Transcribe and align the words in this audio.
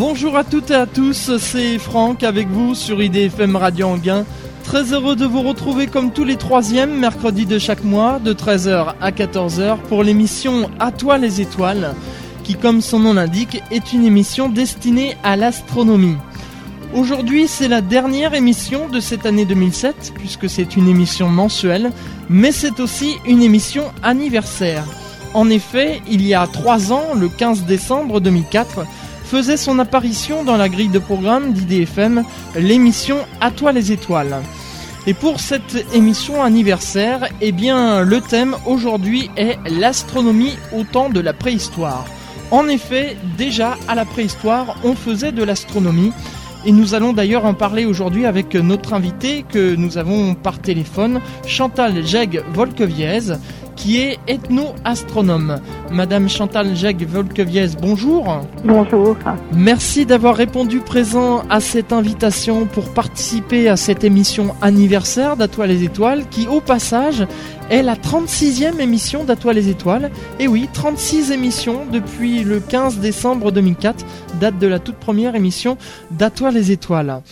Bonjour 0.00 0.34
à 0.38 0.44
toutes 0.44 0.70
et 0.70 0.74
à 0.74 0.86
tous, 0.86 1.36
c'est 1.36 1.76
Franck 1.76 2.22
avec 2.22 2.48
vous 2.48 2.74
sur 2.74 3.02
IDFM 3.02 3.54
Radio 3.54 3.88
Anguin. 3.88 4.24
Très 4.64 4.94
heureux 4.94 5.14
de 5.14 5.26
vous 5.26 5.42
retrouver 5.42 5.88
comme 5.88 6.10
tous 6.10 6.24
les 6.24 6.36
troisièmes 6.36 6.98
mercredis 6.98 7.44
de 7.44 7.58
chaque 7.58 7.84
mois, 7.84 8.18
de 8.18 8.32
13h 8.32 8.94
à 8.98 9.10
14h, 9.10 9.76
pour 9.90 10.02
l'émission 10.02 10.70
À 10.78 10.90
toi 10.90 11.18
les 11.18 11.42
étoiles, 11.42 11.94
qui 12.44 12.54
comme 12.54 12.80
son 12.80 13.00
nom 13.00 13.12
l'indique 13.12 13.62
est 13.70 13.92
une 13.92 14.06
émission 14.06 14.48
destinée 14.48 15.18
à 15.22 15.36
l'astronomie. 15.36 16.16
Aujourd'hui, 16.94 17.46
c'est 17.46 17.68
la 17.68 17.82
dernière 17.82 18.32
émission 18.32 18.88
de 18.88 19.00
cette 19.00 19.26
année 19.26 19.44
2007, 19.44 20.14
puisque 20.14 20.48
c'est 20.48 20.76
une 20.78 20.88
émission 20.88 21.28
mensuelle, 21.28 21.92
mais 22.30 22.52
c'est 22.52 22.80
aussi 22.80 23.16
une 23.26 23.42
émission 23.42 23.84
anniversaire. 24.02 24.86
En 25.34 25.50
effet, 25.50 26.00
il 26.10 26.26
y 26.26 26.32
a 26.32 26.46
trois 26.46 26.90
ans, 26.90 27.14
le 27.14 27.28
15 27.28 27.64
décembre 27.64 28.20
2004, 28.20 28.86
faisait 29.30 29.56
son 29.56 29.78
apparition 29.78 30.42
dans 30.42 30.56
la 30.56 30.68
grille 30.68 30.88
de 30.88 30.98
programme 30.98 31.52
d'IDFM, 31.52 32.24
l'émission 32.56 33.18
À 33.40 33.52
toi 33.52 33.70
les 33.70 33.92
étoiles. 33.92 34.42
Et 35.06 35.14
pour 35.14 35.38
cette 35.38 35.86
émission 35.94 36.42
anniversaire, 36.42 37.28
eh 37.40 37.52
bien, 37.52 38.00
le 38.00 38.20
thème 38.20 38.56
aujourd'hui 38.66 39.30
est 39.36 39.56
l'astronomie 39.70 40.58
au 40.76 40.82
temps 40.82 41.10
de 41.10 41.20
la 41.20 41.32
préhistoire. 41.32 42.06
En 42.50 42.66
effet, 42.66 43.16
déjà 43.38 43.78
à 43.86 43.94
la 43.94 44.04
préhistoire, 44.04 44.74
on 44.82 44.96
faisait 44.96 45.30
de 45.30 45.44
l'astronomie. 45.44 46.10
Et 46.66 46.72
nous 46.72 46.94
allons 46.94 47.12
d'ailleurs 47.12 47.44
en 47.44 47.54
parler 47.54 47.84
aujourd'hui 47.84 48.26
avec 48.26 48.56
notre 48.56 48.94
invité 48.94 49.44
que 49.48 49.76
nous 49.76 49.96
avons 49.96 50.34
par 50.34 50.58
téléphone, 50.58 51.20
Chantal 51.46 52.04
Jeg 52.04 52.42
Volkeviez, 52.52 53.36
qui 53.80 53.96
est 53.96 54.18
ethno-astronome. 54.28 55.58
Madame 55.90 56.28
Chantal 56.28 56.76
Jeg 56.76 57.06
Volkeviez, 57.06 57.68
bonjour. 57.80 58.42
Bonjour. 58.62 59.16
Merci 59.54 60.04
d'avoir 60.04 60.36
répondu 60.36 60.80
présent 60.80 61.42
à 61.48 61.60
cette 61.60 61.90
invitation 61.90 62.66
pour 62.66 62.92
participer 62.92 63.70
à 63.70 63.76
cette 63.76 64.04
émission 64.04 64.54
anniversaire 64.60 65.38
d'Atoile 65.38 65.70
les 65.70 65.84
Étoiles, 65.84 66.24
qui 66.30 66.46
au 66.46 66.60
passage 66.60 67.26
est 67.70 67.82
la 67.82 67.94
36e 67.94 68.80
émission 68.80 69.24
d'Atoile 69.24 69.56
les 69.56 69.70
Étoiles. 69.70 70.10
Et 70.38 70.46
oui, 70.46 70.68
36 70.70 71.30
émissions 71.30 71.86
depuis 71.90 72.44
le 72.44 72.60
15 72.60 72.98
décembre 72.98 73.50
2004, 73.50 74.04
date 74.40 74.58
de 74.58 74.66
la 74.66 74.78
toute 74.78 74.96
première 74.96 75.34
émission 75.34 75.78
d'Atoile 76.10 76.54
les 76.54 76.70
Étoiles. 76.70 77.22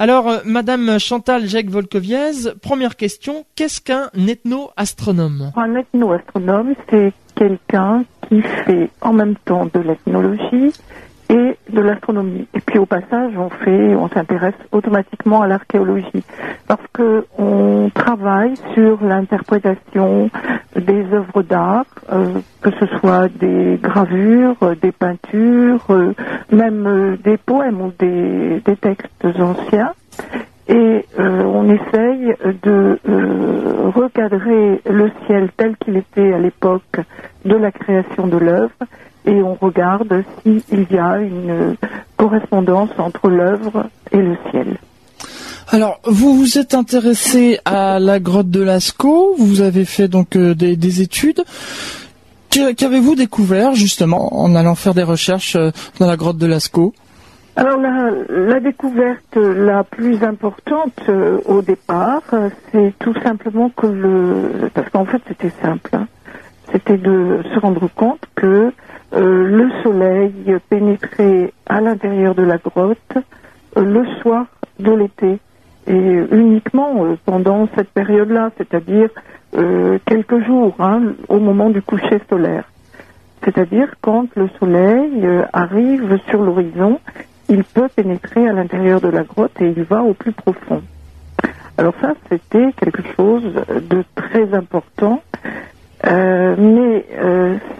Alors, 0.00 0.28
euh, 0.28 0.38
Madame 0.44 1.00
Chantal 1.00 1.46
Jacques 1.46 1.70
Volkoviez, 1.70 2.52
première 2.62 2.94
question, 2.94 3.44
qu'est-ce 3.56 3.80
qu'un 3.80 4.10
ethno-astronome 4.14 5.50
Un 5.56 5.74
ethno-astronome, 5.74 6.74
c'est 6.88 7.12
quelqu'un 7.34 8.04
qui 8.28 8.40
fait 8.42 8.90
en 9.00 9.12
même 9.12 9.34
temps 9.44 9.66
de 9.66 9.80
l'ethnologie 9.80 10.72
et 11.28 11.56
de 11.70 11.80
l'astronomie. 11.80 12.46
Et 12.54 12.60
puis 12.60 12.78
au 12.78 12.86
passage, 12.86 13.32
on 13.36 13.50
fait, 13.50 13.94
on 13.94 14.08
s'intéresse 14.08 14.54
automatiquement 14.72 15.42
à 15.42 15.46
l'archéologie 15.46 16.24
parce 16.66 16.86
que 16.92 17.26
on 17.38 17.90
travaille 17.94 18.54
sur 18.74 19.02
l'interprétation 19.04 20.30
des 20.76 21.04
œuvres 21.12 21.42
d'art, 21.42 21.84
euh, 22.12 22.40
que 22.62 22.70
ce 22.70 22.86
soit 22.98 23.28
des 23.28 23.78
gravures, 23.82 24.56
des 24.80 24.92
peintures, 24.92 25.84
euh, 25.90 26.14
même 26.50 26.86
euh, 26.86 27.16
des 27.22 27.36
poèmes 27.36 27.80
ou 27.80 27.92
des 27.98 28.62
textes 28.80 29.26
anciens. 29.38 29.92
Et 30.70 31.06
on 31.16 31.70
essaye 31.70 32.34
de 32.62 32.98
recadrer 33.94 34.82
le 34.84 35.10
ciel 35.24 35.48
tel 35.56 35.74
qu'il 35.78 35.96
était 35.96 36.34
à 36.34 36.38
l'époque 36.38 37.00
de 37.46 37.56
la 37.56 37.72
création 37.72 38.26
de 38.26 38.36
l'œuvre 38.36 38.74
et 39.28 39.42
on 39.42 39.54
regarde 39.54 40.24
s'il 40.42 40.86
y 40.90 40.98
a 40.98 41.18
une 41.18 41.76
correspondance 42.16 42.90
entre 42.98 43.28
l'œuvre 43.28 43.86
et 44.10 44.16
le 44.16 44.36
ciel. 44.50 44.78
Alors, 45.70 46.00
vous 46.04 46.34
vous 46.34 46.56
êtes 46.56 46.72
intéressé 46.72 47.58
à 47.66 47.98
la 47.98 48.20
grotte 48.20 48.48
de 48.48 48.62
Lascaux, 48.62 49.34
vous 49.38 49.60
avez 49.60 49.84
fait 49.84 50.08
donc 50.08 50.34
euh, 50.34 50.54
des, 50.54 51.02
études. 51.02 51.44
Qu'avez-vous 52.50 53.14
découvert 53.14 53.74
justement 53.74 54.40
en 54.42 54.54
allant 54.54 54.74
faire 54.74 54.94
des 54.94 55.02
recherches 55.02 55.56
euh, 55.56 55.70
dans 56.00 56.06
la 56.06 56.16
grotte 56.16 56.38
de 56.38 56.46
Lascaux? 56.46 56.94
Alors 57.56 57.76
la, 57.76 58.60
découverte 58.60 59.36
la 59.36 59.84
plus 59.84 60.22
importante 60.22 60.94
euh, 61.10 61.38
au 61.44 61.60
départ, 61.60 62.22
c'est 62.72 62.94
tout 62.98 63.14
simplement 63.22 63.68
que 63.68 63.88
le, 63.88 64.70
parce 64.72 64.88
qu'en 64.88 65.04
fait 65.04 65.20
c'était 65.28 65.52
simple, 65.60 65.90
hein. 65.92 66.06
c'était 66.72 66.96
de 66.96 67.42
se 67.52 67.58
rendre 67.58 67.90
compte 67.94 68.20
que 68.36 68.72
le 69.12 69.70
soleil 69.82 70.32
pénétrait 70.68 71.52
à 71.66 71.80
l'intérieur 71.80 72.34
de 72.34 72.42
la 72.42 72.58
grotte 72.58 73.18
le 73.76 74.04
soir 74.20 74.46
de 74.78 74.92
l'été 74.92 75.38
et 75.88 76.22
uniquement 76.32 77.04
euh, 77.04 77.16
pendant 77.24 77.68
cette 77.74 77.90
période-là, 77.90 78.50
c'est-à-dire 78.58 79.08
euh, 79.56 79.98
quelques 80.06 80.44
jours, 80.44 80.74
hein, 80.78 81.14
au 81.28 81.38
moment 81.38 81.70
du 81.70 81.80
coucher 81.80 82.20
solaire. 82.28 82.64
C'est-à-dire 83.42 83.94
quand 84.02 84.26
le 84.36 84.48
soleil 84.58 85.24
euh, 85.24 85.44
arrive 85.52 86.18
sur 86.28 86.42
l'horizon, 86.42 87.00
il 87.48 87.64
peut 87.64 87.88
pénétrer 87.94 88.46
à 88.46 88.52
l'intérieur 88.52 89.00
de 89.00 89.08
la 89.08 89.22
grotte 89.22 89.58
et 89.60 89.72
il 89.74 89.82
va 89.84 90.02
au 90.02 90.12
plus 90.12 90.32
profond. 90.32 90.82
Alors 91.78 91.94
ça, 92.00 92.14
c'était 92.28 92.72
quelque 92.72 93.02
chose 93.16 93.54
de 93.68 94.04
très 94.16 94.52
important, 94.52 95.22
mais 96.04 97.06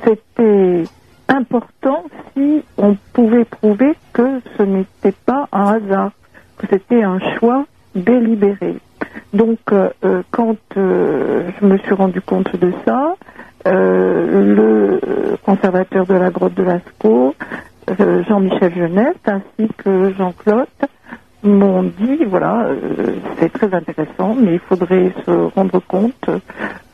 c'était 0.05 0.85
important 1.29 2.05
si 2.35 2.63
on 2.77 2.97
pouvait 3.13 3.45
prouver 3.45 3.95
que 4.13 4.41
ce 4.57 4.63
n'était 4.63 5.15
pas 5.27 5.49
un 5.53 5.75
hasard, 5.75 6.13
que 6.59 6.67
c'était 6.69 7.03
un 7.03 7.19
choix 7.39 7.67
délibéré. 7.95 8.77
Donc, 9.33 9.59
euh, 9.73 9.91
euh, 10.05 10.23
quand 10.31 10.57
euh, 10.77 11.51
je 11.61 11.67
me 11.67 11.79
suis 11.79 11.95
rendu 11.95 12.21
compte 12.21 12.55
de 12.57 12.73
ça, 12.85 13.15
le 13.67 14.99
conservateur 15.45 16.07
de 16.07 16.15
la 16.15 16.31
grotte 16.31 16.55
de 16.55 16.63
Lascaux, 16.63 17.35
Jean-Michel 17.99 18.75
Jeunesse, 18.75 19.17
ainsi 19.27 19.69
que 19.77 20.15
Jean-Claude, 20.17 20.67
m'ont 21.43 21.83
dit, 21.83 22.25
voilà, 22.25 22.69
c'est 23.39 23.53
très 23.53 23.75
intéressant, 23.75 24.35
mais 24.35 24.55
il 24.55 24.59
faudrait 24.61 25.13
se 25.27 25.31
rendre 25.55 25.81
compte 25.87 26.31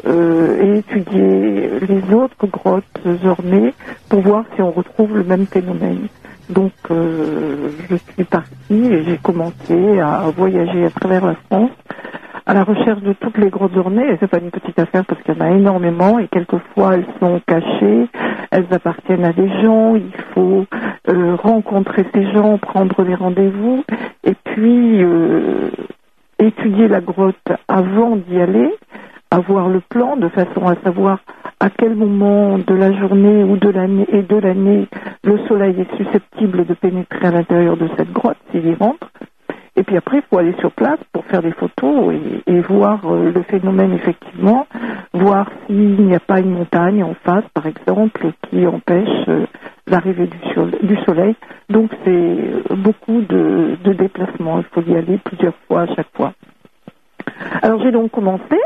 et 0.06 0.78
étudier 0.78 1.70
les 1.80 2.14
autres 2.14 2.46
grottes 2.46 2.84
ornées 3.24 3.72
pour 4.08 4.20
voir 4.20 4.44
si 4.54 4.62
on 4.62 4.70
retrouve 4.70 5.16
le 5.16 5.24
même 5.24 5.46
phénomène. 5.46 6.08
Donc 6.50 6.72
euh, 6.90 7.70
je 7.88 7.96
suis 8.12 8.24
partie 8.24 8.52
et 8.70 9.04
j'ai 9.04 9.16
commencé 9.18 9.98
à 10.00 10.30
voyager 10.36 10.84
à 10.84 10.90
travers 10.90 11.24
la 11.24 11.36
France 11.46 11.70
à 12.46 12.52
la 12.52 12.62
recherche 12.62 13.00
de 13.00 13.14
toutes 13.14 13.38
les 13.38 13.48
grottes 13.48 13.76
ornées. 13.76 14.06
Et 14.06 14.16
c'est 14.20 14.28
pas 14.28 14.38
une 14.38 14.50
petite 14.50 14.78
affaire 14.78 15.04
parce 15.06 15.22
qu'il 15.22 15.34
y 15.34 15.38
en 15.38 15.40
a 15.40 15.50
énormément 15.50 16.18
et 16.18 16.28
quelquefois 16.28 16.94
elles 16.94 17.06
sont 17.18 17.40
cachées, 17.46 18.08
elles 18.50 18.66
appartiennent 18.70 19.24
à 19.24 19.32
des 19.32 19.48
gens. 19.62 19.96
Il 19.96 20.12
faut 20.34 20.66
euh, 21.08 21.36
rencontrer 21.36 22.04
ces 22.12 22.30
gens, 22.32 22.58
prendre 22.58 23.02
des 23.04 23.14
rendez-vous 23.14 23.84
et 24.24 24.34
puis 24.44 25.02
euh, 25.02 25.70
étudier 26.38 26.88
la 26.88 27.00
grotte 27.00 27.52
avant 27.68 28.16
d'y 28.16 28.38
aller 28.38 28.70
avoir 29.34 29.68
le 29.68 29.80
plan 29.80 30.16
de 30.16 30.28
façon 30.28 30.66
à 30.66 30.76
savoir 30.84 31.18
à 31.58 31.68
quel 31.70 31.94
moment 31.94 32.58
de 32.58 32.74
la 32.74 32.92
journée 32.92 33.42
ou 33.42 33.56
de 33.56 33.68
l'année 33.68 34.06
et 34.12 34.22
de 34.22 34.36
l'année 34.36 34.86
le 35.24 35.38
soleil 35.48 35.80
est 35.80 35.96
susceptible 35.96 36.64
de 36.66 36.74
pénétrer 36.74 37.26
à 37.26 37.30
l'intérieur 37.30 37.76
de 37.76 37.88
cette 37.96 38.12
grotte 38.12 38.36
s'il 38.50 38.66
y 38.66 38.74
rentre. 38.74 39.10
Et 39.76 39.82
puis 39.82 39.96
après, 39.96 40.18
il 40.18 40.22
faut 40.30 40.38
aller 40.38 40.54
sur 40.60 40.70
place 40.70 41.00
pour 41.12 41.24
faire 41.24 41.42
des 41.42 41.50
photos 41.50 42.14
et, 42.46 42.60
voir 42.60 43.00
euh, 43.06 43.32
le 43.32 43.42
phénomène 43.42 43.92
effectivement, 43.92 44.68
voir 45.12 45.50
s'il 45.66 46.00
n'y 46.00 46.14
a 46.14 46.20
pas 46.20 46.38
une 46.38 46.52
montagne 46.52 47.02
en 47.02 47.14
face, 47.24 47.44
par 47.52 47.66
exemple, 47.66 48.30
qui 48.48 48.64
empêche 48.66 49.28
euh, 49.28 49.46
l'arrivée 49.88 50.28
du, 50.28 50.96
soleil. 51.04 51.34
Donc 51.70 51.90
c'est 52.04 52.10
euh, 52.10 52.62
beaucoup 52.76 53.20
de, 53.22 53.76
de 53.82 53.92
déplacements. 53.94 54.58
Il 54.58 54.64
faut 54.72 54.88
y 54.88 54.96
aller 54.96 55.18
plusieurs 55.24 55.56
fois 55.66 55.82
à 55.82 55.94
chaque 55.94 56.14
fois. 56.14 56.34
Alors 57.62 57.82
j'ai 57.82 57.90
donc 57.90 58.12
commencé 58.12 58.56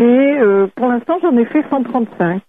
et 0.00 0.38
euh, 0.40 0.66
pour 0.76 0.88
l'instant, 0.88 1.18
j'en 1.20 1.36
ai 1.36 1.44
fait 1.44 1.62
135 1.68 2.40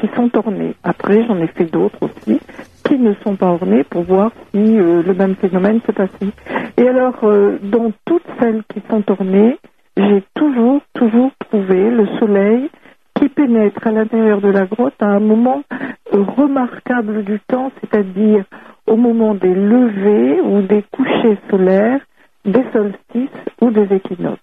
qui 0.00 0.08
sont 0.16 0.36
ornés. 0.36 0.74
Après, 0.82 1.24
j'en 1.28 1.38
ai 1.38 1.46
fait 1.46 1.66
d'autres 1.66 1.98
aussi 2.02 2.40
qui 2.84 2.98
ne 2.98 3.14
sont 3.22 3.36
pas 3.36 3.50
ornés 3.50 3.84
pour 3.84 4.02
voir 4.02 4.32
si 4.50 4.58
euh, 4.58 5.04
le 5.04 5.14
même 5.14 5.36
phénomène 5.36 5.80
se 5.86 5.92
passe. 5.92 6.10
Et 6.76 6.88
alors, 6.88 7.22
euh, 7.22 7.58
dans 7.62 7.92
toutes 8.04 8.26
celles 8.40 8.64
qui 8.64 8.82
sont 8.90 9.08
ornées, 9.12 9.56
j'ai 9.96 10.24
toujours, 10.34 10.80
toujours 10.94 11.30
trouvé 11.38 11.88
le 11.88 12.08
soleil 12.18 12.68
qui 13.14 13.28
pénètre 13.28 13.86
à 13.86 13.92
l'intérieur 13.92 14.40
de 14.40 14.48
la 14.48 14.66
grotte 14.66 15.00
à 15.00 15.06
un 15.06 15.20
moment 15.20 15.62
remarquable 16.10 17.22
du 17.22 17.38
temps, 17.46 17.70
c'est-à-dire 17.80 18.44
au 18.88 18.96
moment 18.96 19.36
des 19.36 19.54
levées 19.54 20.40
ou 20.40 20.62
des 20.62 20.82
couchers 20.90 21.38
solaires, 21.48 22.00
des 22.44 22.64
solstices 22.72 23.30
ou 23.60 23.70
des 23.70 23.94
équinoxes. 23.94 24.40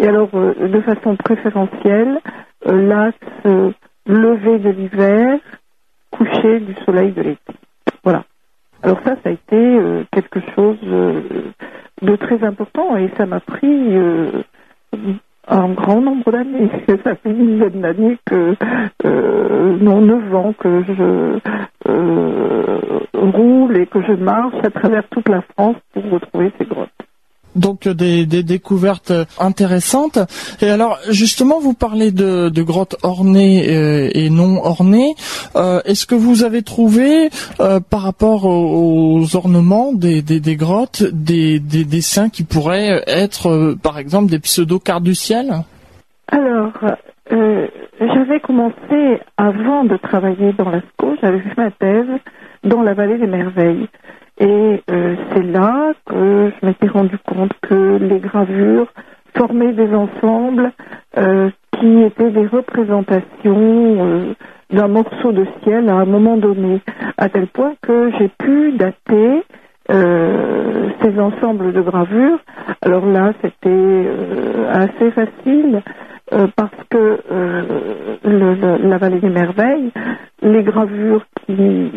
Et 0.00 0.08
alors, 0.08 0.30
euh, 0.32 0.54
de 0.66 0.80
façon 0.80 1.14
préférentielle, 1.16 2.20
euh, 2.66 2.88
l'axe 2.88 3.74
levé 4.06 4.58
de 4.58 4.70
l'hiver, 4.70 5.38
coucher 6.10 6.60
du 6.60 6.74
soleil 6.86 7.12
de 7.12 7.20
l'été. 7.20 7.52
Voilà. 8.02 8.24
Alors 8.82 8.98
ça, 9.04 9.16
ça 9.22 9.28
a 9.28 9.32
été 9.32 9.56
euh, 9.56 10.04
quelque 10.10 10.40
chose 10.54 10.78
de 10.80 12.16
très 12.16 12.42
important 12.42 12.96
et 12.96 13.10
ça 13.18 13.26
m'a 13.26 13.40
pris 13.40 13.94
un 15.46 15.68
grand 15.68 16.00
nombre 16.00 16.32
d'années. 16.32 16.70
Ça 17.04 17.14
fait 17.16 17.30
une 17.30 17.58
dizaine 17.58 17.82
d'années 17.82 18.18
que, 18.24 18.56
non, 19.04 20.00
neuf 20.00 20.34
ans 20.34 20.54
que 20.58 20.82
je 20.82 21.38
roule 23.14 23.76
et 23.76 23.86
que 23.86 24.00
je 24.00 24.12
marche 24.12 24.64
à 24.64 24.70
travers 24.70 25.06
toute 25.10 25.28
la 25.28 25.42
France 25.42 25.76
pour 25.92 26.10
retrouver 26.10 26.52
ces 26.58 26.64
grottes 26.64 26.88
donc 27.54 27.88
des, 27.88 28.26
découvertes 28.26 29.12
intéressantes. 29.38 30.18
Et 30.60 30.68
alors 30.68 30.98
justement, 31.08 31.60
vous 31.60 31.74
parlez 31.74 32.10
de, 32.10 32.62
grottes 32.62 32.96
ornées 33.02 33.66
euh, 33.68 34.10
et, 34.14 34.30
non 34.30 34.64
ornées. 34.64 35.14
Euh, 35.56 35.80
est-ce 35.84 36.06
que 36.06 36.14
vous 36.14 36.44
avez 36.44 36.62
trouvé, 36.62 37.30
euh, 37.60 37.80
par 37.80 38.02
rapport 38.02 38.44
aux, 38.44 39.36
ornements 39.36 39.92
des, 39.92 40.22
grottes, 40.56 41.02
des, 41.02 41.58
dessins 41.60 42.28
qui 42.28 42.44
pourraient 42.44 43.02
être, 43.06 43.74
par 43.82 43.98
exemple, 43.98 44.30
des 44.30 44.38
pseudo-cartes 44.38 45.02
du 45.02 45.14
ciel? 45.14 45.64
Alors, 46.28 46.72
j'avais 47.30 48.40
commencé 48.40 49.20
avant 49.36 49.84
de 49.84 49.96
travailler 49.96 50.52
dans 50.52 50.70
l'ASCO, 50.70 51.16
j'avais 51.22 51.40
fait 51.40 51.56
ma 51.56 51.70
thèse 51.70 52.20
dans 52.64 52.82
la 52.82 52.94
vallée 52.94 53.18
des 53.18 53.26
merveilles. 53.26 53.88
Et 54.40 54.82
euh, 54.90 55.16
c'est 55.32 55.42
là 55.42 55.92
que 56.06 56.50
je 56.50 56.66
m'étais 56.66 56.88
rendu 56.88 57.16
compte 57.18 57.52
que 57.60 57.98
les 58.00 58.20
gravures 58.20 58.86
formaient 59.36 59.74
des 59.74 59.94
ensembles 59.94 60.72
euh, 61.18 61.50
qui 61.78 62.02
étaient 62.02 62.30
des 62.30 62.46
représentations 62.46 63.26
euh, 63.44 64.34
d'un 64.70 64.88
morceau 64.88 65.32
de 65.32 65.46
ciel 65.62 65.90
à 65.90 65.96
un 65.96 66.06
moment 66.06 66.38
donné, 66.38 66.80
à 67.18 67.28
tel 67.28 67.48
point 67.48 67.74
que 67.82 68.10
j'ai 68.18 68.30
pu 68.38 68.72
dater 68.72 69.42
ces 69.88 71.18
ensembles 71.18 71.72
de 71.72 71.80
gravures. 71.80 72.38
Alors 72.80 73.04
là, 73.06 73.32
c'était 73.42 74.06
assez 74.70 75.10
facile 75.10 75.82
euh, 76.32 76.46
parce 76.54 76.70
que 76.90 77.20
euh, 77.30 78.78
la 78.82 78.98
vallée 78.98 79.20
des 79.20 79.30
merveilles, 79.30 79.90
les 80.42 80.62
gravures 80.62 81.24
qui, 81.46 81.90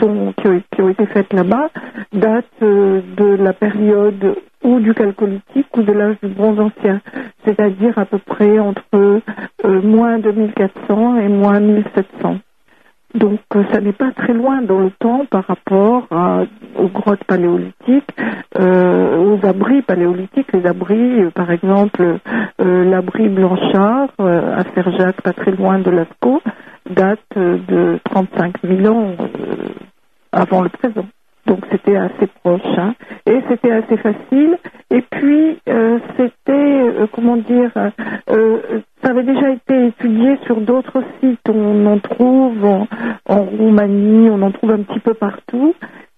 sont, 0.00 0.32
qui, 0.36 0.80
ont, 0.80 0.88
été 0.88 1.06
faites 1.06 1.32
là-bas 1.32 1.70
datent 2.12 2.46
euh, 2.62 3.00
de 3.16 3.36
la 3.42 3.52
période 3.52 4.36
ou 4.62 4.78
du 4.78 4.94
calcolithique 4.94 5.76
ou 5.76 5.82
de 5.82 5.92
l'âge 5.92 6.16
du 6.22 6.28
bronze 6.28 6.60
ancien, 6.60 7.00
c'est-à-dire 7.44 7.98
à 7.98 8.04
peu 8.04 8.18
près 8.18 8.60
entre 8.60 9.20
moins 9.64 10.18
2400 10.20 11.16
et 11.16 11.28
moins 11.28 11.58
1700. 11.58 12.36
Donc 13.14 13.40
euh, 13.54 13.62
ça 13.72 13.80
n'est 13.80 13.92
pas 13.92 14.10
très 14.12 14.32
loin 14.32 14.62
dans 14.62 14.78
le 14.78 14.90
temps 14.90 15.26
par 15.30 15.46
rapport 15.46 16.06
aux 16.78 16.88
grottes 16.88 17.24
paléolithiques, 17.24 18.10
euh, 18.58 19.18
aux 19.18 19.46
abris 19.46 19.82
paléolithiques. 19.82 20.52
Les 20.52 20.66
abris, 20.66 21.22
euh, 21.22 21.30
par 21.30 21.50
exemple, 21.50 22.18
l'abri 22.58 23.28
Blanchard 23.28 24.08
à 24.18 24.62
Serjac, 24.74 25.20
pas 25.20 25.32
très 25.32 25.50
loin 25.50 25.78
de 25.78 25.90
Lascaux, 25.90 26.40
date 26.88 27.20
de 27.36 27.98
35 28.04 28.54
000 28.64 28.94
ans 28.94 29.16
avant 30.32 30.62
le 30.62 30.68
présent. 30.70 31.06
Donc 31.46 31.60
c'était 31.70 31.96
assez 31.96 32.28
proche 32.42 32.78
hein. 32.78 32.94
et 33.26 33.40
c'était 33.48 33.72
assez 33.72 33.96
facile. 33.96 34.56
Et 34.90 35.02
puis 35.02 35.58
c'était 36.16 37.08
comment 37.12 37.36
dire, 37.36 37.72
ça 39.02 39.10
avait 39.10 39.24
déjà 39.24 39.50
été 39.50 39.86
étudié 39.86 40.38
sur 40.46 40.60
d'autres 40.60 41.02
sites. 41.20 41.48
On 41.48 41.86
en 41.86 41.98
trouve 41.98 42.64
en, 42.64 42.86
Roumanie, 43.26 44.30
on 44.30 44.42
en 44.42 44.52
trouve 44.52 44.70
un 44.70 44.82
petit 44.82 45.00
peu 45.00 45.14
partout. 45.14 45.74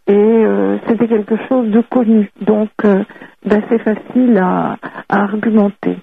Et 0.06 0.12
euh, 0.12 0.76
c'était 0.86 1.08
quelque 1.08 1.36
chose 1.48 1.70
de 1.70 1.81
connu, 1.81 2.31
donc 2.42 2.69
euh, 2.84 3.02
d'assez 3.46 3.78
facile 3.78 4.38
à, 4.38 4.76
argumenter. 5.08 5.96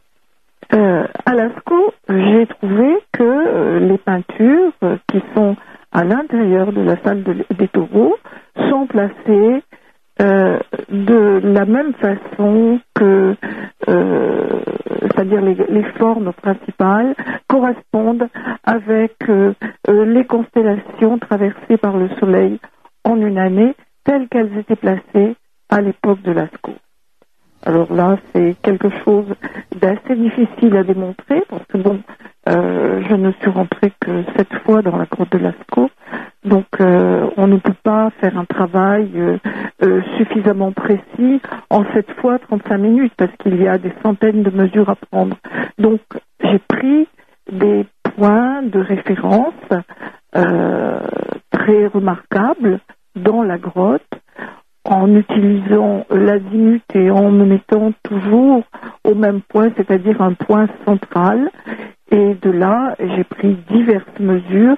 Euh, 0.74 1.06
à 1.26 1.36
Lascaux, 1.36 1.94
j'ai 2.10 2.48
trouvé 2.48 2.98
que 3.12 3.78
les 3.78 3.98
peintures 4.00 4.74
qui 5.12 5.22
sont 5.36 5.56
à 5.92 6.04
l'intérieur 6.04 6.72
de 6.72 6.82
la 6.82 6.98
salle 7.04 7.24
des 7.24 7.68
taureaux 7.68 8.16
sont 8.70 8.88
placées 8.88 9.62
euh, 10.22 10.60
de 10.90 11.42
la 11.44 11.66
même 11.66 11.94
façon 11.96 12.80
que, 12.96 13.36
euh, 13.88 14.62
c'est-à-dire 15.02 15.42
les, 15.42 15.84
formes 15.98 16.32
principales 16.34 17.16
correspondent 17.48 18.28
avec 18.64 19.16
euh, 19.30 19.54
les 19.88 20.26
constellations 20.26 21.18
traversées 21.18 21.78
par 21.78 21.98
le 21.98 22.10
Soleil 22.20 22.60
en 23.04 23.18
une 23.18 23.38
année, 23.38 23.74
telles 24.04 24.28
qu'elles 24.28 24.58
étaient 24.58 24.76
placées 24.76 25.36
à 25.70 25.82
l'époque 25.82 26.22
de 26.22 26.32
Lascaux. 26.32 26.76
Alors 27.64 27.94
là, 27.94 28.18
c'est 28.34 28.56
quelque 28.64 28.90
chose 29.06 29.26
d'assez 29.80 30.16
difficile 30.16 30.76
à 30.76 30.84
démontrer 30.84 31.44
parce 31.48 31.64
que 31.68 31.78
bon, 31.78 32.00
euh, 32.50 33.02
je 33.08 33.16
ne 33.16 33.32
suis 33.34 33.52
rentrée 33.52 33.94
que 34.00 34.24
cette 34.36 34.54
fois 34.66 34.82
dans 34.82 34.98
la 34.98 35.06
grotte 35.06 35.32
de 35.32 35.38
Lascaux, 35.38 35.92
donc 36.44 36.66
euh, 36.80 37.30
on 37.38 37.46
ne 37.46 37.58
peut 37.58 37.76
pas 37.84 38.10
faire 38.20 38.36
un 38.36 38.46
travail 38.46 39.12
euh, 39.84 40.02
suffisamment 40.18 40.72
précis 40.72 41.40
en 41.70 41.84
cette 41.94 42.10
fois 42.14 42.40
35 42.40 42.78
minutes 42.80 43.14
parce 43.16 43.32
qu'il 43.38 43.62
y 43.62 43.68
a 43.68 43.78
des 43.78 43.94
centaines 44.02 44.42
de 44.42 44.50
mesures 44.50 44.90
à 44.90 44.96
prendre. 44.96 45.38
Donc 45.78 46.02
j'ai 46.44 46.60
pris 46.60 47.08
des 47.52 47.86
points 48.16 48.64
de 48.64 48.80
référence 48.80 49.54
très 51.52 51.88
remarquables 51.88 52.80
dans 53.16 53.44
la 53.44 53.58
grotte 53.58 54.02
en 54.92 55.16
utilisant 55.16 56.06
l'azimut 56.10 56.84
et 56.94 57.10
en 57.10 57.32
me 57.32 57.46
mettant 57.46 57.94
toujours 58.04 58.64
au 59.06 59.16
même 59.16 59.42
point, 59.42 59.70
c'est-à-dire 59.78 60.22
un 60.22 60.34
point 60.34 60.68
central. 60.86 61.50
Et 62.12 62.36
de 62.42 62.50
là, 62.52 62.96
j'ai 63.00 63.24
pris 63.24 63.58
diverses 63.72 64.20
mesures 64.20 64.76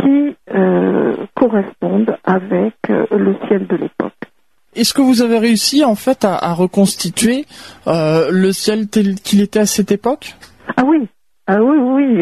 qui 0.00 0.36
euh, 0.52 1.14
correspondent 1.36 2.16
avec 2.24 2.74
euh, 2.90 3.06
le 3.12 3.36
ciel 3.46 3.68
de 3.68 3.76
l'époque. 3.76 4.12
Est-ce 4.74 4.94
que 4.94 5.02
vous 5.02 5.22
avez 5.22 5.38
réussi 5.38 5.84
en 5.84 5.94
fait 5.94 6.24
à, 6.24 6.54
reconstituer 6.54 7.44
euh, 7.86 8.30
le 8.32 8.52
ciel 8.52 8.88
tel 8.88 9.14
qu'il 9.16 9.40
était 9.42 9.60
à 9.60 9.66
cette 9.66 9.92
époque? 9.92 10.34
Ah 10.76 10.82
oui, 10.84 11.06
ah 11.54 11.62
oui, 11.62 11.76
oui, 11.78 12.16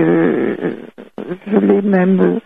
je 1.46 1.56
l'ai 1.58 1.82
même 1.82 2.40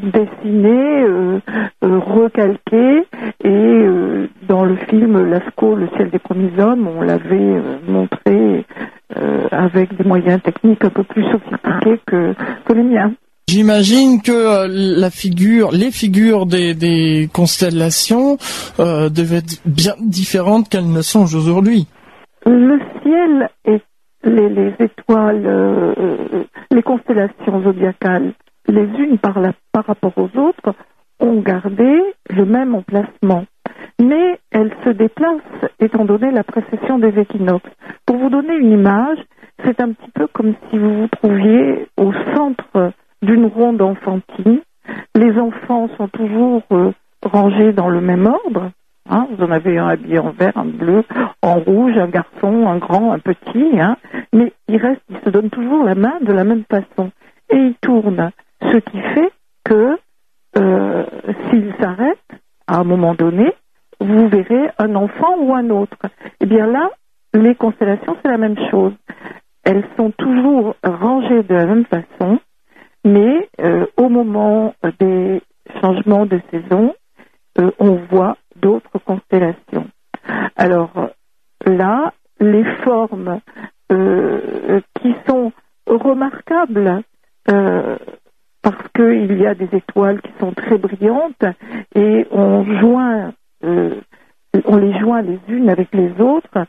dessiné, 0.00 1.04
euh, 1.04 1.38
euh, 1.84 1.98
recalqué, 1.98 3.06
et 3.44 3.48
euh, 3.48 4.28
dans 4.48 4.64
le 4.64 4.76
film 4.88 5.30
Lascaux, 5.30 5.74
le 5.74 5.88
ciel 5.96 6.10
des 6.10 6.18
premiers 6.18 6.58
hommes, 6.58 6.88
on 6.88 7.02
l'avait 7.02 7.62
montré 7.88 8.64
avec 9.50 9.96
des 9.96 10.04
moyens 10.04 10.42
techniques 10.42 10.84
un 10.84 10.90
peu 10.90 11.04
plus 11.04 11.24
sophistiqués 11.30 12.00
que, 12.06 12.34
les 12.74 12.82
miens. 12.82 13.12
J'imagine 13.48 14.20
que 14.20 14.66
la 14.98 15.10
figure, 15.10 15.70
les 15.72 15.90
figures 15.90 16.44
des, 16.44 17.30
constellations 17.32 18.36
devaient 18.78 19.38
être 19.38 19.62
bien 19.64 19.94
différentes 20.00 20.68
qu'elles 20.68 20.90
ne 20.90 21.02
sont 21.02 21.22
aujourd'hui. 21.34 21.86
Le 22.44 22.78
ciel 23.02 23.48
et 23.64 23.80
les, 24.26 24.48
les 24.48 24.74
étoiles, 24.78 25.94
les 26.70 26.82
constellations 26.82 27.62
zodiacales 27.62 28.32
les 28.68 28.86
unes 28.98 29.18
par, 29.18 29.34
rapport 29.86 30.12
aux 30.16 30.38
autres, 30.38 30.74
ont 31.20 31.40
gardé 31.40 32.00
le 32.30 32.44
même 32.44 32.74
emplacement. 32.74 33.44
Mais 34.00 34.38
elles 34.50 34.74
se 34.84 34.90
déplacent 34.90 35.70
étant 35.80 36.04
donné 36.04 36.30
la 36.30 36.44
précession 36.44 36.98
des 36.98 37.18
équinoxes. 37.18 37.70
Pour 38.04 38.18
vous 38.18 38.28
donner 38.28 38.54
une 38.54 38.72
image, 38.72 39.18
c'est 39.64 39.80
un 39.80 39.92
petit 39.92 40.10
peu 40.14 40.26
comme 40.26 40.54
si 40.70 40.78
vous 40.78 41.02
vous 41.02 41.08
trouviez 41.08 41.88
au 41.96 42.12
centre 42.34 42.92
d'une 43.22 43.46
ronde 43.46 43.80
enfantine. 43.80 44.60
Les 45.14 45.38
enfants 45.38 45.88
sont 45.96 46.08
toujours 46.08 46.62
euh, 46.72 46.92
rangés 47.24 47.72
dans 47.72 47.88
le 47.88 48.00
même 48.00 48.26
ordre. 48.26 48.70
Hein. 49.08 49.28
vous 49.30 49.44
en 49.44 49.50
avez 49.50 49.78
un 49.78 49.88
habillé 49.88 50.18
en 50.18 50.30
vert, 50.30 50.56
un 50.56 50.64
bleu, 50.64 51.04
en 51.42 51.54
rouge, 51.54 51.96
un 51.96 52.08
garçon, 52.08 52.68
un 52.68 52.78
grand, 52.78 53.12
un 53.12 53.18
petit. 53.18 53.80
Hein, 53.80 53.96
mais 54.32 54.52
ils 54.68 54.78
restent, 54.78 55.02
ils 55.10 55.20
se 55.24 55.30
donnent 55.30 55.50
toujours 55.50 55.84
la 55.84 55.94
main 55.94 56.14
de 56.20 56.32
la 56.32 56.44
même 56.44 56.64
façon. 56.70 57.10
Et 57.50 57.56
ils 57.56 57.74
tournent. 57.80 58.30
Ce 58.62 58.76
qui 58.78 59.00
fait 59.00 59.30
que 59.64 59.98
euh, 60.58 61.04
s'il 61.48 61.74
s'arrête, 61.80 62.18
à 62.66 62.78
un 62.78 62.84
moment 62.84 63.14
donné, 63.14 63.52
vous 64.00 64.28
verrez 64.28 64.70
un 64.78 64.94
enfant 64.94 65.36
ou 65.38 65.54
un 65.54 65.70
autre. 65.70 65.98
Eh 66.40 66.46
bien 66.46 66.66
là, 66.66 66.90
les 67.34 67.54
constellations, 67.54 68.16
c'est 68.22 68.30
la 68.30 68.38
même 68.38 68.58
chose. 68.70 68.92
Elles 69.64 69.84
sont 69.96 70.10
toujours 70.12 70.76
rangées 70.84 71.42
de 71.42 71.54
la 71.54 71.66
même 71.66 71.84
façon, 71.86 72.38
mais 73.04 73.48
euh, 73.60 73.86
au 73.96 74.08
moment 74.08 74.74
des 75.00 75.42
changements 75.80 76.26
de 76.26 76.40
saison, 76.50 76.94
euh, 77.58 77.70
on 77.78 77.98
voit 78.10 78.36
d'autres 78.60 78.98
constellations. 79.04 79.88
Alors 80.56 81.10
là, 81.64 82.12
les 82.40 82.64
formes 82.84 83.40
qui 83.88 85.14
sont 85.28 85.52
remarquables 85.86 87.02
parce 88.66 88.88
qu'il 88.96 89.38
y 89.38 89.46
a 89.46 89.54
des 89.54 89.68
étoiles 89.72 90.20
qui 90.20 90.32
sont 90.40 90.50
très 90.50 90.76
brillantes 90.76 91.44
et 91.94 92.26
on 92.32 92.64
joint, 92.80 93.32
euh, 93.62 93.94
on 94.64 94.76
les 94.76 94.98
joint 94.98 95.22
les 95.22 95.38
unes 95.46 95.70
avec 95.70 95.94
les 95.94 96.10
autres 96.20 96.66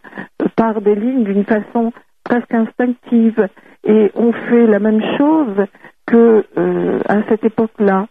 par 0.56 0.80
des 0.82 0.94
lignes 0.94 1.24
d'une 1.24 1.44
façon 1.44 1.92
presque 2.24 2.54
instinctive 2.54 3.50
et 3.84 4.12
on 4.14 4.32
fait 4.32 4.68
la 4.68 4.78
même 4.78 5.02
chose 5.18 5.66
que 6.06 6.46
euh, 6.58 7.00
à 7.10 7.24
cette 7.30 7.44
époque-là, 7.44 8.06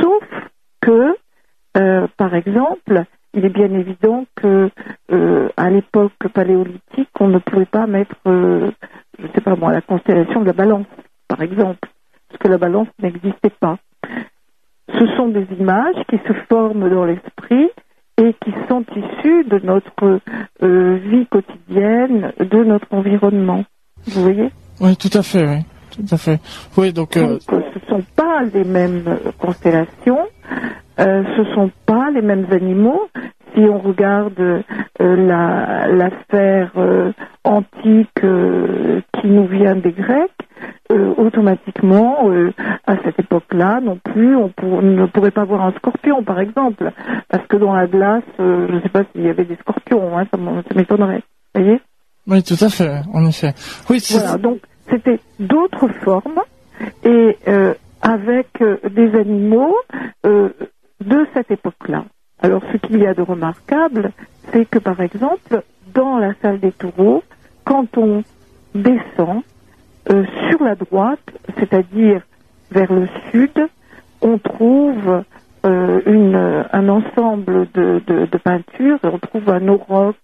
sauf 0.00 0.24
que, 0.80 1.16
euh, 1.76 2.06
par 2.16 2.34
exemple, 2.34 3.04
il 3.34 3.44
est 3.44 3.50
bien 3.50 3.72
évident 3.72 4.24
que 4.36 4.70
euh, 5.12 5.48
à 5.56 5.70
l'époque 5.70 6.12
paléolithique, 6.32 7.10
on 7.20 7.28
ne 7.28 7.38
pouvait 7.38 7.66
pas 7.66 7.86
mettre, 7.86 8.16
je 8.24 8.70
ne 9.18 9.28
sais 9.34 9.40
pas 9.40 9.56
moi, 9.56 9.72
la 9.72 9.80
constellation 9.80 10.40
de 10.40 10.46
la 10.46 10.52
Balance, 10.52 10.86
par 11.28 11.42
exemple, 11.42 11.88
parce 12.28 12.40
que 12.40 12.48
la 12.48 12.58
Balance 12.58 12.88
n'existait 13.02 13.50
pas. 13.58 13.78
Ce 14.88 15.06
sont 15.16 15.28
des 15.28 15.46
images 15.58 15.96
qui 16.08 16.18
se 16.18 16.32
forment 16.48 16.88
dans 16.88 17.04
l'esprit 17.04 17.70
et 18.18 18.34
qui 18.44 18.52
sont 18.68 18.84
issues 18.94 19.44
de 19.44 19.58
notre 19.64 20.20
vie 20.60 21.26
quotidienne, 21.26 22.32
de 22.38 22.64
notre 22.64 22.86
environnement. 22.92 23.64
Vous 24.06 24.22
voyez? 24.22 24.50
Oui, 24.80 24.96
tout 24.96 25.10
à 25.12 25.22
fait, 25.22 25.46
oui. 25.46 25.64
Tout 25.90 26.14
à 26.14 26.16
fait. 26.16 26.40
Oui, 26.76 26.92
donc. 26.92 27.16
Euh... 27.16 27.38
ce 27.48 27.54
ne 27.54 27.86
sont 27.88 28.04
pas 28.16 28.42
les 28.52 28.64
mêmes 28.64 29.18
constellations, 29.38 30.26
euh, 31.00 31.22
ce 31.36 31.40
ne 31.42 31.54
sont 31.54 31.70
pas 31.86 32.10
les 32.12 32.22
mêmes 32.22 32.46
animaux. 32.50 33.08
Si 33.54 33.60
on 33.60 33.78
regarde 33.78 34.38
euh, 34.40 34.62
la, 34.98 35.86
la 35.88 36.10
sphère 36.22 36.72
euh, 36.76 37.12
antique 37.44 38.08
qui 38.20 39.26
nous 39.26 39.46
vient 39.46 39.76
des 39.76 39.92
Grecs, 39.92 40.30
automatiquement, 41.16 42.30
à 42.86 42.96
cette 43.04 43.18
époque-là, 43.18 43.80
non 43.80 43.98
plus, 44.02 44.36
on, 44.36 44.50
ne 44.82 45.06
pourrait 45.06 45.30
pas 45.30 45.44
voir 45.44 45.62
un 45.62 45.72
scorpion, 45.72 46.22
par 46.22 46.38
exemple, 46.40 46.90
parce 47.28 47.46
que 47.46 47.56
dans 47.56 47.74
la 47.74 47.86
glace, 47.86 48.22
je 48.38 48.72
ne 48.72 48.80
sais 48.80 48.88
pas 48.88 49.02
s'il 49.12 49.22
y 49.22 49.28
avait 49.28 49.44
des 49.44 49.56
scorpions, 49.56 50.16
hein, 50.16 50.24
ça 50.30 50.38
m'étonnerait. 50.74 51.22
Vous 51.54 51.62
voyez? 51.62 51.80
Oui, 52.26 52.42
tout 52.42 52.62
à 52.64 52.68
fait, 52.68 53.00
en 53.12 53.26
effet. 53.26 53.52
Oui, 53.90 53.98
voilà, 54.10 54.38
donc 54.38 54.60
c'était 54.88 55.20
d'autres 55.38 55.88
formes 56.02 56.40
et 57.04 57.36
euh, 57.48 57.74
avec 58.02 58.48
euh, 58.60 58.76
des 58.90 59.14
animaux 59.18 59.76
euh, 60.26 60.50
de 61.04 61.26
cette 61.34 61.50
époque-là. 61.50 62.04
Alors 62.40 62.62
ce 62.72 62.76
qu'il 62.78 62.98
y 62.98 63.06
a 63.06 63.14
de 63.14 63.22
remarquable, 63.22 64.10
c'est 64.52 64.68
que 64.68 64.78
par 64.78 65.00
exemple, 65.00 65.62
dans 65.94 66.18
la 66.18 66.34
salle 66.42 66.60
des 66.60 66.72
taureaux, 66.72 67.22
quand 67.64 67.96
on 67.96 68.22
descend 68.74 69.42
sur 70.06 70.62
la 70.62 70.74
droite, 70.74 71.30
c'est-à-dire 71.58 72.22
vers 72.70 72.92
le 72.92 73.08
sud, 73.30 73.68
on 74.20 74.38
trouve 74.38 75.24
une, 75.64 76.64
un 76.72 76.88
ensemble 76.88 77.68
de 77.72 78.38
peintures, 78.42 78.98
on 79.02 79.18
trouve 79.18 79.48
un 79.48 79.66
auroch 79.68 80.16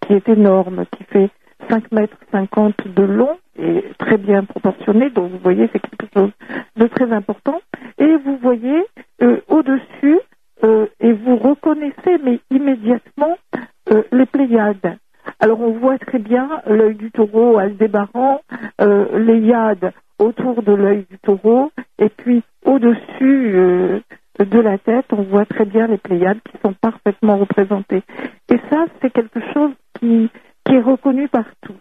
qui 0.00 0.14
est 0.14 0.28
énorme, 0.28 0.84
qui 0.96 1.04
fait 1.04 1.30
5 1.70 1.92
mètres 1.92 2.16
50 2.32 2.88
de 2.88 3.02
long 3.02 3.38
et 3.56 3.84
très 3.98 4.18
bien 4.18 4.44
proportionné. 4.44 5.10
Donc 5.10 5.30
vous 5.30 5.38
voyez, 5.38 5.68
c'est 5.72 5.78
quelque 5.78 6.12
chose 6.12 6.30
de 6.76 6.86
très 6.88 7.10
important. 7.12 7.60
Et 7.98 8.16
vous 8.16 8.36
voyez 8.38 8.84
euh, 9.22 9.40
au-dessus, 9.48 10.18
euh, 10.64 10.86
et 11.00 11.12
vous 11.12 11.36
reconnaissez, 11.36 12.40
immédiatement, 12.50 13.38
euh, 13.92 14.02
les 14.12 14.26
Pléiades. 14.26 14.98
Alors 15.38 15.60
on 15.60 15.72
voit 15.72 15.98
très 15.98 16.18
bien 16.18 16.48
l'œil 16.66 16.96
du 16.96 17.10
taureau, 17.10 17.58
Aldébaran, 17.58 18.40
les 18.80 19.40
Yades 19.40 19.92
autour 20.18 20.62
de 20.62 20.72
l'œil 20.72 21.06
du 21.10 21.18
taureau, 21.18 21.70
et 21.98 22.08
puis 22.08 22.42
au-dessus 22.64 24.02
de 24.38 24.60
la 24.60 24.78
tête, 24.78 25.06
on 25.12 25.22
voit 25.22 25.44
très 25.44 25.64
bien 25.64 25.86
les 25.86 25.98
Pléiades 25.98 26.40
qui 26.50 26.58
sont 26.62 26.74
parfaitement 26.74 27.36
représentées. 27.36 28.02
Et 28.50 28.58
ça, 28.70 28.86
c'est 29.00 29.10
quelque 29.10 29.40
chose 29.52 29.72
qui, 29.98 30.30
qui 30.70 30.76
est 30.76 30.80
reconnu 30.80 31.26
par 31.26 31.44
tous. 31.62 31.74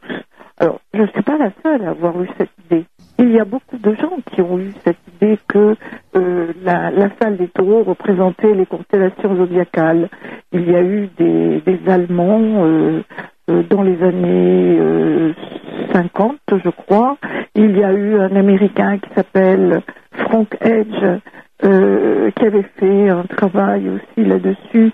Alors, 0.58 0.82
je 0.96 1.02
ne 1.02 1.08
suis 1.08 1.22
pas 1.22 1.38
la 1.38 1.52
seule 1.64 1.86
à 1.86 1.92
avoir 1.92 2.20
eu 2.22 2.28
cette 2.38 2.50
idée. 2.66 2.86
Il 3.20 3.32
y 3.32 3.40
a 3.40 3.46
beaucoup 3.46 3.78
de 3.78 3.94
gens 3.94 4.18
qui 4.32 4.42
ont 4.42 4.58
eu 4.58 4.74
cette 4.84 4.98
idée 5.16 5.38
que 5.48 5.76
euh, 6.16 6.48
la, 6.64 7.10
salle 7.22 7.38
des 7.38 7.50
taureaux 7.50 7.84
représentait 7.84 8.56
les 8.56 8.66
constellations 8.66 9.36
zodiacales. 9.36 10.10
Il 10.52 10.70
y 10.70 10.76
a 10.76 10.82
eu 10.82 11.08
des, 11.18 11.62
Allemands 11.88 12.66
euh, 12.66 13.02
euh, 13.50 13.64
dans 13.70 13.84
les 13.84 14.02
années 14.04 15.34
50, 15.94 16.38
je 16.64 16.70
crois. 16.70 17.18
Il 17.56 17.78
y 17.78 17.84
a 17.84 17.94
eu 17.94 18.20
un 18.20 18.36
Américain 18.36 18.98
qui 18.98 19.10
s'appelle 19.14 19.82
Frank 20.14 20.58
Edge, 20.62 21.22
qui 21.62 22.46
avait 22.46 22.70
fait 22.78 23.10
un 23.10 23.24
travail 23.24 23.90
aussi 23.90 24.28
là-dessus, 24.28 24.92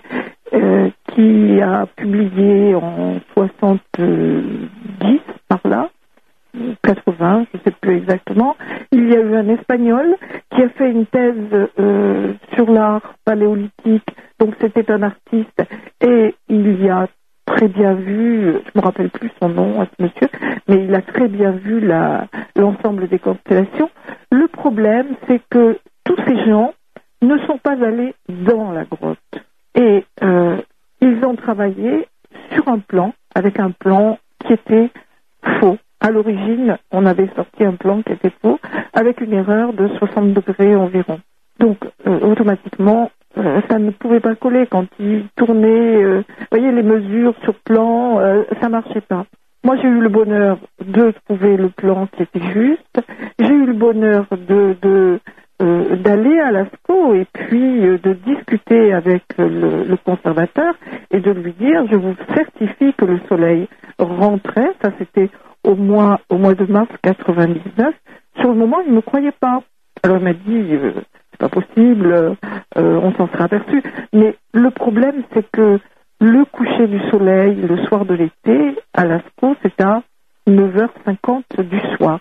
qui 1.16 1.62
a 1.62 1.86
publié 1.96 2.74
en 2.74 3.18
70 3.34 3.88
par 5.48 5.60
là, 5.64 5.88
80, 6.82 7.46
je 7.52 7.58
ne 7.58 7.62
sais 7.64 7.70
plus 7.80 7.96
exactement. 7.96 8.54
Il 8.92 9.08
y 9.08 9.16
a 9.16 9.20
eu 9.20 9.34
un 9.34 9.48
Espagnol 9.48 10.14
qui 10.50 10.62
a 10.62 10.68
fait 10.68 10.90
une 10.90 11.06
thèse 11.06 11.68
euh, 11.78 12.34
sur 12.54 12.70
l'art 12.70 13.14
paléolithique, 13.24 14.08
donc 14.38 14.54
c'était 14.60 14.90
un 14.90 15.02
artiste, 15.02 15.62
et 16.02 16.34
il 16.48 16.82
y 16.82 16.90
a 16.90 17.08
très 17.46 17.68
bien 17.68 17.94
vu, 17.94 18.52
je 18.52 18.78
me 18.78 18.84
rappelle 18.84 19.08
plus 19.08 19.30
son 19.40 19.48
nom 19.48 19.80
à 19.80 19.86
ce 19.86 20.02
monsieur, 20.02 20.28
mais 20.68 20.84
il 20.84 20.94
a 20.94 21.00
très 21.00 21.28
bien 21.28 21.52
vu 21.52 21.80
l'ensemble 22.56 23.08
des 23.08 23.18
constellations. 23.18 23.88
Le 24.30 24.48
problème, 24.48 25.06
c'est 25.26 25.40
que 25.48 25.78
tous 26.04 26.16
ces 26.26 26.44
gens 26.44 26.74
ne 27.22 27.38
sont 27.46 27.58
pas 27.58 27.82
allés 27.82 28.14
dans 28.28 28.72
la 28.72 28.84
grotte. 28.84 29.18
Et 29.74 30.04
euh, 30.22 30.56
ils 31.06 31.24
ont 31.24 31.36
travaillé 31.36 32.06
sur 32.52 32.68
un 32.68 32.78
plan, 32.78 33.14
avec 33.34 33.58
un 33.58 33.70
plan 33.70 34.18
qui 34.44 34.52
était 34.52 34.90
faux. 35.60 35.78
À 36.00 36.10
l'origine, 36.10 36.76
on 36.92 37.06
avait 37.06 37.28
sorti 37.34 37.64
un 37.64 37.74
plan 37.74 38.02
qui 38.02 38.12
était 38.12 38.32
faux, 38.42 38.58
avec 38.92 39.20
une 39.20 39.32
erreur 39.32 39.72
de 39.72 39.88
60 39.98 40.32
degrés 40.32 40.74
environ. 40.76 41.20
Donc, 41.58 41.78
euh, 42.06 42.20
automatiquement, 42.20 43.10
euh, 43.38 43.60
ça 43.70 43.78
ne 43.78 43.90
pouvait 43.90 44.20
pas 44.20 44.34
coller 44.34 44.66
quand 44.66 44.86
ils 44.98 45.24
tournaient. 45.36 46.02
Euh, 46.02 46.22
vous 46.38 46.46
voyez, 46.50 46.70
les 46.72 46.82
mesures 46.82 47.34
sur 47.44 47.54
plan, 47.54 48.20
ça 48.60 48.68
marchait 48.68 49.00
pas. 49.00 49.24
Moi, 49.64 49.76
j'ai 49.82 49.88
eu 49.88 50.00
le 50.00 50.08
bonheur 50.08 50.58
de 50.84 51.12
trouver 51.24 51.56
le 51.56 51.70
plan 51.70 52.06
qui 52.06 52.22
était 52.22 52.52
juste. 52.52 53.00
J'ai 53.38 53.52
eu 53.52 53.66
le 53.66 53.72
bonheur 53.72 54.26
de, 54.30 54.76
de 54.80 55.18
d'aller 56.06 56.38
à 56.38 56.52
l'ASCO 56.52 57.14
et 57.14 57.26
puis 57.32 57.84
euh, 57.84 57.98
de 57.98 58.12
discuter 58.12 58.92
avec 58.92 59.24
le, 59.38 59.82
le, 59.82 59.96
conservateur 59.96 60.74
et 61.10 61.18
de 61.18 61.32
lui 61.32 61.52
dire 61.52 61.84
je 61.90 61.96
vous 61.96 62.14
certifie 62.32 62.94
que 62.94 63.04
le 63.04 63.18
soleil 63.28 63.66
rentrait, 63.98 64.72
ça 64.80 64.92
c'était 64.98 65.30
au 65.64 65.74
mois 65.74 66.20
au 66.30 66.38
mois 66.38 66.54
de 66.54 66.64
mars 66.66 66.88
99. 67.02 67.92
Sur 68.38 68.50
le 68.50 68.54
moment, 68.54 68.78
il 68.86 68.92
ne 68.92 68.96
me 68.96 69.00
croyait 69.00 69.32
pas. 69.32 69.62
Alors 70.04 70.18
il 70.18 70.24
m'a 70.24 70.32
dit 70.32 70.74
euh, 70.76 70.92
c'est 71.32 71.40
pas 71.40 71.48
possible, 71.48 72.36
on 72.76 73.12
s'en 73.14 73.26
sera 73.26 73.44
aperçu. 73.44 73.82
Mais 74.12 74.36
le 74.54 74.70
problème 74.70 75.24
c'est 75.34 75.50
que 75.50 75.80
le 76.20 76.44
coucher 76.44 76.86
du 76.86 77.00
soleil 77.10 77.56
le 77.56 77.78
soir 77.86 78.04
de 78.04 78.14
l'été 78.14 78.76
à 78.94 79.04
l'ASCO 79.04 79.56
c'est 79.62 79.80
à 79.82 80.02
9h50 80.48 81.62
du 81.62 81.80
soir. 81.96 82.20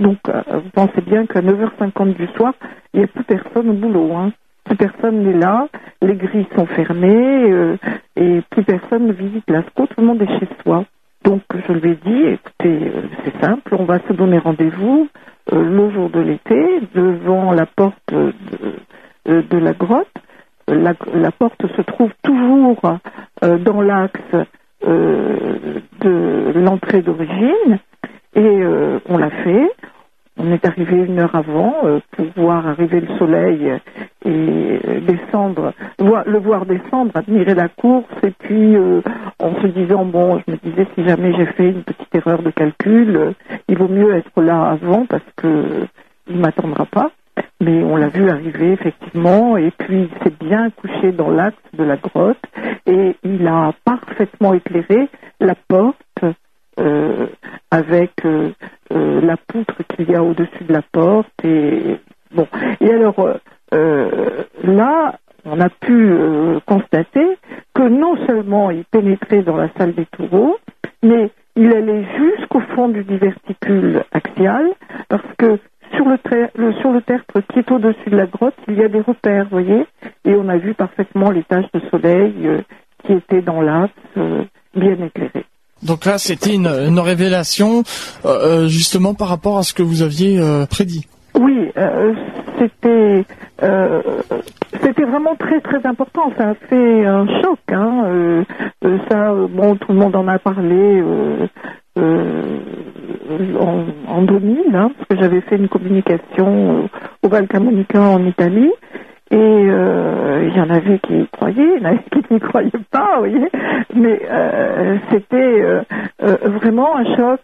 Donc, 0.00 0.18
euh, 0.28 0.42
vous 0.54 0.70
pensez 0.70 1.02
bien 1.02 1.26
qu'à 1.26 1.42
9h50 1.42 2.14
du 2.14 2.26
soir, 2.28 2.54
il 2.94 3.00
n'y 3.00 3.04
a 3.04 3.06
plus 3.06 3.24
personne 3.24 3.68
au 3.68 3.74
boulot. 3.74 4.12
Hein. 4.16 4.32
Plus 4.64 4.76
personne 4.76 5.22
n'est 5.22 5.38
là, 5.38 5.68
les 6.00 6.14
grilles 6.14 6.48
sont 6.56 6.66
fermées 6.66 7.52
euh, 7.52 7.76
et 8.16 8.40
plus 8.50 8.64
personne 8.64 9.06
ne 9.06 9.12
visite 9.12 9.44
l'ASCO, 9.48 9.86
tout 9.86 10.00
le 10.00 10.06
monde 10.06 10.22
est 10.22 10.38
chez 10.38 10.48
soi. 10.62 10.84
Donc, 11.24 11.42
je 11.68 11.72
lui 11.74 11.90
ai 11.90 11.94
dit, 11.96 12.22
écoutez, 12.28 12.88
euh, 12.88 13.02
c'est 13.24 13.44
simple, 13.44 13.76
on 13.78 13.84
va 13.84 13.98
se 14.08 14.12
donner 14.14 14.38
rendez-vous 14.38 15.08
le 15.52 15.90
jour 15.90 16.08
de 16.10 16.20
l'été 16.20 16.80
devant 16.94 17.52
la 17.52 17.66
porte 17.66 18.12
de, 18.12 18.32
de 19.26 19.58
la 19.58 19.72
grotte. 19.72 20.06
La, 20.68 20.94
la, 21.12 21.32
porte 21.32 21.66
se 21.76 21.82
trouve 21.82 22.12
toujours 22.22 23.00
dans 23.42 23.80
l'axe 23.80 24.46
de 24.82 26.52
l'entrée 26.54 27.02
d'origine 27.02 27.78
et 28.36 28.62
on 29.08 29.18
l'a 29.18 29.30
fait. 29.30 29.70
On 30.42 30.52
est 30.52 30.64
arrivé 30.64 30.96
une 30.96 31.18
heure 31.18 31.34
avant 31.34 31.74
euh, 31.84 32.00
pour 32.12 32.24
voir 32.34 32.66
arriver 32.66 33.00
le 33.00 33.18
soleil 33.18 33.78
et 34.24 34.78
descendre, 35.02 35.74
le 35.98 36.38
voir 36.38 36.64
descendre, 36.64 37.10
admirer 37.14 37.54
la 37.54 37.68
course 37.68 38.06
et 38.22 38.30
puis 38.30 38.74
euh, 38.74 39.02
en 39.38 39.54
se 39.60 39.66
disant 39.66 40.06
bon, 40.06 40.40
je 40.46 40.52
me 40.52 40.56
disais 40.56 40.86
si 40.94 41.04
jamais 41.04 41.34
j'ai 41.34 41.44
fait 41.44 41.68
une 41.68 41.82
petite 41.82 42.14
erreur 42.14 42.42
de 42.42 42.48
calcul, 42.48 43.16
euh, 43.16 43.32
il 43.68 43.76
vaut 43.76 43.88
mieux 43.88 44.14
être 44.14 44.40
là 44.40 44.70
avant 44.70 45.04
parce 45.04 45.30
que 45.36 45.86
il 46.26 46.38
m'attendra 46.38 46.86
pas. 46.86 47.10
Mais 47.60 47.82
on 47.82 47.96
l'a 47.96 48.08
vu 48.08 48.30
arriver 48.30 48.72
effectivement 48.72 49.58
et 49.58 49.70
puis 49.70 50.08
il 50.08 50.22
s'est 50.24 50.34
bien 50.40 50.70
couché 50.70 51.12
dans 51.12 51.30
l'axe 51.30 51.58
de 51.76 51.84
la 51.84 51.98
grotte 51.98 52.42
et 52.86 53.14
il 53.24 53.46
a 53.46 53.74
parfaitement 53.84 54.54
éclairé 54.54 55.10
la 55.38 55.54
porte 55.68 55.96
avec 57.70 58.12
euh, 58.24 58.50
euh, 58.92 59.20
la 59.20 59.36
poutre 59.36 59.82
qu'il 59.88 60.10
y 60.10 60.14
a 60.14 60.22
au-dessus 60.22 60.64
de 60.64 60.72
la 60.72 60.82
porte 60.82 61.44
et 61.44 61.98
Bon, 62.32 62.46
et 62.80 62.88
alors 62.88 63.40
là, 63.72 65.18
on 65.44 65.60
a 65.60 65.68
pu 65.68 66.14
constater 66.64 67.26
que 67.74 67.88
non 67.88 68.16
seulement 68.24 68.70
il 68.70 68.84
pénétrait 68.84 69.42
dans 69.42 69.56
la 69.56 69.68
salle 69.76 69.94
des 69.94 70.06
taureaux, 70.06 70.56
mais 71.02 71.32
il 71.56 71.74
allait 71.74 72.04
jusqu'au 72.16 72.60
fond 72.60 72.88
du 72.88 73.04
diverticule 73.04 74.04
axial, 74.12 74.70
parce 75.08 75.26
que 75.38 75.58
sur 75.94 76.06
le, 76.06 76.72
sur 76.80 76.92
le 76.92 77.02
tertre 77.02 77.40
qui 77.52 77.58
est 77.58 77.70
au-dessus 77.70 78.10
de 78.10 78.16
la 78.16 78.26
grotte, 78.26 78.54
il 78.68 78.78
y 78.78 78.84
a 78.84 78.88
des 78.88 79.00
repères, 79.00 79.44
vous 79.44 79.50
voyez, 79.50 79.86
et 80.24 80.34
on 80.34 80.48
a 80.48 80.56
vu 80.56 80.74
parfaitement 80.74 81.30
les 81.30 81.42
taches 81.42 81.70
de 81.72 81.80
soleil 81.90 82.34
euh, 82.44 82.58
qui 83.04 83.12
étaient 83.14 83.42
dans 83.42 83.60
l'axe, 83.60 83.92
euh, 84.16 84.44
bien 84.74 84.96
éclairées. 85.04 85.44
Donc 85.82 86.04
là, 86.04 86.18
c'était 86.18 86.54
une, 86.54 86.98
révélation 86.98 87.82
euh, 88.24 88.68
justement 88.68 89.14
par 89.14 89.28
rapport 89.28 89.58
à 89.58 89.62
ce 89.62 89.72
que 89.72 89.82
vous 89.82 90.02
aviez 90.02 90.40
prédit. 90.68 91.06
Oui, 91.34 91.70
c'était 92.58 93.24
c'était 94.82 95.04
vraiment 95.04 95.36
très 95.36 95.60
très 95.60 95.86
important. 95.86 96.32
Ça 96.36 96.50
a 96.50 96.54
fait 96.54 97.06
un 97.06 97.26
choc. 97.40 97.58
Hein. 97.68 98.44
ça, 99.08 99.34
bon, 99.50 99.76
tout 99.76 99.92
le 99.92 99.98
monde 99.98 100.16
en 100.16 100.28
a 100.28 100.38
parlé 100.38 101.02
en, 103.58 103.84
en 104.08 104.22
2000, 104.22 104.74
hein, 104.74 104.90
parce 104.96 105.08
que 105.08 105.16
j'avais 105.16 105.40
fait 105.42 105.56
une 105.56 105.68
communication 105.68 106.88
au 107.22 107.28
Valcamonica 107.28 108.00
en 108.00 108.24
Italie. 108.26 108.70
Et 109.32 109.36
euh, 109.36 110.48
il 110.48 110.56
y 110.56 110.60
en 110.60 110.70
avait 110.70 110.98
qui 110.98 111.20
y 111.20 111.28
croyaient, 111.28 111.76
il 111.76 111.82
y 111.82 111.86
en 111.86 111.90
avait 111.90 112.02
qui 112.10 112.34
n'y 112.34 112.40
croyaient 112.40 112.70
pas, 112.90 113.14
vous 113.14 113.30
voyez. 113.30 113.48
Mais 113.94 114.20
euh, 114.28 114.98
c'était 115.10 115.36
euh, 115.36 115.82
vraiment 116.18 116.96
un 116.96 117.04
choc. 117.16 117.40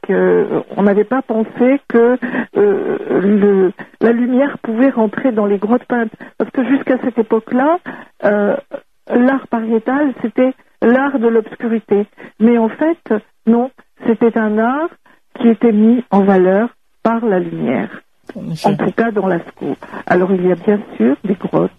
on 0.76 0.82
n'avait 0.82 1.04
pas 1.04 1.22
pensé 1.22 1.80
que 1.88 2.18
le, 2.54 3.72
la 4.00 4.12
lumière 4.12 4.58
pouvait 4.58 4.90
rentrer 4.90 5.30
dans 5.30 5.46
les 5.46 5.58
grottes 5.58 5.84
peintes. 5.84 6.12
Parce 6.38 6.50
que 6.50 6.64
jusqu'à 6.64 6.98
cette 7.04 7.18
époque-là, 7.18 7.78
l'art 8.22 9.46
pariétal, 9.48 10.12
c'était 10.22 10.54
l'art 10.82 11.18
de 11.20 11.28
l'obscurité. 11.28 12.06
Mais 12.40 12.58
en 12.58 12.68
fait, 12.68 12.98
non, 13.46 13.70
c'était 14.06 14.36
un 14.36 14.58
art 14.58 14.90
qui 15.38 15.48
était 15.48 15.72
mis 15.72 16.04
en 16.10 16.24
valeur 16.24 16.70
par 17.02 17.24
la 17.24 17.38
lumière. 17.38 18.02
En, 18.34 18.74
tout 18.74 18.92
cas 18.92 19.10
dans 19.10 19.26
Lascaux. 19.26 19.76
Alors 20.06 20.32
il 20.32 20.46
y 20.46 20.52
a 20.52 20.56
bien 20.56 20.80
sûr 20.96 21.16
des 21.24 21.34
grottes 21.34 21.70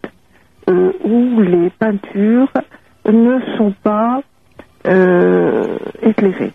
euh, 0.69 0.91
où 1.03 1.41
les 1.41 1.69
peintures 1.69 2.51
ne 3.05 3.39
sont 3.57 3.73
pas 3.83 4.21
euh, 4.87 5.77
éclairées, 6.01 6.51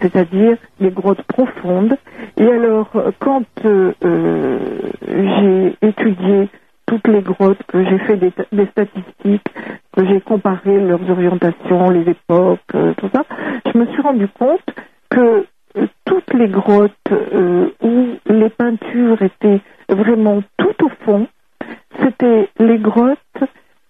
c'est-à-dire 0.00 0.56
les 0.78 0.90
grottes 0.90 1.22
profondes. 1.22 1.96
Et 2.36 2.46
alors 2.46 2.90
quand 3.18 3.44
euh, 3.64 3.92
j'ai 5.12 5.76
étudié 5.82 6.48
toutes 6.86 7.06
les 7.06 7.22
grottes, 7.22 7.62
que 7.68 7.84
j'ai 7.84 7.98
fait 7.98 8.16
des, 8.16 8.32
des, 8.52 8.66
statistiques, 8.66 9.48
que 9.92 10.06
j'ai 10.06 10.20
comparé 10.20 10.80
leurs 10.80 11.08
orientations, 11.08 11.90
les 11.90 12.08
époques, 12.08 12.60
tout 12.96 13.10
ça, 13.12 13.24
je 13.72 13.78
me 13.78 13.86
suis 13.86 14.02
rendu 14.02 14.26
compte 14.26 14.64
que 15.08 15.46
toutes 16.04 16.34
les 16.34 16.48
grottes 16.48 16.92
euh, 18.96 19.16
peintures 19.16 19.22
étaient 19.22 19.60
vraiment 19.88 20.42
tout 20.56 20.84
au 20.84 20.88
fond, 21.04 21.26
c'était 22.00 22.48
les 22.58 22.78
grottes 22.78 23.18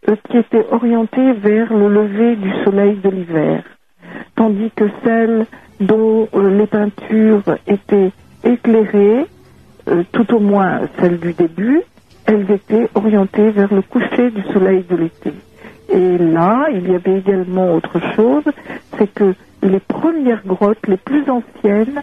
euh, 0.09 0.17
qui 0.29 0.39
étaient 0.39 0.67
orientées 0.71 1.33
vers 1.33 1.73
le 1.73 1.89
lever 1.89 2.37
du 2.37 2.53
soleil 2.65 2.97
de 2.97 3.11
l'hiver, 3.11 3.65
tandis 4.37 4.71
que 4.75 4.85
celles 5.05 5.47
dont 5.81 6.29
euh, 6.35 6.59
les 6.59 6.67
peintures 6.67 7.43
étaient 7.67 8.13
éclairées, 8.45 9.27
tout 10.13 10.35
au 10.35 10.39
moins 10.39 10.83
celles 10.99 11.19
du 11.19 11.33
début, 11.33 11.83
elles 12.27 12.49
étaient 12.51 12.89
orientées 12.95 13.51
vers 13.51 13.73
le 13.75 13.83
coucher 13.83 14.31
du 14.31 14.43
soleil 14.53 14.85
de 14.89 14.95
l'été. 14.95 15.33
Et 15.89 16.19
là, 16.19 16.69
il 16.73 16.89
y 16.89 16.95
avait 16.95 17.19
également 17.19 17.75
autre 17.75 17.99
chose, 18.15 18.45
c'est 18.97 19.13
que 19.13 19.35
les 19.63 19.81
premières 19.81 20.47
grottes, 20.47 20.87
les 20.87 20.97
plus 20.97 21.25
anciennes, 21.29 22.03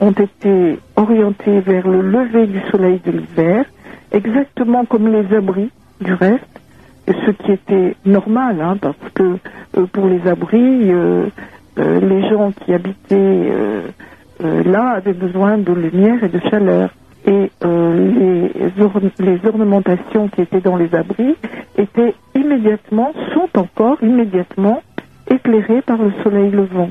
ont 0.00 0.12
été 0.12 0.78
orientées 0.96 1.60
vers 1.60 1.86
le 1.86 2.00
lever 2.00 2.46
du 2.46 2.60
soleil 2.70 3.00
de 3.04 3.12
l'hiver, 3.12 3.64
exactement 4.12 4.84
comme 4.84 5.08
les 5.08 5.34
abris 5.36 5.70
du 6.00 6.14
reste, 6.14 6.60
ce 7.06 7.30
qui 7.30 7.52
était 7.52 7.96
normal, 8.04 8.60
hein, 8.60 8.76
parce 8.80 8.96
que 9.14 9.36
euh, 9.76 9.86
pour 9.92 10.06
les 10.06 10.26
abris, 10.26 10.90
euh, 10.90 11.26
euh, 11.78 12.00
les 12.00 12.28
gens 12.28 12.52
qui 12.52 12.72
habitaient 12.72 13.52
là 14.64 14.90
avaient 14.96 15.12
besoin 15.12 15.58
de 15.58 15.72
lumière 15.72 16.22
et 16.24 16.28
de 16.28 16.40
chaleur. 16.50 16.90
Et 17.26 17.50
les, 17.62 18.52
les 19.18 19.46
ornementations 19.46 20.28
qui 20.28 20.40
étaient 20.40 20.62
dans 20.62 20.76
les 20.76 20.94
abris 20.94 21.36
étaient 21.76 22.14
immédiatement, 22.34 23.12
sont 23.34 23.48
encore 23.58 24.02
immédiatement 24.02 24.82
éclairées 25.30 25.82
par 25.82 25.98
le 25.98 26.12
soleil 26.24 26.50
levant 26.50 26.88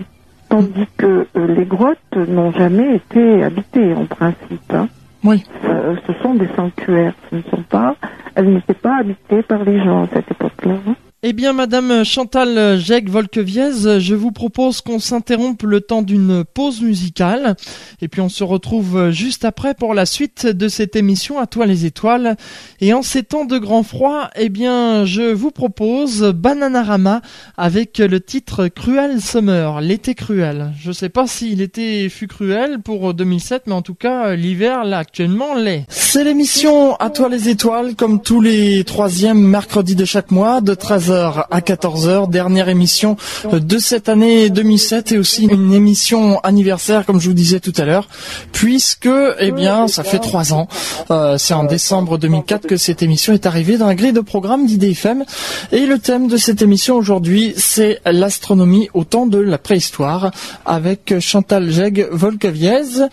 tandis 0.49 0.87
que 0.97 1.27
euh, 1.35 1.47
les 1.47 1.65
grottes 1.65 2.15
n'ont 2.15 2.51
jamais 2.51 2.95
été 2.95 3.43
habitées 3.43 3.93
en 3.93 4.05
principe. 4.05 4.73
Hein. 4.73 4.87
Oui. 5.23 5.43
Euh, 5.65 5.95
ce 6.07 6.13
sont 6.21 6.33
des 6.33 6.49
sanctuaires, 6.55 7.13
ce 7.29 7.35
ne 7.37 7.41
sont 7.43 7.63
pas, 7.69 7.95
elles 8.35 8.51
n'étaient 8.53 8.73
pas 8.73 8.97
habitées 8.99 9.43
par 9.43 9.63
les 9.63 9.81
gens 9.83 10.03
à 10.03 10.07
cette 10.13 10.31
époque-là. 10.31 10.75
Hein. 10.87 10.95
Eh 11.21 11.33
bien, 11.33 11.51
Madame 11.51 12.05
Chantal 12.05 12.79
Jacques 12.79 13.09
Volqueviez, 13.09 13.99
je 13.99 14.15
vous 14.15 14.31
propose 14.31 14.79
qu'on 14.79 14.99
s'interrompe 14.99 15.63
le 15.63 15.81
temps 15.81 16.01
d'une 16.01 16.45
pause 16.45 16.81
musicale. 16.81 17.57
Et 18.01 18.07
puis, 18.07 18.21
on 18.21 18.29
se 18.29 18.45
retrouve 18.45 19.09
juste 19.09 19.43
après 19.43 19.73
pour 19.73 19.93
la 19.93 20.05
suite 20.05 20.47
de 20.47 20.69
cette 20.69 20.95
émission 20.95 21.37
à 21.37 21.45
toi 21.45 21.65
les 21.65 21.85
étoiles. 21.85 22.37
Et 22.79 22.93
en 22.93 23.01
ces 23.01 23.23
temps 23.23 23.43
de 23.43 23.57
grand 23.57 23.83
froid, 23.83 24.29
eh 24.37 24.47
bien, 24.47 25.03
je 25.03 25.33
vous 25.33 25.51
propose 25.51 26.23
Bananarama 26.23 27.21
avec 27.57 27.97
le 27.97 28.21
titre 28.21 28.69
Cruel 28.69 29.19
Summer, 29.19 29.81
l'été 29.81 30.15
cruel. 30.15 30.71
Je 30.79 30.93
sais 30.93 31.09
pas 31.09 31.27
si 31.27 31.53
l'été 31.53 32.07
fut 32.07 32.27
cruel 32.27 32.79
pour 32.79 33.13
2007, 33.13 33.63
mais 33.67 33.73
en 33.73 33.81
tout 33.81 33.93
cas, 33.93 34.35
l'hiver, 34.35 34.85
là, 34.85 34.99
actuellement, 34.99 35.53
l'est. 35.53 35.83
C'est 35.89 36.23
l'émission 36.23 36.95
à 36.95 37.09
toi 37.09 37.27
les 37.27 37.49
étoiles, 37.49 37.95
comme 37.95 38.21
tous 38.21 38.39
les 38.39 38.85
troisièmes 38.85 39.41
mercredis 39.41 39.95
de 39.95 40.05
chaque 40.05 40.31
mois, 40.31 40.61
de 40.61 40.73
13 40.73 41.08
à 41.11 41.59
14h, 41.59 42.29
dernière 42.29 42.69
émission 42.69 43.17
de 43.51 43.77
cette 43.79 44.09
année 44.09 44.49
2007 44.49 45.13
et 45.13 45.17
aussi 45.17 45.45
une 45.45 45.73
émission 45.73 46.39
anniversaire 46.41 47.05
comme 47.05 47.19
je 47.19 47.27
vous 47.27 47.33
disais 47.33 47.59
tout 47.59 47.73
à 47.77 47.85
l'heure, 47.85 48.07
puisque 48.51 49.09
eh 49.39 49.51
bien 49.51 49.87
ça 49.87 50.03
fait 50.03 50.19
trois 50.19 50.53
ans, 50.53 50.67
euh, 51.09 51.37
c'est 51.37 51.53
en 51.53 51.63
décembre 51.63 52.17
2004 52.17 52.67
que 52.67 52.77
cette 52.77 53.01
émission 53.01 53.33
est 53.33 53.45
arrivée 53.45 53.77
dans 53.77 53.87
la 53.87 53.95
grille 53.95 54.13
de 54.13 54.19
programme 54.21 54.65
d'IDFM 54.65 55.23
et 55.71 55.85
le 55.85 55.99
thème 55.99 56.27
de 56.27 56.37
cette 56.37 56.61
émission 56.61 56.95
aujourd'hui 56.95 57.53
c'est 57.57 58.01
l'astronomie 58.05 58.89
au 58.93 59.03
temps 59.03 59.25
de 59.25 59.39
la 59.39 59.57
préhistoire 59.57 60.31
avec 60.65 61.19
Chantal 61.19 61.71
Jeg 61.71 62.07
Volkaviez 62.11 63.07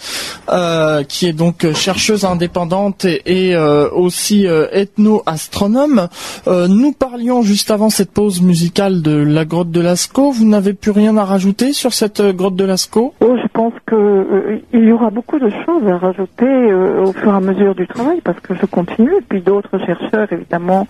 euh, 0.51 1.03
qui 1.05 1.27
est 1.27 1.33
donc 1.33 1.73
chercheuse 1.73 2.25
indépendante 2.25 3.05
et, 3.05 3.55
euh, 3.55 3.89
aussi 3.91 4.47
ethno-astronome. 4.47 6.09
nous 6.47 6.93
parlions 6.93 7.43
juste 7.43 7.71
avant 7.71 7.86
cette 7.91 8.11
pause 8.11 8.43
musicale 8.43 9.03
de 9.03 9.17
la 9.17 9.45
grotte 9.45 9.71
de 9.71 9.81
Lascaux, 9.81 10.31
vous 10.31 10.47
n'avez 10.47 10.73
plus 10.73 10.91
rien 10.91 11.17
à 11.17 11.25
rajouter 11.25 11.73
sur 11.73 11.93
cette 11.93 12.21
euh, 12.21 12.33
grotte 12.33 12.57
de 12.57 12.65
Lascaux? 12.65 13.15
Oh, 13.21 13.37
je 13.43 13.49
pense 13.49 13.73
que 13.87 13.95
euh, 13.95 14.59
y 14.73 14.93
aura 14.93 15.11
beaucoup 15.11 15.39
de 15.39 15.51
choses 15.65 15.87
à 15.89 15.97
rajouter 15.97 16.45
euh, 16.45 17.05
au 17.05 17.13
fur 17.13 17.33
et 17.33 17.37
à 17.37 17.41
mesure 17.41 17.75
du 17.75 17.87
travail, 17.87 18.21
parce 18.23 18.41
que 18.41 18.55
je 18.55 18.67
continue, 18.67 19.13
et 19.17 19.25
puis 19.29 19.41
d'autres 19.41 19.79
chercheurs 19.79 20.33
évidemment 20.33 20.87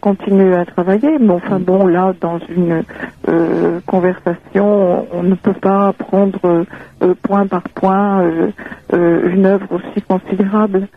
continuent 0.00 0.54
à 0.54 0.64
travailler. 0.64 1.18
Mais 1.18 1.32
enfin 1.32 1.58
bon, 1.58 1.86
là, 1.86 2.14
dans 2.20 2.38
une 2.48 2.82
conversation, 3.86 5.06
on 5.12 5.22
ne 5.22 5.34
peut 5.34 5.54
pas 5.54 5.92
prendre 5.92 6.64
point 7.22 7.46
par 7.46 7.62
point 7.74 8.22
une 8.92 9.46
œuvre 9.46 9.66
aussi 9.72 10.02
considérable. 10.02 10.88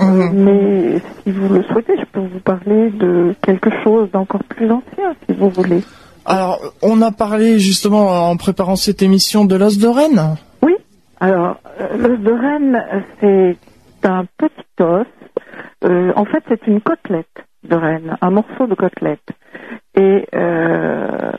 Mhm. 0.00 0.30
Mais 0.34 1.00
si 1.22 1.32
vous 1.32 1.54
le 1.54 1.62
souhaitez, 1.64 1.94
je 1.98 2.04
peux 2.12 2.20
vous 2.20 2.40
parler 2.40 2.90
de 2.90 3.34
quelque 3.42 3.70
chose 3.82 4.10
d'encore 4.12 4.44
plus 4.44 4.70
ancien, 4.70 5.14
si 5.26 5.34
vous 5.34 5.48
voulez. 5.50 5.82
Alors, 6.24 6.60
on 6.82 7.00
a 7.02 7.12
parlé 7.12 7.58
justement 7.58 8.28
en 8.30 8.36
préparant 8.36 8.76
cette 8.76 9.00
émission 9.00 9.44
de 9.44 9.56
l'os 9.56 9.78
de 9.78 9.86
Rennes. 9.86 10.36
Oui. 10.62 10.74
Alors, 11.20 11.56
euh, 11.80 11.96
l'os 11.96 12.18
de 12.18 12.32
Rennes, 12.32 12.84
c'est 13.20 13.56
un 14.08 14.24
petit 14.36 14.82
os. 14.82 15.06
Euh, 15.84 16.12
en 16.16 16.24
fait, 16.24 16.42
c'est 16.48 16.66
une 16.66 16.80
côtelette 16.80 17.26
de 17.64 17.76
Rennes, 17.76 18.16
un 18.20 18.30
morceau 18.30 18.66
de 18.66 18.74
côtelette. 18.74 19.28
Et 19.94 20.26
euh, 20.34 21.32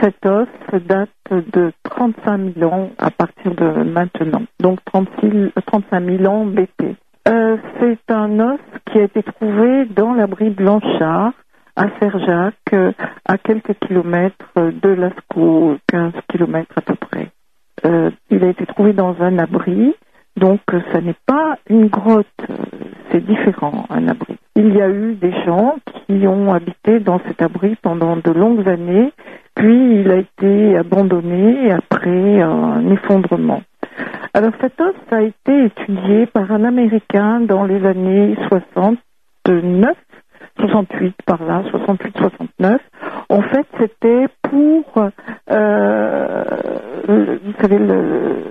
cet 0.00 0.24
os 0.26 0.46
date 0.86 1.08
de 1.30 1.72
35 1.84 2.54
000 2.56 2.72
ans 2.72 2.90
à 2.98 3.10
partir 3.10 3.54
de 3.54 3.82
maintenant. 3.82 4.42
Donc 4.60 4.78
36, 4.84 5.50
35 5.66 6.04
000 6.04 6.24
ans 6.26 6.44
BP. 6.44 6.96
Euh, 7.26 7.56
c'est 7.80 8.12
un 8.12 8.38
os 8.38 8.60
qui 8.86 8.98
a 8.98 9.04
été 9.04 9.22
trouvé 9.22 9.86
dans 9.86 10.12
l'abri 10.12 10.50
Blanchard 10.50 11.32
à 11.74 11.86
Serjac, 11.98 12.54
euh, 12.72 12.92
à 13.26 13.38
quelques 13.38 13.74
kilomètres 13.86 14.54
de 14.56 14.88
Lascaux, 14.90 15.76
15 15.88 16.12
kilomètres 16.30 16.74
à 16.76 16.82
peu 16.82 16.94
près. 16.94 17.30
Euh, 17.86 18.10
il 18.30 18.44
a 18.44 18.48
été 18.48 18.66
trouvé 18.66 18.92
dans 18.92 19.16
un 19.20 19.38
abri, 19.38 19.94
donc 20.36 20.60
ça 20.92 21.00
n'est 21.00 21.16
pas 21.26 21.56
une 21.68 21.88
grotte 21.88 22.26
c'est 23.10 23.24
différent, 23.24 23.86
un 23.90 24.08
abri. 24.08 24.36
Il 24.56 24.74
y 24.74 24.82
a 24.82 24.88
eu 24.88 25.14
des 25.14 25.32
gens 25.44 25.76
qui 26.06 26.26
ont 26.26 26.52
habité 26.52 27.00
dans 27.00 27.20
cet 27.26 27.42
abri 27.42 27.76
pendant 27.80 28.16
de 28.16 28.30
longues 28.30 28.68
années, 28.68 29.12
puis 29.54 30.00
il 30.00 30.10
a 30.10 30.16
été 30.16 30.76
abandonné 30.76 31.70
après 31.70 32.40
un 32.40 32.90
effondrement. 32.90 33.62
Alors 34.32 34.52
cet 34.60 34.80
os 34.80 34.94
a 35.10 35.22
été 35.22 35.64
étudié 35.66 36.26
par 36.26 36.50
un 36.50 36.64
Américain 36.64 37.40
dans 37.40 37.64
les 37.64 37.84
années 37.86 38.36
69 38.48 39.96
68 40.58 41.16
par 41.26 41.42
là, 41.44 41.62
68-69. 41.72 42.78
En 43.28 43.42
fait, 43.42 43.66
c'était 43.78 44.26
pour, 44.42 44.84
euh, 45.50 46.44
vous 47.08 47.52
savez, 47.60 47.78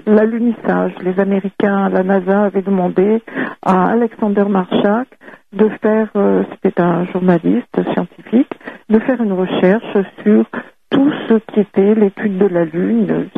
l'alunissage. 0.06 0.94
Les 1.02 1.20
Américains, 1.20 1.90
la 1.90 2.04
NASA 2.04 2.44
avait 2.44 2.62
demandé 2.62 3.22
à 3.62 3.90
Alexander 3.90 4.46
Marchak 4.46 5.08
de 5.54 5.70
faire, 5.82 6.10
euh, 6.16 6.44
c'était 6.52 6.82
un 6.82 7.06
journaliste 7.06 7.94
scientifique, 7.94 8.52
de 8.90 9.00
faire 9.00 9.22
une 9.22 9.34
recherche 9.34 9.98
sur 10.24 10.46
tout 10.90 11.12
ce 11.30 11.36
qui 11.52 11.62
était 11.62 11.96
l'étude 11.96 12.38
de 12.38 12.48
la 12.48 12.66
Lune. 12.66 13.30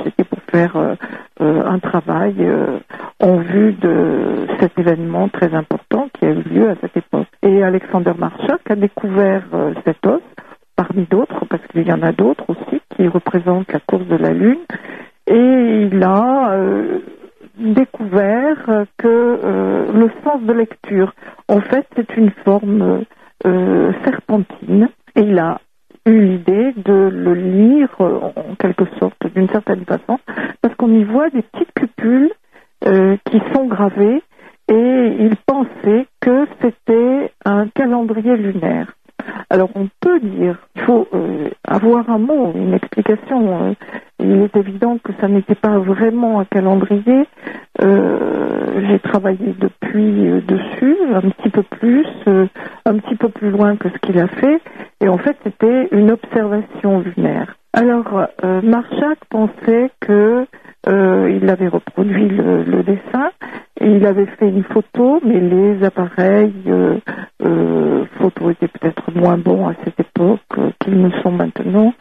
Faire 0.55 0.77
euh, 0.77 0.95
un 1.65 1.79
travail 1.79 2.35
en 3.19 3.37
vue 3.37 3.73
de 3.73 4.47
cet 4.59 4.77
événement 4.77 5.29
très 5.29 5.53
important 5.53 6.09
qui 6.13 6.25
a 6.25 6.29
eu 6.29 6.43
lieu 6.43 6.69
à 6.69 6.75
cette 6.81 6.95
époque. 6.97 7.27
Et 7.43 7.63
Alexander 7.63 8.13
Marchak 8.17 8.61
a 8.69 8.75
découvert 8.75 9.43
euh, 9.53 9.73
cet 9.85 10.05
os, 10.05 10.21
parmi 10.75 11.05
d'autres, 11.05 11.45
parce 11.45 11.65
qu'il 11.67 11.87
y 11.87 11.91
en 11.91 12.01
a 12.01 12.11
d'autres 12.11 12.45
aussi, 12.47 12.81
qui 12.95 13.07
représentent 13.07 13.71
la 13.71 13.79
course 13.79 14.07
de 14.07 14.15
la 14.15 14.31
Lune. 14.31 14.63
Et 15.27 15.87
il 15.91 16.03
a 16.03 16.51
euh, 16.51 16.99
découvert 17.57 18.85
que 18.97 19.07
euh, 19.07 19.91
le 19.93 20.09
sens 20.23 20.41
de 20.41 20.53
lecture, 20.53 21.13
en 21.47 21.61
fait, 21.61 21.87
c'est 21.95 22.15
une 22.17 22.31
forme 22.43 23.03
serpentine. 24.03 24.89
Et 25.15 25.21
il 25.21 25.37
a 25.37 25.59
eu 26.05 26.25
l'idée 26.25 26.73
de 26.77 26.93
le 26.93 27.33
lire 27.33 27.89
en 27.99 28.55
quelque 28.59 28.85
sorte, 28.99 29.17
d'une 29.33 29.49
certaine 29.49 29.85
façon, 29.85 30.19
parce 30.61 30.75
qu'on 30.75 30.91
y 30.91 31.03
voit 31.03 31.29
des 31.29 31.41
petites 31.41 31.73
cupules 31.73 32.31
qui 32.81 33.41
sont 33.53 33.65
gravées 33.65 34.21
et 34.67 35.15
il 35.19 35.35
pensait 35.45 36.07
que 36.21 36.45
c'était 36.61 37.31
un 37.45 37.67
calendrier 37.69 38.35
lunaire. 38.35 38.93
Alors 39.49 39.69
on 39.75 39.87
peut 39.99 40.19
dire, 40.19 40.57
il 40.75 40.81
faut 40.81 41.07
euh, 41.13 41.49
avoir 41.67 42.09
un 42.09 42.17
mot, 42.17 42.51
une 42.55 42.73
explication. 42.73 43.63
Euh, 43.63 43.73
il 44.19 44.41
est 44.41 44.55
évident 44.57 44.97
que 45.03 45.11
ça 45.19 45.27
n'était 45.27 45.55
pas 45.55 45.77
vraiment 45.77 46.39
un 46.39 46.45
calendrier. 46.45 47.27
Euh, 47.81 48.87
j'ai 48.89 48.99
travaillé 48.99 49.53
depuis 49.59 50.41
dessus, 50.47 50.97
un 51.13 51.29
petit 51.29 51.49
peu 51.49 51.63
plus, 51.63 52.07
un 52.85 52.97
petit 52.97 53.15
peu 53.15 53.29
plus 53.29 53.51
loin 53.51 53.75
que 53.75 53.89
ce 53.89 53.97
qu'il 53.99 54.19
a 54.19 54.27
fait, 54.27 54.61
et 55.01 55.09
en 55.09 55.17
fait 55.17 55.37
c'était 55.43 55.89
une 55.91 56.11
observation 56.11 57.01
lunaire. 57.01 57.57
Alors 57.73 58.27
Marchak 58.63 59.19
pensait 59.29 59.91
que 59.99 60.45
il 60.87 61.49
avait 61.49 61.67
reproduit 61.67 62.29
le 62.29 62.83
dessin 62.83 63.31
il 63.85 64.05
avait 64.05 64.25
fait 64.25 64.49
une 64.49 64.63
photo, 64.63 65.19
mais 65.23 65.39
les 65.39 65.83
appareils 65.83 66.53
euh, 66.67 66.97
euh, 67.43 68.05
photo 68.17 68.49
étaient 68.49 68.67
peut-être 68.67 69.11
moins 69.13 69.37
bons 69.37 69.67
à 69.67 69.73
cette 69.83 69.99
époque 69.99 70.39
euh, 70.57 70.71
qu'ils 70.79 70.99
ne 70.99 71.09
sont 71.21 71.31
maintenant. 71.31 71.93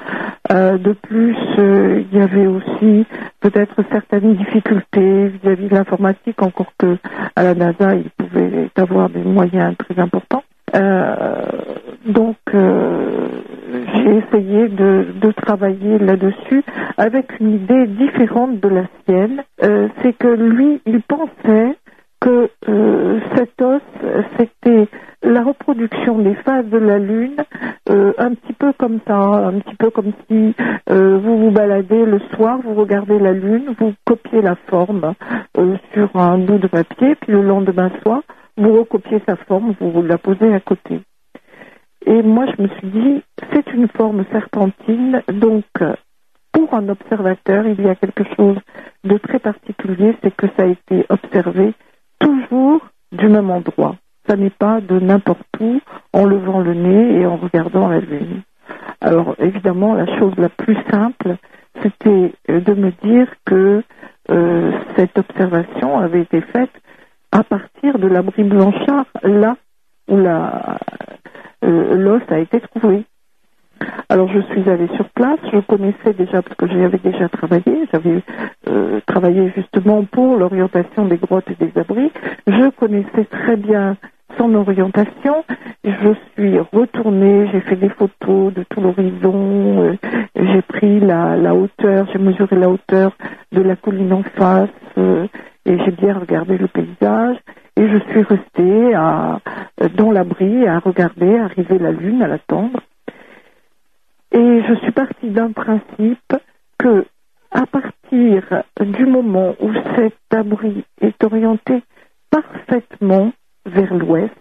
Euh, 0.50 0.78
de 0.78 0.92
plus, 0.92 1.36
il 1.58 2.06
y 2.16 2.20
avait 2.20 2.46
aussi 2.46 3.06
peut-être 3.40 3.82
certaines 3.90 4.34
difficultés 4.34 5.28
vis-à-vis 5.28 5.68
de 5.68 5.74
l'informatique, 5.74 6.42
encore 6.42 6.72
que 6.78 6.96
à 7.36 7.42
la 7.42 7.54
NASA, 7.54 7.94
il 7.94 8.10
pouvait 8.10 8.68
avoir 8.76 9.10
des 9.10 9.22
moyens 9.22 9.74
très 9.76 10.00
importants. 10.00 10.44
donc, 12.06 12.36
j'ai 14.04 14.18
essayé 14.18 14.68
de, 14.68 15.06
de 15.14 15.32
travailler 15.32 15.98
là-dessus 15.98 16.62
avec 16.96 17.40
une 17.40 17.54
idée 17.54 17.86
différente 17.86 18.60
de 18.60 18.68
la 18.68 18.84
sienne. 19.04 19.42
Euh, 19.62 19.88
c'est 20.02 20.12
que 20.12 20.28
lui, 20.28 20.80
il 20.86 21.00
pensait 21.02 21.76
que 22.20 22.48
euh, 22.68 23.20
cet 23.34 23.60
os, 23.62 23.82
c'était 24.38 24.88
la 25.22 25.42
reproduction 25.42 26.18
des 26.18 26.34
phases 26.34 26.66
de 26.66 26.78
la 26.78 26.98
Lune, 26.98 27.36
euh, 27.90 28.12
un 28.18 28.34
petit 28.34 28.52
peu 28.52 28.72
comme 28.74 28.98
ça, 29.06 29.16
un 29.16 29.58
petit 29.60 29.74
peu 29.76 29.90
comme 29.90 30.12
si 30.28 30.54
vous 30.86 31.38
vous 31.38 31.50
baladez 31.50 32.04
le 32.04 32.18
soir, 32.34 32.58
vous 32.62 32.74
regardez 32.74 33.18
la 33.18 33.32
Lune, 33.32 33.74
vous 33.78 33.94
copiez 34.04 34.42
la 34.42 34.54
forme 34.68 35.14
sur 35.92 36.10
un 36.14 36.38
bout 36.38 36.58
de 36.58 36.66
papier, 36.66 37.14
puis 37.14 37.32
le 37.32 37.42
lendemain 37.42 37.90
soir, 38.02 38.20
vous 38.56 38.72
recopiez 38.72 39.22
sa 39.26 39.36
forme, 39.36 39.74
vous 39.80 40.02
la 40.02 40.18
posez 40.18 40.52
à 40.52 40.60
côté. 40.60 41.00
Et 42.06 42.22
moi, 42.22 42.46
je 42.46 42.62
me 42.62 42.68
suis 42.68 42.88
dit, 42.88 43.22
c'est 43.52 43.72
une 43.72 43.88
forme 43.88 44.24
serpentine, 44.30 45.22
donc 45.28 45.64
pour 46.52 46.72
un 46.74 46.88
observateur, 46.88 47.66
il 47.66 47.80
y 47.80 47.88
a 47.88 47.94
quelque 47.94 48.24
chose 48.36 48.56
de 49.02 49.18
très 49.18 49.38
particulier, 49.38 50.16
c'est 50.22 50.34
que 50.34 50.46
ça 50.56 50.64
a 50.64 50.66
été 50.66 51.04
observé 51.08 51.74
toujours 52.20 52.80
du 53.12 53.28
même 53.28 53.50
endroit. 53.50 53.96
Ça 54.28 54.36
n'est 54.36 54.50
pas 54.50 54.80
de 54.80 54.98
n'importe 55.00 55.46
où, 55.60 55.80
en 56.12 56.24
levant 56.24 56.60
le 56.60 56.74
nez 56.74 57.20
et 57.20 57.26
en 57.26 57.36
regardant 57.36 57.88
la 57.88 58.00
lune. 58.00 58.42
Alors 59.00 59.34
évidemment, 59.38 59.94
la 59.94 60.06
chose 60.18 60.32
la 60.38 60.48
plus 60.48 60.78
simple, 60.90 61.36
c'était 61.82 62.32
euh, 62.50 62.60
de 62.60 62.72
me 62.72 62.90
dire 63.02 63.28
que 63.44 63.82
euh, 64.30 64.72
cette 64.96 65.18
observation 65.18 65.98
avait 65.98 66.22
été 66.22 66.40
faite 66.40 66.70
à 67.32 67.42
partir 67.42 67.98
de 67.98 68.06
l'abri 68.06 68.44
blanchard, 68.44 69.06
là 69.22 69.56
la, 70.08 70.78
euh, 71.64 71.94
l'os 71.96 72.22
a 72.30 72.38
été 72.38 72.60
trouvé. 72.60 73.04
Alors 74.08 74.28
je 74.28 74.40
suis 74.40 74.68
allée 74.70 74.88
sur 74.96 75.08
place, 75.10 75.38
je 75.52 75.58
connaissais 75.58 76.12
déjà, 76.16 76.42
parce 76.42 76.56
que 76.56 76.68
j'y 76.68 76.80
avais 76.82 76.98
déjà 76.98 77.28
travaillé, 77.28 77.88
j'avais 77.92 78.22
euh, 78.68 79.00
travaillé 79.06 79.52
justement 79.56 80.04
pour 80.04 80.36
l'orientation 80.36 81.06
des 81.06 81.16
grottes 81.16 81.50
et 81.50 81.64
des 81.64 81.78
abris, 81.78 82.10
je 82.46 82.70
connaissais 82.70 83.24
très 83.24 83.56
bien 83.56 83.96
son 84.38 84.54
orientation, 84.54 85.44
je 85.84 86.14
suis 86.34 86.58
retournée, 86.72 87.48
j'ai 87.52 87.60
fait 87.60 87.76
des 87.76 87.88
photos 87.88 88.52
de 88.54 88.64
tout 88.64 88.80
l'horizon, 88.80 89.82
euh, 89.82 89.96
j'ai 90.36 90.62
pris 90.62 91.00
la, 91.00 91.36
la 91.36 91.54
hauteur, 91.54 92.06
j'ai 92.12 92.18
mesuré 92.18 92.56
la 92.56 92.68
hauteur 92.68 93.16
de 93.52 93.60
la 93.60 93.76
colline 93.76 94.12
en 94.12 94.22
face, 94.22 94.70
et 95.66 95.78
j'ai 95.78 95.90
bien 95.92 96.18
regardé 96.18 96.58
le 96.58 96.68
paysage, 96.68 97.36
et 97.76 97.88
je 97.88 97.98
suis 98.10 98.22
restée 98.22 98.92
dans 99.96 100.12
l'abri 100.12 100.66
à 100.66 100.78
regarder 100.78 101.38
arriver 101.38 101.78
la 101.78 101.90
lune, 101.90 102.22
à 102.22 102.28
l'attendre. 102.28 102.80
Et 104.32 104.62
je 104.68 104.74
suis 104.82 104.92
partie 104.92 105.30
d'un 105.30 105.52
principe 105.52 106.34
que, 106.78 107.06
à 107.50 107.66
partir 107.66 108.62
du 108.80 109.06
moment 109.06 109.54
où 109.60 109.72
cet 109.96 110.16
abri 110.30 110.84
est 111.00 111.22
orienté 111.24 111.82
parfaitement 112.30 113.32
vers 113.66 113.94
l'ouest, 113.94 114.32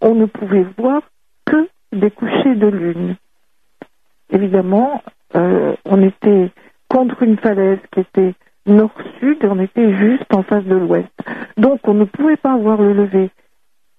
on 0.00 0.14
ne 0.14 0.26
pouvait 0.26 0.66
voir 0.76 1.02
que 1.46 1.68
des 1.92 2.10
couchers 2.10 2.54
de 2.54 2.66
lune. 2.66 3.16
Évidemment, 4.30 5.02
euh, 5.36 5.74
on 5.84 6.02
était 6.02 6.50
contre 6.88 7.22
une 7.22 7.38
falaise 7.38 7.78
qui 7.92 8.00
était 8.00 8.34
nord-sud 8.66 9.38
et 9.42 9.46
on 9.46 9.58
était 9.58 9.94
juste 9.96 10.32
en 10.34 10.42
face 10.42 10.64
de 10.64 10.76
l'ouest. 10.76 11.08
Donc 11.56 11.80
on 11.84 11.94
ne 11.94 12.04
pouvait 12.04 12.36
pas 12.36 12.56
voir 12.56 12.80
le 12.80 12.92
lever. 12.92 13.30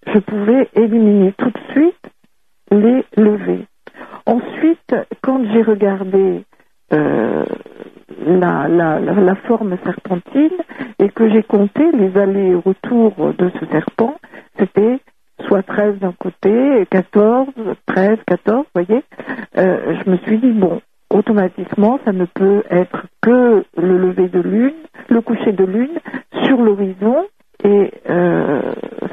Je 0.08 0.20
pouvais 0.20 0.70
éliminer 0.76 1.34
tout 1.38 1.50
de 1.50 1.60
suite 1.72 2.12
les 2.72 3.04
levées. 3.16 3.66
Ensuite, 4.26 4.96
quand 5.22 5.44
j'ai 5.52 5.62
regardé 5.62 6.44
euh, 6.94 7.46
la, 8.26 9.36
forme 9.48 9.78
serpentine 9.84 10.58
et 11.00 11.10
que 11.10 11.30
j'ai 11.30 11.44
compté 11.44 11.84
les 11.92 12.18
allers 12.18 12.52
et 12.52 12.56
retours 12.56 13.34
de 13.34 13.52
ce 13.60 13.66
serpent, 13.68 14.16
c'était 14.58 15.00
soit 15.48 15.64
13 15.64 16.00
d'un 16.00 16.14
côté, 16.14 16.86
14, 16.90 17.48
13, 17.86 18.18
14, 18.26 18.66
vous 18.74 18.84
voyez, 18.84 19.04
euh, 19.58 19.96
je 20.04 20.10
me 20.10 20.18
suis 20.18 20.38
dit, 20.38 20.52
bon, 20.52 20.82
automatiquement, 21.14 22.00
ça 22.06 22.12
ne 22.12 22.26
peut 22.26 22.64
être 22.70 23.06
que 23.22 23.64
le 23.78 23.98
lever 23.98 24.28
de 24.28 24.40
lune, 24.40 24.74
le 25.10 25.22
coucher 25.22 25.52
de 25.52 25.64
lune 25.64 26.00
sur 26.46 26.62
l'horizon, 26.62 27.26
et 27.64 27.92
euh, 28.10 28.62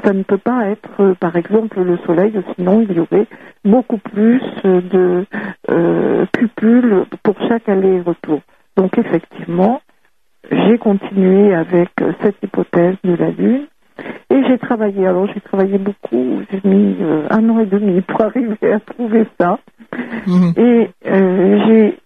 ça 0.03 0.11
ne 0.13 0.23
peut 0.23 0.37
pas 0.37 0.67
être, 0.67 1.13
par 1.19 1.35
exemple, 1.37 1.79
le 1.81 1.97
soleil, 2.05 2.33
sinon 2.55 2.81
il 2.81 2.91
y 2.91 2.99
aurait 2.99 3.27
beaucoup 3.63 3.97
plus 3.97 4.41
de 4.63 5.25
euh, 5.69 6.25
cupules 6.33 7.05
pour 7.23 7.35
chaque 7.47 7.69
aller-retour. 7.69 8.41
Donc 8.75 8.97
effectivement, 8.97 9.81
j'ai 10.49 10.77
continué 10.77 11.53
avec 11.53 11.89
cette 12.21 12.35
hypothèse 12.43 12.95
de 13.03 13.15
la 13.15 13.29
Lune 13.29 13.67
et 14.29 14.43
j'ai 14.47 14.57
travaillé. 14.57 15.05
Alors 15.07 15.27
j'ai 15.33 15.41
travaillé 15.41 15.77
beaucoup, 15.77 16.41
j'ai 16.51 16.61
mis 16.63 16.95
euh, 17.01 17.27
un 17.29 17.49
an 17.49 17.59
et 17.59 17.65
demi 17.65 18.01
pour 18.01 18.21
arriver 18.21 18.73
à 18.73 18.79
trouver 18.79 19.25
ça. 19.39 19.59
Mhm. 20.27 20.53
Et 20.57 20.89
euh, 21.07 21.59
j'ai 21.65 21.97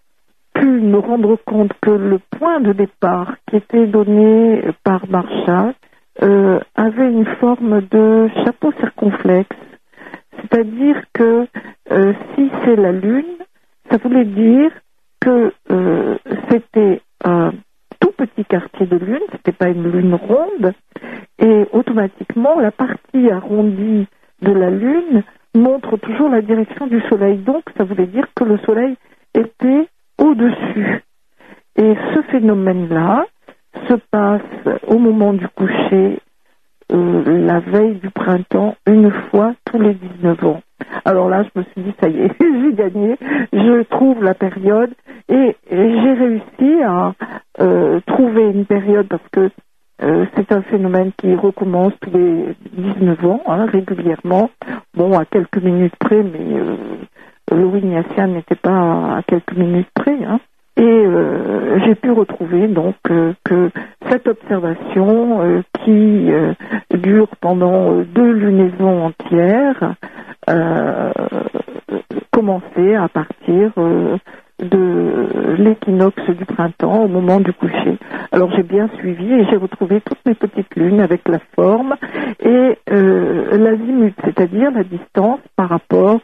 pu 0.54 0.66
me 0.66 0.98
rendre 0.98 1.38
compte 1.46 1.72
que 1.82 1.92
le 1.92 2.20
point 2.38 2.60
de 2.62 2.74
départ 2.74 3.36
qui 3.50 3.58
était 3.58 3.88
donné 3.88 4.64
par 4.84 5.08
Marshall, 5.08 5.74
avait 6.76 7.12
une 7.12 7.26
forme 7.42 7.82
de 7.92 8.30
chapeau 8.46 8.72
circonflexe. 8.80 9.58
C'est-à-dire 10.40 11.04
que 11.14 11.46
si 11.90 12.50
c'est 12.64 12.78
la 12.78 12.94
Lune, 12.94 13.36
ça 13.92 13.98
voulait 13.98 14.24
dire 14.24 14.72
que 15.20 15.52
c'était 16.50 17.02
un 17.26 17.52
tout 18.06 18.12
petit 18.12 18.46
quartier 18.46 18.86
de 18.86 18.98
Lune, 18.98 19.24
c'était 19.32 19.52
pas 19.52 19.70
une 19.70 19.92
Lune 19.92 20.14
ronde, 20.14 20.74
et 21.40 21.66
automatiquement 21.74 22.60
la 22.60 22.72
partie 22.72 23.32
arrondie 23.32 24.06
de 24.42 24.52
la 24.52 24.70
Lune 24.70 25.24
montre 25.56 25.98
toujours 25.98 26.30
la 26.30 26.42
direction 26.42 26.86
du 26.86 27.02
Soleil. 27.10 27.38
Donc 27.38 27.64
ça 27.76 27.84
voulait 27.84 28.06
dire 28.06 28.28
que 28.36 28.44
le 28.44 28.60
Soleil 28.60 28.96
était 29.34 29.88
au-dessus. 30.20 31.04
Et 31.78 31.96
ce 32.14 32.22
phénomène-là 32.32 33.26
se 33.90 33.96
passe 34.12 34.42
au 34.88 35.00
moment 35.00 35.34
du 35.34 35.48
coucher, 35.48 36.20
euh, 36.96 37.46
la 37.46 37.60
veille 37.60 37.96
du 37.96 38.10
printemps, 38.10 38.76
une 38.88 39.12
fois 39.30 39.54
tous 39.66 39.80
les 39.80 39.94
19 39.94 40.44
ans. 40.46 40.62
Alors 41.04 41.30
là, 41.30 41.44
je 41.44 41.60
me 41.60 41.66
suis 41.66 41.82
dit, 41.82 41.94
ça 42.02 42.10
y 42.10 42.20
est, 42.20 42.32
j'ai 42.40 42.74
gagné, 42.74 43.18
je 43.54 43.84
trouve 43.84 44.24
la 44.24 44.34
période 44.34 44.94
et, 45.30 45.56
j'ai 45.70 46.14
réussi 46.14 46.84
à 46.84 47.14
euh, 47.60 48.00
trouver 48.06 48.44
une 48.44 48.66
période 48.66 49.08
parce 49.08 49.28
que 49.32 49.50
euh, 50.04 50.26
c'est 50.36 50.52
un 50.52 50.62
phénomène 50.64 51.12
qui 51.18 51.34
recommence 51.36 51.94
tous 52.02 52.12
les 52.12 52.56
19 52.74 53.26
ans, 53.26 53.42
hein, 53.48 53.66
régulièrement. 53.66 54.50
Bon, 54.94 55.18
à 55.18 55.26
quelques 55.26 55.58
minutes 55.58 55.96
près, 55.98 56.22
mais 56.22 56.60
euh, 56.60 56.76
Louis 57.52 57.84
n'était 57.84 58.56
pas 58.56 59.18
à 59.18 59.22
quelques 59.26 59.56
minutes 59.56 59.90
près. 59.94 60.18
Hein. 60.24 60.40
Et 60.78 60.84
euh, 60.84 61.80
j'ai 61.86 61.96
pu 61.96 62.12
retrouver 62.12 62.68
donc 62.68 62.96
euh, 63.10 63.34
que 63.44 63.70
cette 64.10 64.28
observation 64.28 65.64
qui 65.84 66.30
dure 66.94 67.30
pendant 67.40 68.02
deux 68.02 68.32
lunaisons 68.32 69.06
entières 69.06 69.96
commençait 72.32 72.96
à 72.96 73.08
partir 73.08 73.72
de 74.60 75.56
l'équinoxe 75.58 76.30
du 76.30 76.46
printemps 76.46 77.04
au 77.04 77.08
moment 77.08 77.40
du 77.40 77.52
coucher. 77.54 77.98
Alors 78.32 78.52
j'ai 78.56 78.64
bien 78.64 78.90
suivi 79.00 79.34
et 79.34 79.46
j'ai 79.50 79.58
retrouvé 79.58 80.02
toutes 80.02 80.20
mes 80.26 80.34
petites 80.34 80.76
lunes 80.76 81.02
avec 81.02 81.28
la 81.28 81.40
forme 81.56 81.96
et 82.40 82.78
euh, 82.92 83.58
l'azimut, 83.58 84.16
c'est-à-dire 84.24 84.72
la 84.72 84.84
distance 84.84 85.40
par 85.56 85.70
rapport 85.70 86.20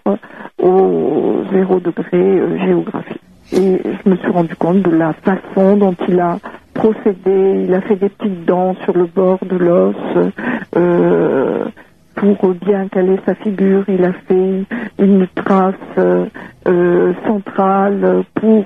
au 0.62 1.44
zéro 1.52 1.80
degré 1.80 2.14
euh, 2.14 2.58
géographique. 2.66 3.22
Et 3.54 3.82
je 3.84 4.10
me 4.10 4.16
suis 4.16 4.30
rendu 4.30 4.56
compte 4.56 4.82
de 4.82 4.92
la 4.92 5.14
façon 5.14 5.76
dont 5.78 5.96
il 6.08 6.20
a 6.20 6.38
procédé. 6.74 7.66
Il 7.66 7.74
a 7.74 7.82
fait 7.82 7.96
des 7.96 8.10
petites 8.10 8.46
dents 8.46 8.76
sur 8.84 8.98
le 8.98 9.06
bord 9.06 9.40
de 9.46 9.58
l'os. 9.58 9.96
Euh, 10.76 11.66
pour 12.16 12.54
bien 12.54 12.88
caler 12.88 13.18
sa 13.26 13.36
figure, 13.36 13.84
il 13.88 14.04
a 14.06 14.14
fait 14.14 14.64
une 15.00 15.28
trace 15.36 15.76
euh, 15.98 17.14
centrale 17.26 18.24
pour 18.36 18.66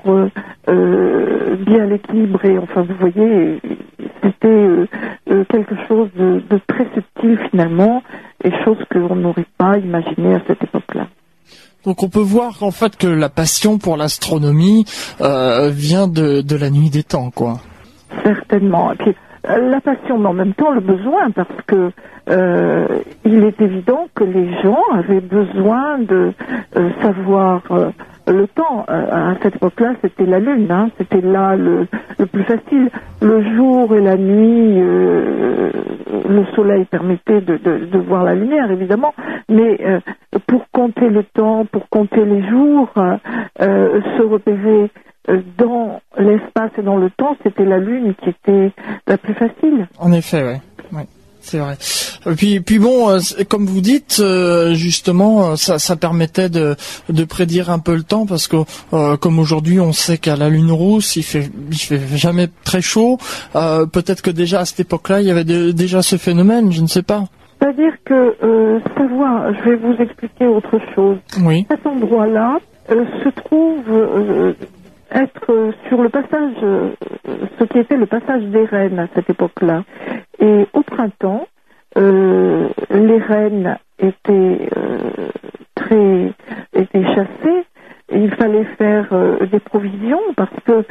euh, 0.68 1.56
bien 1.66 1.86
l'équilibrer. 1.86 2.58
Enfin, 2.58 2.82
vous 2.82 2.96
voyez, 3.00 3.62
c'était 4.24 4.88
quelque 5.50 5.76
chose 5.88 6.10
de, 6.16 6.42
très 6.68 6.86
subtil 6.94 7.40
finalement, 7.50 8.04
et 8.44 8.52
chose 8.64 8.78
qu'on 8.92 9.16
n'aurait 9.16 9.46
pas 9.58 9.78
imaginé 9.78 10.36
à 10.36 10.42
cette 10.48 10.64
époque-là. 10.64 10.75
Donc 11.86 12.04
on 12.04 12.10
peut 12.10 12.20
voir 12.20 12.62
en 12.62 12.72
fait 12.72 12.98
que 12.98 13.08
la 13.08 13.30
passion 13.30 13.78
pour 13.78 13.98
l'astronomie 13.98 14.86
vient 15.20 16.08
de, 16.08 16.56
la 16.56 16.70
nuit 16.70 16.90
des 16.90 17.04
temps, 17.04 17.32
quoi. 17.32 17.60
Certainement. 18.24 18.94
Puis, 18.98 19.14
la 19.48 19.82
passion, 19.82 20.18
mais 20.18 20.28
en 20.28 20.34
même 20.34 20.54
temps 20.54 20.72
le 20.72 20.82
besoin, 20.82 21.30
parce 21.32 21.62
que 21.68 21.92
euh, 22.30 22.88
il 23.24 23.44
est 23.44 23.62
évident 23.62 24.08
que 24.16 24.24
les 24.24 24.62
gens 24.64 24.82
avaient 24.94 25.22
besoin 25.22 26.00
de 26.00 26.34
euh, 26.76 26.90
savoir 27.02 27.62
euh, 27.72 27.92
le 28.28 28.48
temps. 28.48 28.86
à 28.88 29.36
cette 29.42 29.56
époque-là, 29.56 29.94
c'était 30.02 30.26
la 30.26 30.40
lune, 30.40 30.72
hein, 30.72 30.90
c'était 30.98 31.22
là 31.22 31.56
le, 31.56 31.88
plus 32.32 32.44
facile. 32.44 32.90
Le 33.22 33.56
jour 33.56 33.96
et 33.96 34.02
la 34.02 34.18
nuit, 34.18 34.80
le 34.80 36.46
soleil 36.56 36.86
permettait 36.86 37.42
de, 37.42 37.58
de, 37.58 37.98
voir 38.00 38.24
la 38.24 38.36
lumière, 38.36 38.70
évidemment, 38.72 39.14
mais 39.50 39.80
pour 40.48 40.66
compter 40.72 41.10
le 41.10 41.24
temps, 41.24 41.66
pour 41.66 41.88
compter 41.90 42.26
les 42.26 42.48
jours, 42.50 42.90
se 43.60 44.22
repérer 44.22 44.90
dans 45.58 46.02
l'espace 46.18 46.72
et 46.78 46.82
dans 46.82 46.98
le 46.98 47.10
temps, 47.10 47.36
c'était 47.44 47.66
la 47.66 47.78
lune 47.78 48.14
qui 48.16 48.30
était 48.30 48.72
la 49.08 49.18
plus 49.18 49.34
facile. 49.34 49.88
En 50.00 50.12
effet, 50.12 50.60
oui. 50.92 51.02
C'est 51.46 51.60
vrai. 51.60 51.78
Puis, 52.36 52.60
puis 52.60 52.80
bon, 52.80 53.10
euh, 53.10 53.20
comme 53.48 53.66
vous 53.66 53.82
dites, 53.82 54.18
euh, 54.20 54.74
justement, 54.74 55.52
euh, 55.52 55.56
ça, 55.56 55.78
ça 55.78 55.96
permettait 55.96 56.50
de, 56.50 56.76
de 57.10 57.24
prédire 57.24 57.70
un 57.70 57.80
peu 57.80 57.96
le 57.96 58.04
temps 58.04 58.26
parce 58.26 58.48
que, 58.48 58.58
comme 59.18 59.40
aujourd'hui, 59.40 59.80
on 59.80 59.94
sait 59.94 60.18
qu'à 60.18 60.36
la 60.36 60.50
lune 60.50 60.72
rousse, 60.72 61.16
il 61.16 61.24
fait, 61.24 61.50
il 61.72 61.78
fait 61.78 62.02
jamais 62.16 62.48
très 62.64 62.82
chaud. 62.82 63.18
Peut-être 63.54 64.22
que 64.22 64.32
déjà 64.32 64.62
à 64.62 64.66
cette 64.66 64.80
époque-là, 64.80 65.22
il 65.22 65.28
y 65.28 65.32
avait 65.32 65.44
déjà 65.44 66.02
ce 66.02 66.18
phénomène, 66.18 66.72
je 66.72 66.82
ne 66.82 66.88
sais 66.88 67.04
pas. 67.04 67.26
C'est-à-dire 67.60 67.94
que 68.06 68.36
savoir, 68.98 69.54
je 69.54 69.70
vais 69.70 69.76
vous 69.76 70.02
expliquer 70.02 70.48
autre 70.48 70.80
chose. 70.94 71.18
Oui. 71.42 71.66
Cet 71.70 71.86
endroit-là 71.86 72.58
se 72.90 73.30
trouve 73.30 74.56
être 75.16 75.74
sur 75.88 76.02
le 76.02 76.10
passage, 76.10 76.56
ce 77.60 77.64
qui 77.66 77.80
était 77.80 77.98
le 77.98 78.06
passage 78.06 78.44
des 78.44 78.66
reines 78.66 79.00
à 79.00 79.08
cette 79.16 79.30
époque-là. 79.30 79.84
Et 80.40 80.68
au 80.74 80.82
printemps, 80.84 81.48
euh, 81.98 82.68
les 82.90 83.18
rennes 83.18 83.78
étaient 84.00 84.70
euh, 84.78 85.30
très 85.76 86.34
étaient 86.74 87.06
chassées. 87.16 87.66
Il 88.12 88.32
fallait 88.36 88.66
faire 88.78 89.08
euh, 89.14 89.46
des 89.46 89.60
provisions 89.60 90.20
parce 90.36 90.52
que 90.66 90.84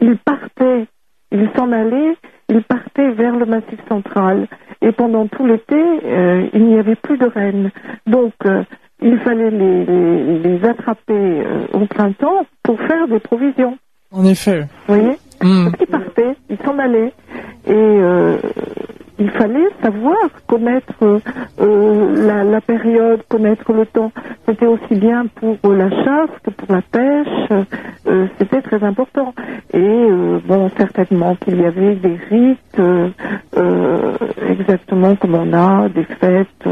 ils 0.00 0.16
partaient, 0.18 0.86
ils 1.30 1.48
s'en 1.56 1.70
allaient, 1.72 2.16
ils 2.48 2.62
partaient 2.62 3.10
vers 3.12 3.36
le 3.36 3.46
massif 3.46 3.78
central. 3.88 4.48
Et 4.82 4.92
pendant 4.92 5.26
tout 5.26 5.46
l'été, 5.46 5.80
il 6.54 6.64
n'y 6.64 6.78
avait 6.78 6.96
plus 6.96 7.18
de 7.18 7.26
rennes. 7.26 7.70
Donc 8.06 8.32
il 9.02 9.18
fallait 9.18 9.50
les, 9.50 10.38
les, 10.38 10.64
attraper 10.64 11.44
au 11.72 11.86
printemps 11.86 12.46
pour 12.62 12.78
faire 12.80 13.08
des 13.08 13.20
provisions. 13.20 13.76
En 14.12 14.24
effet. 14.24 14.66
Vous 14.86 14.94
voyez 14.94 15.16
hmm. 15.42 15.70
Ils 15.80 15.86
partaient, 15.86 16.36
ils 16.48 16.58
s'en 16.64 16.78
allaient. 16.78 17.12
Et 17.66 17.72
euh, 17.72 18.36
il 19.20 19.30
fallait 19.30 19.68
savoir 19.82 20.16
connaître 20.46 21.20
euh, 21.60 22.26
la, 22.26 22.42
la, 22.42 22.60
période, 22.60 23.22
connaître 23.28 23.72
le 23.72 23.84
temps. 23.84 24.10
C'était 24.48 24.66
aussi 24.66 24.94
bien 24.94 25.26
pour 25.26 25.72
la 25.72 25.90
chasse 25.90 26.30
que 26.42 26.50
pour 26.50 26.74
la 26.74 26.82
pêche. 26.82 27.66
Euh, 28.06 28.26
c'était 28.38 28.62
très 28.62 28.82
important. 28.82 29.34
Et 29.74 29.78
euh, 29.78 30.40
bon, 30.44 30.70
certainement 30.76 31.36
qu'il 31.36 31.60
y 31.60 31.66
avait 31.66 31.96
des 31.96 32.18
rites, 32.30 32.78
euh, 32.78 34.16
exactement 34.48 35.14
comme 35.16 35.34
on 35.34 35.52
a 35.52 35.88
des 35.90 36.04
fêtes. 36.04 36.66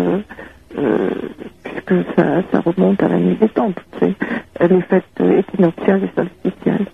Puisque 0.69 1.95
ça, 2.17 2.43
ça, 2.53 2.61
remonte 2.61 3.03
à 3.03 3.09
la 3.09 3.19
nuit 3.19 3.37
des 3.41 3.49
temps, 3.49 3.73
les 4.01 4.83
fêtes 4.83 5.05
équinoxiales 5.21 6.03
et 6.05 6.11
solsticiales. 6.15 6.87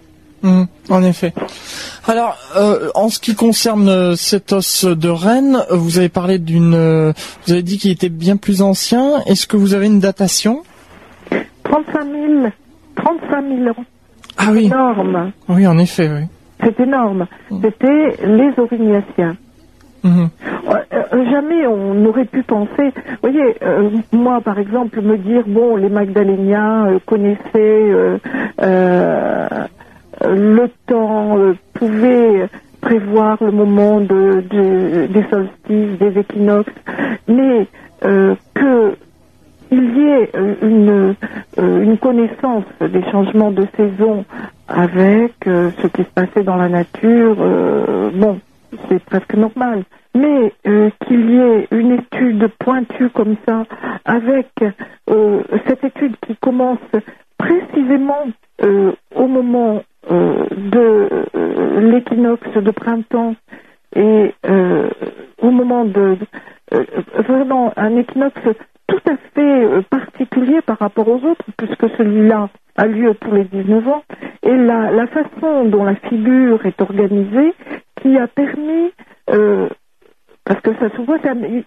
Mmh, 0.45 0.65
en 0.91 1.03
effet. 1.03 1.33
Alors, 2.07 2.37
euh, 2.55 2.91
en 2.95 3.09
ce 3.09 3.19
qui 3.19 3.35
concerne 3.35 3.89
euh, 3.89 4.15
cet 4.15 4.53
os 4.53 4.85
de 4.85 5.09
Rennes, 5.09 5.65
vous 5.71 5.97
avez 5.97 6.11
parlé 6.11 6.39
d'une, 6.39 6.75
euh, 6.75 7.13
vous 7.47 7.55
avez 7.55 7.63
dit 7.63 7.79
qu'il 7.79 7.91
était 7.91 8.11
bien 8.11 8.37
plus 8.37 8.61
ancien. 8.61 9.23
Est-ce 9.27 9.47
que 9.47 9.57
vous 9.57 9.73
avez 9.73 9.87
une 9.87 10.01
datation? 10.01 10.63
35 11.65 12.05
000, 12.05 12.51
35 12.97 13.45
000 13.57 13.69
ans. 13.71 13.85
Ah 14.37 14.49
oui. 14.53 14.67
Énorme. 14.67 15.33
Oui, 15.49 15.67
en 15.67 15.79
effet, 15.79 16.11
oui. 16.11 16.27
C'est 16.63 16.79
énorme. 16.79 17.27
Mmh. 17.51 17.61
C'était 17.63 18.27
les 18.27 18.53
Aurignaciens. 18.59 19.37
Mmh. 20.05 20.27
jamais 21.31 21.67
on 21.67 21.95
n'aurait 21.95 22.27
pu 22.27 22.43
penser. 22.43 22.93
Vous 23.23 23.31
voyez, 23.31 23.57
moi 24.13 24.41
par 24.43 24.59
exemple, 24.59 25.01
me 25.01 25.17
dire 25.17 25.45
bon, 25.47 25.77
les 25.77 25.89
Magdaléniens 25.89 27.01
connaissaient 27.07 28.19
le 30.23 30.69
temps 30.87 31.39
euh, 31.39 31.55
pouvait 31.75 32.49
prévoir 32.81 33.43
le 33.43 33.51
moment 33.51 34.01
de, 34.01 34.43
des 35.07 35.25
solstices, 35.31 35.99
des 35.99 36.21
équinoxes, 36.21 36.73
mais 37.27 37.67
euh, 38.05 38.35
qu'il 38.55 39.97
y 39.97 40.07
ait 40.07 40.31
euh, 40.37 41.15
une 41.57 41.99
connaissance 41.99 42.65
des 42.81 43.03
changements 43.11 43.51
de 43.51 43.67
saison 43.77 44.25
avec 44.69 45.33
ce 45.45 45.87
qui 45.89 46.03
se 46.03 46.11
passait 46.15 46.43
dans 46.43 46.57
la 46.57 46.69
nature, 46.69 47.37
bon, 48.15 48.39
c'est 48.89 49.03
presque 49.05 49.35
normal. 49.35 49.85
Mais 50.17 50.53
qu'il 51.07 51.31
y 51.31 51.39
ait 51.41 51.67
une 51.73 51.93
étude 51.93 52.47
pointue 52.61 53.11
comme 53.11 53.35
ça, 53.49 53.65
avec 54.05 54.49
cette 55.67 55.83
étude 55.83 56.15
qui 56.25 56.37
commence 56.37 56.79
précisément 57.37 58.27
au 59.17 59.27
moment 59.27 59.83
euh, 60.11 60.45
de 60.51 61.09
euh, 61.35 61.81
l'équinoxe 61.81 62.53
de 62.55 62.71
printemps 62.71 63.35
et 63.97 64.35
euh, 64.47 64.91
au 65.41 65.51
moment 65.51 65.87
de, 65.87 66.19
euh, 66.75 66.85
vraiment 67.27 67.73
un 67.77 67.97
équinoxe 67.97 68.43
tout 68.87 69.01
à 69.07 69.17
fait 69.35 69.65
euh, 69.65 69.81
particulier 69.89 70.61
par 70.61 70.79
rapport 70.79 71.09
aux 71.09 71.25
autres, 71.25 71.45
puisque 71.57 71.89
celui-là 71.97 72.51
a 72.77 72.87
lieu 72.87 73.15
tous 73.19 73.33
les 73.33 73.45
19 73.45 73.89
ans, 73.89 74.03
et 74.43 74.55
la 74.55 75.07
façon 75.07 75.65
dont 75.65 75.85
la 75.85 75.95
figure 75.95 76.67
est 76.67 76.83
organisée 76.83 77.55
qui 78.05 78.19
a 78.19 78.29
permis 78.29 78.93
euh, 79.31 79.69
parce 80.45 80.61
que 80.61 80.75
ça 80.75 80.95
se 80.95 81.01
voit, 81.01 81.17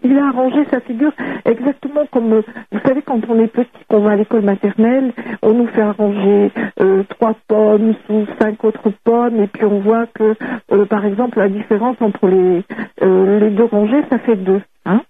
il 0.04 0.20
a 0.20 0.28
arrangé 0.28 0.64
sa 0.70 0.80
figure 0.82 1.12
exactement 1.46 2.06
comme, 2.12 2.44
vous 2.72 2.80
savez, 2.86 3.02
quand 3.02 3.20
on 3.28 3.40
est 3.40 3.48
petit, 3.48 3.72
qu'on 3.90 4.02
va 4.02 4.12
à 4.12 4.16
l'école 4.16 4.44
maternelle, 4.44 5.14
on 5.42 5.54
nous 5.54 5.66
fait 5.70 5.82
arranger 5.82 6.52
euh, 6.80 7.02
trois 7.10 7.34
pommes 7.48 7.96
sous 8.06 8.28
cinq 8.40 8.64
autres 8.64 8.92
pommes, 9.04 9.42
et 9.42 9.48
puis 9.48 9.66
on 9.66 9.80
voit 9.80 10.06
que, 10.06 10.36
euh, 10.72 10.86
par 10.86 11.06
exemple, 11.06 11.40
la 11.40 11.50
différence 11.50 11.98
entre 12.02 12.28
les, 12.28 12.64
les 13.02 13.50
deux 13.50 13.64
rangées, 13.64 14.04
ça 14.12 14.20
fait 14.20 14.36
deux. 14.36 14.62
Hein 14.86 15.02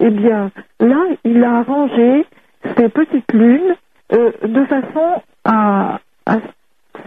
eh 0.00 0.10
bien, 0.10 0.50
là, 0.80 1.04
il 1.22 1.44
a 1.44 1.58
arrangé 1.58 2.26
ces 2.76 2.88
petites 2.88 3.32
lunes 3.32 3.76
de 4.10 4.64
façon 4.64 5.22
à, 5.44 6.00
à 6.26 6.38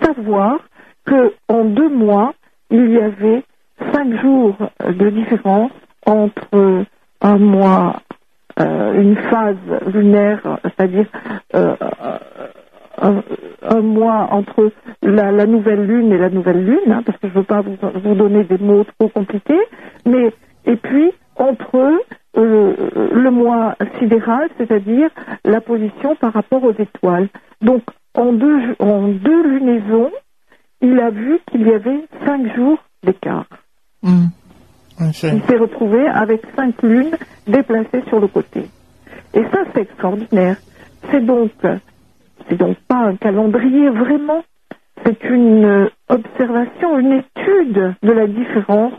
savoir 0.01 0.59
que 1.05 1.33
en 1.49 1.65
deux 1.65 1.89
mois, 1.89 2.33
il 2.71 2.89
y 2.91 2.99
avait 2.99 3.43
cinq 3.95 4.21
jours 4.21 4.57
de 4.85 5.09
différence 5.09 5.71
entre 6.05 6.85
un 7.21 7.37
mois, 7.37 8.01
euh, 8.59 9.01
une 9.01 9.15
phase 9.15 9.55
lunaire, 9.93 10.59
c'est-à-dire 10.63 11.05
euh, 11.55 11.75
un, 12.97 13.81
mois 13.81 14.27
entre 14.31 14.71
la, 15.01 15.45
nouvelle 15.45 15.85
lune 15.85 16.11
et 16.11 16.17
la 16.17 16.29
nouvelle 16.29 16.65
lune, 16.65 16.91
hein, 16.91 17.03
parce 17.05 17.17
que 17.19 17.29
je 17.29 17.33
ne 17.33 17.39
veux 17.39 17.43
pas 17.43 17.61
vous, 17.61 18.15
donner 18.15 18.43
des 18.43 18.57
mots 18.57 18.85
trop 18.99 19.07
compliqués, 19.09 19.63
mais 20.05 20.33
et 20.65 20.75
puis 20.75 21.11
entre 21.37 21.77
euh, 22.37 22.73
le 23.13 23.31
mois 23.31 23.75
sidéral, 23.99 24.49
c'est-à-dire 24.57 25.09
la 25.45 25.61
position 25.61 26.15
par 26.15 26.33
rapport 26.33 26.63
aux 26.63 26.73
étoiles. 26.73 27.29
Donc 27.61 27.83
en 28.13 28.33
deux, 28.33 28.75
en 28.79 29.07
deux 29.07 29.47
lunaisons, 29.47 30.11
il 30.81 30.99
a 30.99 31.11
vu 31.11 31.39
qu'il 31.49 31.65
y 31.65 31.73
avait 31.73 32.05
cinq 32.25 32.55
jours 32.55 32.79
d'écart. 33.03 33.45
Mmh. 34.05 34.27
Il 35.01 35.13
s'est 35.13 35.57
retrouvé 35.57 36.07
avec 36.07 36.41
cinq 36.55 36.81
lunes 36.81 37.17
déplacées 37.47 38.03
sur 38.07 38.19
le 38.19 38.27
côté. 38.27 38.65
Et 39.33 39.43
ça, 39.51 39.59
c'est 39.73 39.81
extraordinaire. 39.81 40.57
C'est 41.11 41.25
donc, 41.25 41.51
c'est 42.47 42.55
donc 42.57 42.77
pas 42.87 43.07
un 43.07 43.15
calendrier 43.17 43.89
vraiment. 43.89 44.43
C'est 45.03 45.21
une 45.25 45.89
observation, 46.07 46.97
une 46.97 47.13
étude 47.13 47.95
de 48.01 48.11
la 48.11 48.27
différence 48.27 48.93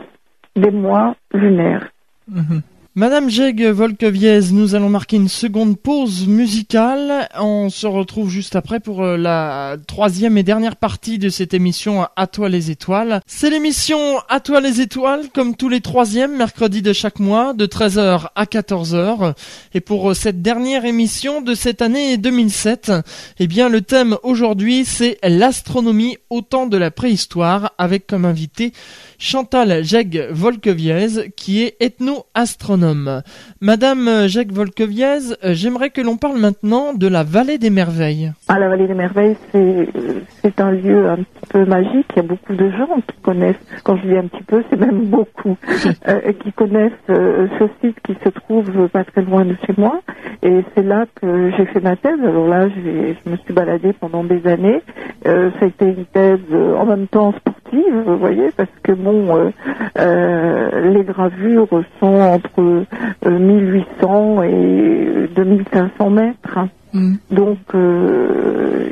des 0.55 0.71
mois 0.71 1.15
lunaires. 1.33 1.89
Mhm. 2.27 2.61
Madame 2.97 3.29
Jeg 3.29 3.61
Volkeviez, 3.61 4.51
nous 4.51 4.73
allons 4.73 4.89
marquer 4.89 5.17
une 5.17 5.29
seconde 5.29 5.77
pause 5.77 6.25
musicale. 6.25 7.29
On 7.39 7.69
se 7.69 7.85
retrouve 7.85 8.27
juste 8.27 8.55
après 8.55 8.79
pour 8.79 9.03
euh, 9.03 9.17
la 9.17 9.77
troisième 9.85 10.35
et 10.35 10.41
dernière 10.41 10.75
partie 10.75 11.19
de 11.19 11.29
cette 11.29 11.53
émission 11.53 12.07
À 12.15 12.25
toi 12.25 12.49
les 12.49 12.71
étoiles. 12.71 13.21
C'est 13.27 13.51
l'émission 13.51 13.99
À 14.29 14.39
toi 14.39 14.61
les 14.61 14.81
étoiles, 14.81 15.29
comme 15.31 15.55
tous 15.55 15.69
les 15.69 15.81
troisièmes 15.81 16.35
mercredis 16.37 16.81
de 16.81 16.91
chaque 16.91 17.19
mois, 17.19 17.53
de 17.53 17.67
13h 17.67 18.29
à 18.33 18.45
14h. 18.45 19.35
Et 19.75 19.79
pour 19.79 20.09
euh, 20.09 20.13
cette 20.15 20.41
dernière 20.41 20.83
émission 20.83 21.41
de 21.41 21.53
cette 21.53 21.83
année 21.83 22.17
2007, 22.17 22.91
eh 23.37 23.45
bien 23.45 23.69
le 23.69 23.81
thème 23.81 24.17
aujourd'hui 24.23 24.85
c'est 24.85 25.19
l'astronomie 25.21 26.17
au 26.31 26.41
temps 26.41 26.65
de 26.65 26.77
la 26.77 26.89
préhistoire, 26.89 27.73
avec 27.77 28.07
comme 28.07 28.25
invité 28.25 28.73
Chantal 29.19 29.83
Jeg 29.83 30.27
Volkeviez, 30.31 31.31
qui 31.35 31.63
est 31.63 31.75
ethno-astronome. 31.79 33.23
Madame 33.61 34.27
Jeg 34.27 34.51
Volkeviez, 34.51 35.33
euh, 35.43 35.53
j'aimerais 35.53 35.89
que 35.89 36.01
l'on 36.01 36.17
parle 36.17 36.37
maintenant 36.37 36.93
de 36.93 37.07
la 37.07 37.23
Vallée 37.23 37.57
des 37.57 37.71
Merveilles. 37.71 38.33
Ah, 38.49 38.59
la 38.59 38.69
Vallée 38.69 38.87
des 38.87 38.93
Merveilles, 38.93 39.35
c'est 39.51 40.61
un 40.61 40.71
lieu 40.71 41.09
un 41.09 41.17
petit 41.17 41.47
peu 41.49 41.65
magique. 41.65 42.05
Il 42.11 42.15
y 42.15 42.19
a 42.19 42.23
beaucoup 42.23 42.53
de 42.53 42.69
gens 42.71 42.95
qui 43.05 43.21
connaissent, 43.21 43.55
quand 43.83 43.97
je 43.97 44.07
dis 44.07 44.15
un 44.15 44.27
petit 44.27 44.43
peu, 44.43 44.63
c'est 44.69 44.79
même 44.79 45.05
beaucoup, 45.05 45.57
euh, 46.07 46.31
qui 46.31 46.53
connaissent 46.53 46.91
euh, 47.09 47.47
ce 47.59 47.65
site 47.81 47.99
qui 48.05 48.15
se 48.23 48.29
trouve 48.29 48.87
pas 48.87 49.03
très 49.03 49.23
loin 49.23 49.43
de 49.43 49.55
chez 49.65 49.73
moi. 49.77 49.99
Et 50.43 50.63
c'est 50.73 50.83
là 50.83 51.05
que 51.21 51.51
j'ai 51.57 51.65
fait 51.65 51.81
ma 51.81 51.97
thèse. 51.97 52.19
Alors 52.23 52.47
là, 52.47 52.69
je 52.69 53.29
me 53.29 53.35
suis 53.37 53.53
baladée 53.53 53.91
pendant 53.93 54.23
des 54.23 54.47
années. 54.47 54.81
ça 55.25 55.49
a 55.61 55.65
été 55.65 55.85
une 55.85 56.05
thèse 56.05 56.39
en 56.53 56.85
même 56.85 57.07
temps 57.07 57.33
sportive, 57.33 58.03
vous 58.05 58.17
voyez, 58.17 58.49
parce 58.55 58.69
que 58.83 58.91
euh, 58.91 59.51
euh, 59.99 60.91
les 60.91 61.03
gravures 61.03 61.67
sont 61.99 62.19
entre 62.19 62.85
1800 63.29 64.37
euh, 64.39 64.43
et 64.43 65.27
2500 65.35 66.09
mètres. 66.09 66.59
Mm. 66.93 67.15
Donc 67.31 67.57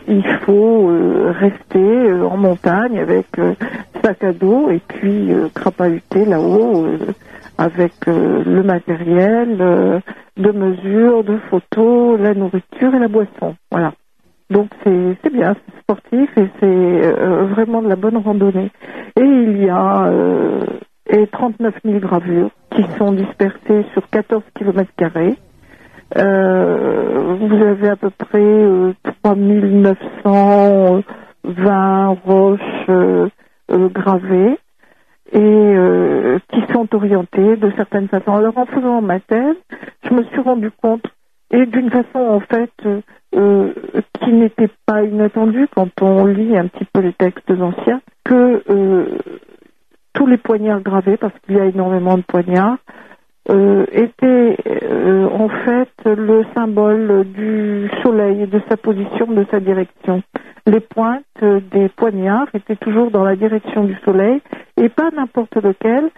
il 0.07 0.23
faut 0.45 0.91
rester 1.39 2.11
en 2.21 2.37
montagne 2.37 2.99
avec 2.99 3.27
sac 4.03 4.23
à 4.23 4.33
dos 4.33 4.69
et 4.69 4.81
puis 4.87 5.31
crapahuter 5.53 6.25
là-haut 6.25 6.87
avec 7.57 7.93
le 8.05 8.63
matériel 8.63 10.01
de 10.37 10.51
mesure, 10.51 11.23
de 11.23 11.37
photos, 11.49 12.19
la 12.19 12.33
nourriture 12.33 12.93
et 12.93 12.99
la 12.99 13.07
boisson. 13.07 13.55
Voilà. 13.71 13.93
Donc 14.49 14.69
c'est 14.83 15.33
bien, 15.33 15.55
c'est 15.55 15.79
sportif 15.81 16.29
et 16.37 16.47
c'est 16.59 16.65
euh, 16.65 17.45
vraiment 17.45 17.81
de 17.81 17.89
la 17.89 17.95
bonne 17.95 18.17
randonnée. 18.17 18.71
Et 19.17 19.23
il 19.23 19.63
y 19.63 19.69
a 19.69 20.05
euh, 20.05 20.61
et 21.09 21.25
39 21.27 21.73
000 21.83 21.99
gravures 21.99 22.49
qui 22.71 22.83
sont 22.97 23.11
dispersées 23.11 23.85
sur 23.93 24.07
14 24.09 24.43
km 24.55 24.89
carrés. 24.97 25.35
Euh, 26.17 27.35
vous 27.39 27.55
avez 27.55 27.89
à 27.89 27.95
peu 27.95 28.11
près 28.11 28.39
euh, 28.39 28.93
3920 29.23 32.17
roches 32.25 32.59
euh, 32.89 33.29
gravées 33.69 34.59
et 35.31 35.75
qui 36.51 36.61
sont 36.71 36.87
orientées 36.95 37.55
de 37.57 37.71
certaines 37.75 38.07
façons. 38.07 38.35
Alors 38.35 38.55
en 38.57 38.67
faisant 38.67 39.01
ma 39.01 39.19
thèse, 39.19 39.57
je 40.03 40.13
me 40.13 40.23
suis 40.23 40.39
rendu 40.39 40.71
compte 40.71 41.03
et 41.51 41.65
d'une 41.65 41.89
façon 41.89 42.19
en 42.19 42.39
fait 42.39 42.71
euh, 43.35 43.73
qui 44.23 44.31
n'était 44.31 44.69
pas 44.85 45.03
inattendu 45.03 45.67
quand 45.75 45.89
on 46.01 46.25
lit 46.25 46.57
un 46.57 46.67
petit 46.67 46.85
peu 46.85 47.01
les 47.01 47.13
textes 47.13 47.51
anciens, 47.51 48.01
que 48.23 48.63
euh, 48.69 49.17
tous 50.13 50.25
les 50.25 50.37
poignards 50.37 50.81
gravés, 50.81 51.17
parce 51.17 51.33
qu'il 51.45 51.55
y 51.55 51.59
a 51.59 51.65
énormément 51.65 52.17
de 52.17 52.23
poignards, 52.23 52.77
euh, 53.49 53.85
étaient 53.91 54.57
en 55.31 55.49
fait 55.49 55.91
le 56.05 56.43
symbole 56.53 57.25
du 57.25 57.89
soleil 58.03 58.47
de 58.47 58.61
sa 58.69 58.77
position, 58.77 59.27
de 59.27 59.45
sa 59.51 59.59
direction. 59.59 60.23
Les 60.65 60.79
pointes 60.79 61.23
des 61.41 61.89
poignards 61.89 62.47
étaient 62.53 62.75
toujours 62.75 63.11
dans 63.11 63.23
la 63.23 63.35
direction 63.35 63.83
du 63.83 63.95
soleil 64.03 64.41
et 64.77 64.89
pas 64.89 65.11
n'importe 65.11 65.55
lequel. 65.57 66.09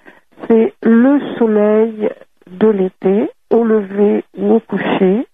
C'est 0.48 0.74
le 0.84 1.20
soleil 1.38 2.10
de 2.50 2.68
l'été, 2.68 3.30
au 3.52 3.64
lever 3.64 4.24
ou 4.38 4.54
au 4.54 4.60
coucher, 4.60 5.28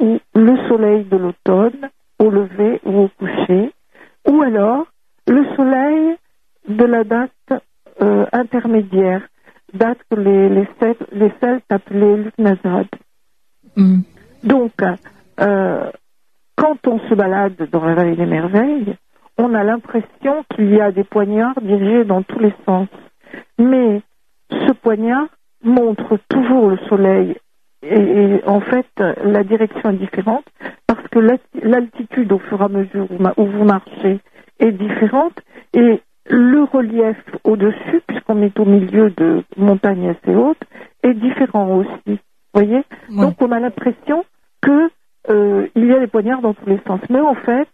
ou 0.00 0.18
le 0.34 0.56
soleil 0.68 1.04
de 1.04 1.16
l'automne 1.16 1.90
au 2.20 2.30
lever 2.30 2.80
ou 2.84 3.04
au 3.04 3.08
coucher, 3.18 3.72
ou 4.28 4.42
alors 4.42 4.86
le 5.26 5.44
soleil 5.56 6.16
de 6.68 6.84
la 6.84 7.02
date 7.02 7.30
euh, 8.02 8.26
intermédiaire, 8.32 9.22
date 9.74 9.98
que 10.10 10.18
les, 10.18 10.48
les, 10.48 10.68
Celtes, 10.78 11.06
les 11.12 11.32
Celtes 11.40 11.64
appelaient. 11.70 12.24
Mm. 13.76 14.00
Donc, 14.44 14.72
euh, 15.40 15.90
quand 16.56 16.86
on 16.86 16.98
se 17.08 17.14
balade 17.14 17.68
dans 17.70 17.84
la 17.84 17.94
vallée 17.94 18.16
des 18.16 18.26
merveilles, 18.26 18.96
on 19.38 19.54
a 19.54 19.64
l'impression 19.64 20.44
qu'il 20.54 20.74
y 20.74 20.80
a 20.80 20.92
des 20.92 21.04
poignards 21.04 21.60
dirigés 21.60 22.04
dans 22.04 22.22
tous 22.22 22.38
les 22.38 22.54
sens. 22.66 22.88
Mais 23.58 24.02
ce 24.50 24.72
poignard 24.72 25.28
montre 25.62 26.18
toujours 26.28 26.70
le 26.70 26.78
soleil 26.88 27.36
et, 27.82 28.40
en 28.46 28.60
fait, 28.60 28.86
la 29.24 29.42
direction 29.42 29.90
est 29.90 29.96
différente 29.96 30.44
parce 30.86 31.06
que 31.08 31.18
l'altitude 31.18 32.32
au 32.32 32.38
fur 32.38 32.60
et 32.60 32.64
à 32.64 32.68
mesure 32.68 33.06
où, 33.10 33.44
vous 33.46 33.64
marchez 33.64 34.20
est 34.58 34.72
différente 34.72 35.40
et 35.72 36.00
le 36.26 36.64
relief 36.64 37.16
au-dessus, 37.44 38.02
puisqu'on 38.30 38.42
est 38.42 38.58
au 38.60 38.64
milieu 38.64 39.10
de 39.10 39.42
montagnes 39.56 40.08
assez 40.10 40.34
hautes, 40.34 40.62
est 41.02 41.14
différent 41.14 41.78
aussi. 41.78 41.90
Vous 42.06 42.18
voyez 42.54 42.82
Donc 43.08 43.40
on 43.40 43.52
a 43.52 43.60
l'impression 43.60 44.24
que 44.60 44.90
euh, 45.28 45.68
il 45.74 45.86
y 45.86 45.92
a 45.92 46.00
des 46.00 46.06
poignards 46.06 46.42
dans 46.42 46.54
tous 46.54 46.66
les 46.66 46.80
sens. 46.86 47.00
Mais 47.10 47.20
en 47.20 47.34
fait, 47.34 47.68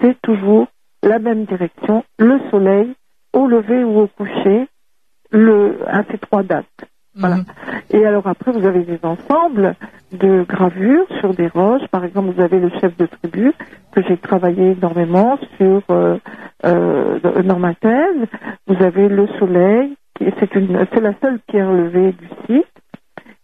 c'est 0.00 0.20
toujours 0.22 0.66
la 1.02 1.18
même 1.18 1.44
direction, 1.44 2.04
le 2.18 2.38
soleil, 2.50 2.94
au 3.32 3.46
lever 3.46 3.84
ou 3.84 4.00
au 4.00 4.06
coucher, 4.06 4.66
le, 5.30 5.78
à 5.86 6.02
ces 6.10 6.18
trois 6.18 6.42
dates. 6.42 6.66
Voilà. 7.16 7.36
Mhm. 7.36 7.44
Et 7.90 8.06
alors 8.06 8.26
après, 8.26 8.52
vous 8.52 8.66
avez 8.66 8.84
des 8.84 9.00
ensembles 9.02 9.74
de 10.12 10.44
gravures 10.48 11.06
sur 11.20 11.34
des 11.34 11.48
roches. 11.48 11.86
Par 11.90 12.04
exemple, 12.04 12.32
vous 12.34 12.42
avez 12.42 12.60
le 12.60 12.70
chef 12.80 12.96
de 12.96 13.06
tribu 13.06 13.52
que 13.92 14.02
j'ai 14.02 14.16
travaillé 14.16 14.72
énormément 14.72 15.38
sur 15.56 15.82
euh, 15.90 16.18
euh, 16.64 17.18
dans 17.42 17.58
ma 17.58 17.74
thèse. 17.74 18.26
Vous 18.66 18.82
avez 18.82 19.08
le 19.08 19.26
soleil 19.38 19.96
c'est 20.38 20.54
une, 20.54 20.86
c'est 20.92 21.00
la 21.00 21.14
seule 21.22 21.38
pierre 21.48 21.72
levée 21.72 22.12
du 22.12 22.28
site. 22.46 22.66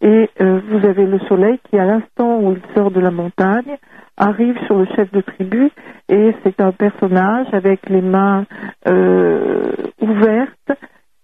Et 0.01 0.29
euh, 0.41 0.61
vous 0.69 0.85
avez 0.85 1.05
le 1.05 1.19
soleil 1.21 1.59
qui, 1.69 1.77
à 1.77 1.85
l'instant 1.85 2.39
où 2.39 2.53
il 2.53 2.75
sort 2.75 2.91
de 2.91 2.99
la 2.99 3.09
montagne, 3.09 3.77
arrive 4.15 4.55
sur 4.65 4.77
le 4.77 4.85
chef 4.95 5.11
de 5.11 5.21
tribu 5.21 5.71
et 6.09 6.35
c'est 6.43 6.61
un 6.61 6.71
personnage 6.71 7.47
avec 7.51 7.89
les 7.89 8.01
mains 8.01 8.45
euh, 8.87 9.71
ouvertes 9.99 10.71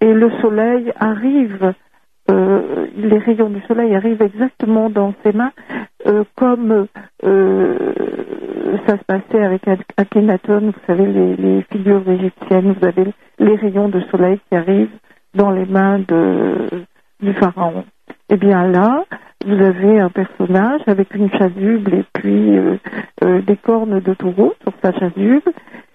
et 0.02 0.14
le 0.14 0.30
soleil 0.42 0.92
arrive, 1.00 1.74
euh, 2.32 2.88
les 2.96 3.18
rayons 3.18 3.50
du 3.50 3.60
soleil 3.64 3.94
arrivent 3.94 4.22
exactement 4.22 4.90
dans 4.90 5.14
ses 5.24 5.34
mains 5.34 5.52
euh, 6.08 6.24
comme 6.36 6.88
euh, 7.26 7.94
ça 8.88 8.98
se 8.98 9.04
passait 9.04 9.44
avec 9.44 9.64
Akhenaton, 9.98 10.72
vous 10.72 10.86
savez, 10.88 11.06
les, 11.06 11.62
figures 11.64 12.08
égyptiennes, 12.08 12.76
vous 12.80 12.86
avez 12.86 13.06
les 13.40 13.56
rayons 13.56 13.90
de 13.90 14.00
soleil 14.12 14.40
qui 14.50 14.56
arrivent 14.56 14.96
dans 15.36 15.52
les 15.52 15.66
mains 15.66 16.00
du 16.00 17.34
pharaon. 17.34 17.84
Et 18.30 18.36
eh 18.36 18.38
bien 18.38 18.68
là, 18.68 19.04
vous 19.46 19.62
avez 19.62 20.00
un 20.00 20.10
personnage 20.10 20.82
avec 20.88 21.14
une 21.16 21.30
chasuble 21.32 21.94
et 21.94 22.06
puis 22.14 22.58
des 23.22 23.58
cornes 23.58 24.00
de 24.00 24.14
taureau 24.14 24.54
sur 24.64 24.74
sa 24.82 24.92
chasuble. 24.94 25.52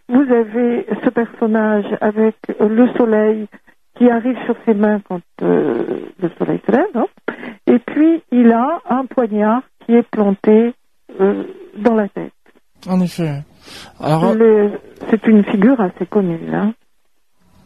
Vous 0.08 0.32
avez 0.32 0.86
ce 1.04 1.10
personnage 1.10 1.86
avec 2.00 2.36
le 2.60 2.88
soleil 2.96 3.46
qui 3.98 4.08
arrive 4.10 4.36
sur 4.46 4.54
ses 4.64 4.74
mains 4.74 5.00
quand 5.00 5.20
euh, 5.42 6.00
le 6.20 6.30
soleil 6.38 6.60
se 6.64 6.72
lève. 6.72 6.86
Hein. 6.94 7.06
Et 7.66 7.78
puis, 7.78 8.22
il 8.32 8.52
a 8.52 8.80
un 8.88 9.04
poignard 9.04 9.62
qui 9.84 9.94
est 9.94 10.08
planté 10.08 10.72
dans 11.78 11.94
la 11.94 12.08
tête. 12.08 12.32
En 12.86 13.00
effet. 13.00 13.42
Alors... 14.00 14.34
C'est 15.10 15.26
une 15.26 15.44
figure 15.44 15.80
assez 15.80 16.06
connue. 16.06 16.38
Hein. 16.52 16.74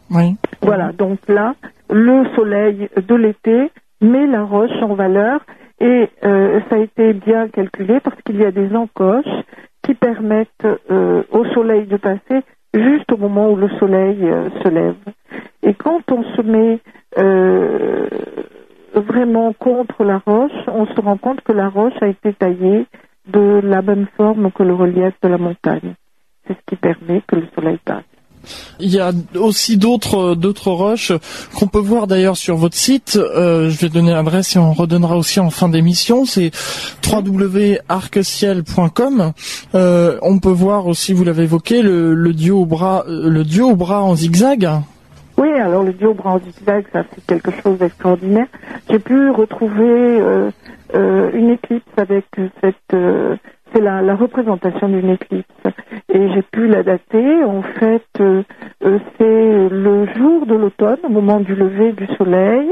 Oui. 0.09 0.35
Voilà, 0.61 0.91
donc 0.91 1.19
là, 1.27 1.55
le 1.89 2.25
soleil 2.35 2.89
de 2.95 3.15
l'été 3.15 3.71
met 4.01 4.27
la 4.27 4.43
roche 4.43 4.81
en 4.81 4.95
valeur 4.95 5.41
et 5.79 6.09
euh, 6.23 6.59
ça 6.69 6.75
a 6.75 6.79
été 6.79 7.13
bien 7.13 7.47
calculé 7.49 7.99
parce 7.99 8.21
qu'il 8.23 8.37
y 8.37 8.45
a 8.45 8.51
des 8.51 8.75
encoches 8.75 9.25
qui 9.83 9.93
permettent 9.93 10.49
euh, 10.89 11.23
au 11.31 11.45
soleil 11.45 11.87
de 11.87 11.97
passer 11.97 12.43
juste 12.73 13.11
au 13.11 13.17
moment 13.17 13.51
où 13.51 13.55
le 13.55 13.69
soleil 13.79 14.17
euh, 14.23 14.49
se 14.63 14.69
lève. 14.69 14.95
Et 15.61 15.73
quand 15.73 16.01
on 16.11 16.23
se 16.35 16.41
met 16.41 16.79
vraiment 18.93 19.53
contre 19.53 20.03
la 20.03 20.17
roche, 20.17 20.51
on 20.67 20.85
se 20.87 20.99
rend 20.99 21.17
compte 21.17 21.41
que 21.41 21.51
la 21.51 21.69
roche 21.69 21.93
a 22.01 22.07
été 22.07 22.33
taillée 22.33 22.85
de 23.27 23.61
la 23.63 23.81
même 23.81 24.07
forme 24.17 24.51
que 24.51 24.63
le 24.63 24.73
relief 24.73 25.13
de 25.21 25.29
la 25.29 25.37
montagne. 25.37 25.93
C'est 26.47 26.53
ce 26.53 26.61
qui 26.67 26.75
permet 26.75 27.21
que 27.27 27.35
le 27.37 27.47
soleil 27.55 27.79
passe. 27.85 28.03
Il 28.79 28.89
y 28.89 28.99
a 28.99 29.11
aussi 29.35 29.77
d'autres 29.77 30.33
d'autres 30.35 30.71
roches 30.71 31.11
qu'on 31.55 31.67
peut 31.67 31.79
voir 31.79 32.07
d'ailleurs 32.07 32.37
sur 32.37 32.57
votre 32.57 32.75
site. 32.75 33.17
Euh, 33.17 33.69
je 33.69 33.79
vais 33.79 33.89
donner 33.89 34.11
l'adresse 34.11 34.55
et 34.55 34.59
on 34.59 34.73
redonnera 34.73 35.17
aussi 35.17 35.39
en 35.39 35.49
fin 35.49 35.69
d'émission. 35.69 36.25
C'est 36.25 36.51
www.arcciel.com. 37.11 39.33
Euh, 39.75 40.17
on 40.21 40.39
peut 40.39 40.49
voir 40.49 40.87
aussi, 40.87 41.13
vous 41.13 41.23
l'avez 41.23 41.43
évoqué, 41.43 41.81
le, 41.81 42.13
le 42.13 42.33
dieu 42.33 42.53
au 42.53 42.65
bras, 42.65 43.05
le 43.07 43.43
au 43.61 43.75
bras 43.75 44.01
en 44.01 44.15
zigzag. 44.15 44.67
Oui, 45.37 45.51
alors 45.53 45.83
le 45.83 45.93
dieu 45.93 46.09
au 46.09 46.13
bras 46.13 46.33
en 46.33 46.39
zigzag, 46.39 46.85
ça 46.93 47.03
c'est 47.13 47.25
quelque 47.25 47.51
chose 47.61 47.79
d'extraordinaire. 47.79 48.47
J'ai 48.89 48.99
pu 48.99 49.31
retrouver 49.31 50.19
euh, 50.19 50.51
euh 50.93 51.31
une 51.33 51.49
éclipse 51.49 51.85
avec 51.97 52.25
cette 52.61 52.75
euh, 52.93 53.35
c'est 53.73 53.81
la, 53.81 54.15
représentation 54.15 54.87
d'une 54.87 55.09
éclipse. 55.09 55.47
Et 56.13 56.29
j'ai 56.29 56.41
pu 56.43 56.67
la 56.67 56.83
dater. 56.83 57.43
En 57.43 57.61
fait, 57.61 58.05
euh, 58.19 58.43
euh, 58.85 58.99
c'est 59.17 59.69
le 59.69 60.05
jour 60.15 60.45
de 60.45 60.55
l'automne, 60.55 60.99
au 61.03 61.09
moment 61.09 61.39
du 61.39 61.55
lever 61.55 61.91
du 61.93 62.05
soleil. 62.17 62.69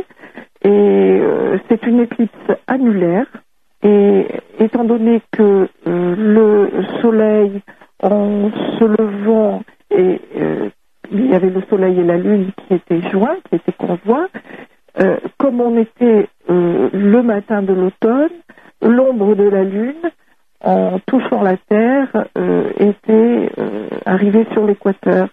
Et 0.64 0.70
euh, 0.70 1.58
c'est 1.68 1.86
une 1.88 2.02
éclipse 2.02 2.34
annulaire. 2.68 3.26
Et 3.84 4.28
étant 4.60 4.84
donné 4.84 5.22
que 5.32 5.68
le 5.86 6.70
soleil, 7.02 7.62
en 8.04 8.52
se 8.80 8.84
levant, 8.84 9.64
et 9.90 10.22
il 11.12 11.32
y 11.32 11.34
avait 11.34 11.50
le 11.50 11.64
soleil 11.68 12.00
et 12.00 12.04
la 12.04 12.18
lune 12.18 12.52
qui 12.56 12.76
étaient 12.76 13.02
joints, 13.10 13.38
qui 13.50 13.56
étaient 13.56 13.72
conjoints, 13.72 14.28
comme 15.40 15.62
on 15.62 15.80
était 15.80 16.28
le 16.48 17.22
matin 17.24 17.64
de 17.64 17.74
l'automne, 17.74 18.30
l'ombre 18.84 19.34
de 19.34 19.50
la 19.50 19.64
lune 19.64 20.12
en 20.64 21.00
touchant 21.06 21.42
la 21.42 21.58
Terre, 21.58 22.28
euh, 22.38 22.70
était 22.78 23.52
euh, 23.58 23.88
arrivé 24.06 24.46
sur 24.54 24.66
l'équateur. 24.66 25.30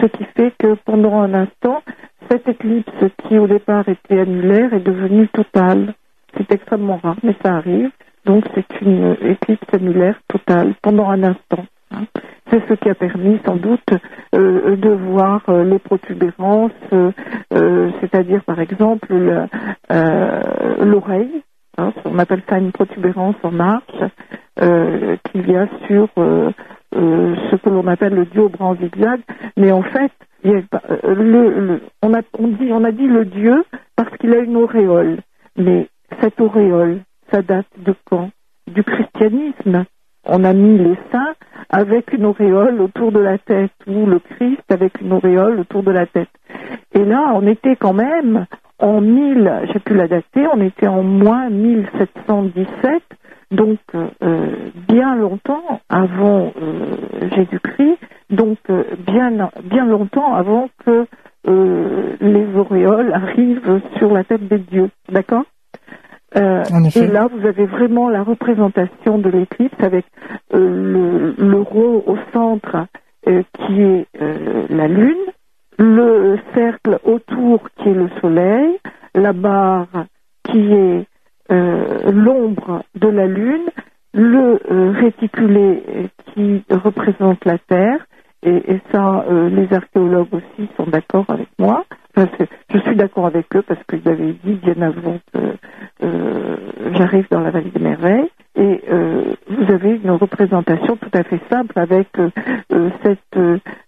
Ce 0.00 0.06
qui 0.06 0.24
fait 0.36 0.52
que 0.58 0.74
pendant 0.84 1.20
un 1.20 1.34
instant, 1.34 1.82
cette 2.30 2.48
éclipse 2.48 2.92
qui 3.26 3.38
au 3.38 3.46
départ 3.46 3.88
était 3.88 4.20
annulaire 4.20 4.74
est 4.74 4.84
devenue 4.84 5.28
totale. 5.28 5.94
C'est 6.36 6.52
extrêmement 6.52 7.00
rare, 7.02 7.16
mais 7.22 7.34
ça 7.42 7.56
arrive. 7.56 7.90
Donc 8.24 8.44
c'est 8.54 8.80
une 8.82 9.16
éclipse 9.22 9.66
annulaire 9.72 10.20
totale 10.28 10.74
pendant 10.82 11.08
un 11.08 11.22
instant. 11.22 11.64
Hein. 11.90 12.04
C'est 12.50 12.66
ce 12.68 12.74
qui 12.74 12.88
a 12.88 12.94
permis 12.94 13.38
sans 13.44 13.56
doute 13.56 13.90
euh, 14.34 14.76
de 14.76 14.90
voir 14.90 15.42
euh, 15.48 15.64
les 15.64 15.78
protubérances, 15.78 16.72
euh, 16.92 17.10
c'est-à-dire 18.00 18.42
par 18.44 18.60
exemple 18.60 19.08
l'oreille. 20.80 21.42
Hein, 21.78 21.92
on 22.04 22.18
appelle 22.18 22.42
ça 22.48 22.58
une 22.58 22.72
protubérance 22.72 23.36
en 23.42 23.50
marche. 23.50 24.02
Euh, 24.60 25.16
qui 25.30 25.40
vient 25.40 25.68
sur 25.86 26.08
euh, 26.18 26.50
euh, 26.96 27.36
ce 27.48 27.56
que 27.56 27.68
l'on 27.68 27.86
appelle 27.86 28.14
le 28.14 28.24
dieu 28.24 28.48
bras 28.48 28.74
zigzag. 28.74 29.20
Mais 29.56 29.70
en 29.70 29.82
fait, 29.82 30.10
on 32.02 32.84
a 32.84 32.90
dit 32.90 33.06
le 33.06 33.24
dieu 33.24 33.64
parce 33.94 34.16
qu'il 34.16 34.34
a 34.34 34.38
une 34.38 34.56
auréole. 34.56 35.18
Mais 35.56 35.86
cette 36.20 36.40
auréole, 36.40 37.02
ça 37.30 37.42
date 37.42 37.68
de 37.78 37.94
quand? 38.10 38.30
Du 38.66 38.82
christianisme. 38.82 39.84
On 40.24 40.42
a 40.42 40.52
mis 40.52 40.76
les 40.76 40.96
saints 41.12 41.34
avec 41.70 42.12
une 42.12 42.26
auréole 42.26 42.80
autour 42.80 43.12
de 43.12 43.20
la 43.20 43.38
tête, 43.38 43.70
ou 43.86 44.06
le 44.06 44.18
Christ 44.18 44.64
avec 44.70 45.00
une 45.00 45.12
auréole 45.12 45.60
autour 45.60 45.84
de 45.84 45.92
la 45.92 46.06
tête. 46.06 46.30
Et 46.94 47.04
là, 47.04 47.30
on 47.34 47.46
était 47.46 47.76
quand 47.76 47.94
même 47.94 48.46
en 48.78 49.00
1000, 49.00 49.62
j'ai 49.72 49.78
pu 49.80 49.94
la 49.94 50.06
dater, 50.06 50.46
on 50.52 50.60
était 50.60 50.86
en 50.86 51.02
moins 51.02 51.50
1717, 51.50 53.02
donc 53.50 53.78
euh, 53.94 54.70
bien 54.88 55.16
longtemps 55.16 55.80
avant 55.88 56.52
euh, 56.60 57.28
Jésus-Christ, 57.34 57.98
donc 58.30 58.58
euh, 58.70 58.84
bien 59.06 59.50
bien 59.64 59.86
longtemps 59.86 60.34
avant 60.34 60.68
que 60.84 61.06
les 62.20 62.56
auréoles 62.56 63.10
arrivent 63.14 63.80
sur 63.96 64.12
la 64.12 64.22
tête 64.22 64.46
des 64.48 64.58
dieux, 64.58 64.90
d'accord? 65.08 65.44
Et 66.34 67.06
là, 67.06 67.26
vous 67.32 67.46
avez 67.46 67.64
vraiment 67.64 68.10
la 68.10 68.22
représentation 68.22 69.16
de 69.16 69.30
l'éclipse 69.30 69.82
avec 69.82 70.04
le, 70.52 71.34
le 71.38 71.60
rond 71.62 72.02
au 72.06 72.18
centre 72.34 72.84
qui 73.24 73.80
est 73.80 74.06
la 74.68 74.88
lune, 74.88 75.16
le 75.78 76.38
cercle 76.54 76.98
autour 77.04 77.68
qui 77.76 77.88
est 77.88 77.94
le 77.94 78.08
soleil, 78.20 78.78
la 79.14 79.32
barre 79.32 80.06
qui 80.44 80.72
est 80.72 81.06
euh, 81.50 82.10
l'ombre 82.10 82.82
de 82.94 83.08
la 83.08 83.26
Lune, 83.26 83.68
le 84.12 84.60
euh, 84.70 84.90
réticulé 84.90 86.10
qui 86.34 86.64
représente 86.70 87.44
la 87.44 87.58
Terre, 87.58 88.06
et, 88.44 88.62
ça, 88.92 89.24
euh, 89.28 89.48
les 89.48 89.72
archéologues 89.74 90.32
aussi 90.32 90.68
sont 90.76 90.86
d'accord 90.86 91.24
avec 91.28 91.48
moi. 91.58 91.84
je 92.16 92.78
suis 92.78 92.94
d'accord 92.94 93.26
avec 93.26 93.46
eux 93.56 93.62
parce 93.62 93.82
qu'ils 93.84 94.08
avaient 94.08 94.36
dit 94.44 94.54
bien 94.54 94.80
avant 94.80 95.18
que 95.32 95.40
j'arrive 96.94 97.26
dans 97.30 97.40
la 97.40 97.50
vallée 97.50 97.70
des 97.70 97.80
merveilles. 97.80 98.30
Et 98.58 98.82
vous 99.48 99.72
avez 99.72 100.00
une 100.02 100.10
représentation 100.10 100.96
tout 100.96 101.10
à 101.14 101.22
fait 101.22 101.40
simple 101.48 101.78
avec 101.78 102.08
cette, 103.04 103.38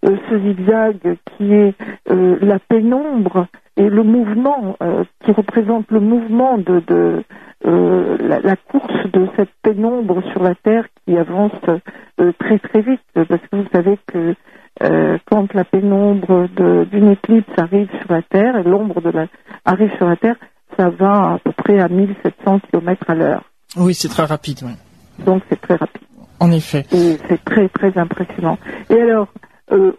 ce 0.03 0.39
zigzag 0.39 1.17
qui 1.37 1.53
est 1.53 1.75
la 2.07 2.59
pénombre 2.61 3.47
et 3.77 3.89
le 3.89 4.05
mouvement 4.05 4.77
qui 5.25 5.33
représente 5.33 5.91
le 5.91 5.99
mouvement 5.99 6.57
de, 6.57 6.81
de, 6.87 7.25
euh, 7.67 8.17
la, 8.19 8.57
course 8.57 9.11
de 9.13 9.29
cette 9.37 9.51
pénombre 9.63 10.23
sur 10.33 10.43
la 10.43 10.55
Terre 10.55 10.87
qui 11.05 11.19
avance 11.19 11.53
euh, 11.69 12.33
très 12.39 12.59
très 12.59 12.81
vite, 12.81 13.03
parce 13.15 13.27
que 13.29 13.57
vous 13.57 13.67
savez 13.71 13.99
que 14.07 14.35
euh, 14.83 15.19
quand 15.31 15.53
la 15.53 15.65
pénombre 15.65 16.49
d'une 16.91 17.11
éclipse 17.11 17.53
arrive 17.59 17.91
sur 18.01 18.13
la 18.13 18.23
Terre 18.23 18.57
et 18.57 18.63
l'ombre 18.63 19.03
de 19.03 19.11
la 19.11 19.27
arrive 19.67 19.95
sur 19.99 20.09
la 20.09 20.17
Terre, 20.17 20.37
ça 20.79 20.89
va 20.89 21.35
à 21.35 21.39
peu 21.45 21.53
près 21.53 21.81
à 21.81 21.89
1700 21.89 22.61
km 22.71 23.05
à 23.09 23.15
l'heure. 23.15 23.45
Oui, 23.77 23.95
c'est 23.95 24.09
très 24.09 24.25
rapide. 24.25 24.61
Oui. 24.63 24.73
Donc 25.25 25.43
c'est 25.49 25.61
très 25.61 25.77
rapide. 25.77 26.03
En 26.39 26.51
effet. 26.53 26.87
Et 26.93 27.19
c'est 27.29 27.45
très 27.45 27.69
très 27.69 27.97
impressionnant. 27.99 28.59
Et 28.89 29.01
alors, 29.01 29.29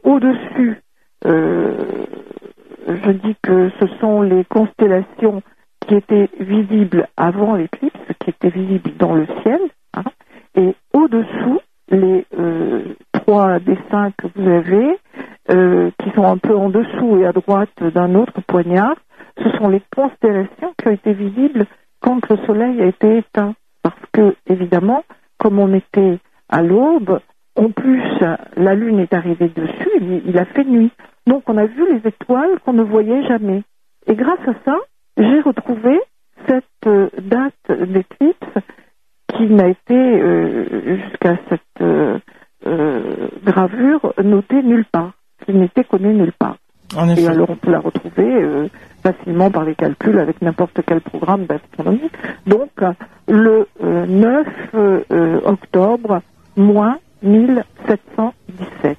au-dessus, 0.03 0.82
je 1.24 3.11
dis 3.11 3.36
que 3.43 3.69
ce 3.80 3.88
sont 3.99 4.22
les 4.22 4.43
constellations 4.45 5.43
qui 5.88 5.95
était 5.95 6.30
visible 6.39 7.07
avant 7.17 7.55
l'éclipse, 7.55 7.99
qui 8.19 8.30
était 8.30 8.49
visible 8.49 8.91
dans 8.97 9.13
le 9.13 9.28
ciel, 9.43 9.59
hein, 9.93 10.03
et 10.55 10.76
au-dessous, 10.93 11.59
les 11.89 12.26
euh, 12.38 12.95
trois 13.11 13.59
dessins 13.59 14.11
que 14.17 14.28
vous 14.36 14.47
avez, 14.47 14.97
euh, 15.49 15.91
qui 16.01 16.09
sont 16.11 16.24
un 16.24 16.38
peu 16.38 16.55
en 16.55 16.69
dessous 16.69 17.17
et 17.19 17.26
à 17.26 17.32
droite 17.32 17.69
d'un 17.82 18.15
autre 18.15 18.41
poignard, 18.47 18.95
ce 19.38 19.49
sont 19.57 19.69
les 19.69 19.82
constellations 19.95 20.74
qui 20.78 20.88
ont 20.88 20.91
été 20.91 21.13
visibles 21.13 21.65
quand 21.99 22.28
le 22.30 22.38
soleil 22.45 22.82
a 22.82 22.86
été 22.86 23.17
éteint. 23.17 23.53
Que, 24.22 24.36
évidemment, 24.45 25.03
comme 25.39 25.57
on 25.57 25.74
était 25.74 26.19
à 26.47 26.61
l'aube, 26.61 27.19
en 27.55 27.72
plus, 27.72 28.03
la 28.55 28.76
lune 28.76 28.99
est 28.99 29.15
arrivée 29.15 29.49
dessus, 29.49 29.89
il, 29.99 30.38
a 30.38 30.45
fait 30.45 30.63
nuit. 30.63 30.91
Donc 31.26 31.49
on 31.49 31.57
a 31.57 31.65
vu 31.65 31.91
les 31.91 32.07
étoiles 32.07 32.59
qu'on 32.63 32.74
ne 32.74 32.84
voyait 32.84 33.26
jamais. 33.28 33.63
Et 34.05 34.13
grâce 34.13 34.47
à 34.47 34.53
ça, 34.63 34.78
j'ai 35.17 35.41
retrouvé 35.41 35.99
cette 36.47 36.65
euh, 36.86 37.09
date 37.19 37.53
d'éclipse 37.69 38.67
qui 39.36 39.47
n'a 39.47 39.69
été, 39.69 39.95
euh, 39.95 40.97
jusqu'à 40.97 41.38
cette 41.49 41.82
euh, 41.82 42.19
gravure, 43.43 44.13
notée 44.24 44.61
nulle 44.61 44.86
part, 44.86 45.13
qui 45.45 45.53
n'était 45.53 45.84
connue 45.84 46.13
nulle 46.13 46.34
part. 46.38 46.57
Et 47.17 47.28
alors 47.28 47.49
on 47.49 47.55
peut 47.55 47.72
la 47.72 47.80
retrouver 47.80 48.69
facilement 49.04 49.52
par 49.52 49.64
les 49.64 49.76
calculs 49.76 50.20
avec 50.20 50.41
n'importe 50.41 50.82
quel 50.86 51.02
programme 51.02 51.45
d'astronomie. 51.45 52.10
Donc 52.47 52.70
le 53.28 53.68
9 53.82 54.47
octobre, 55.45 56.22
moins 56.56 56.97
1717. 57.24 58.97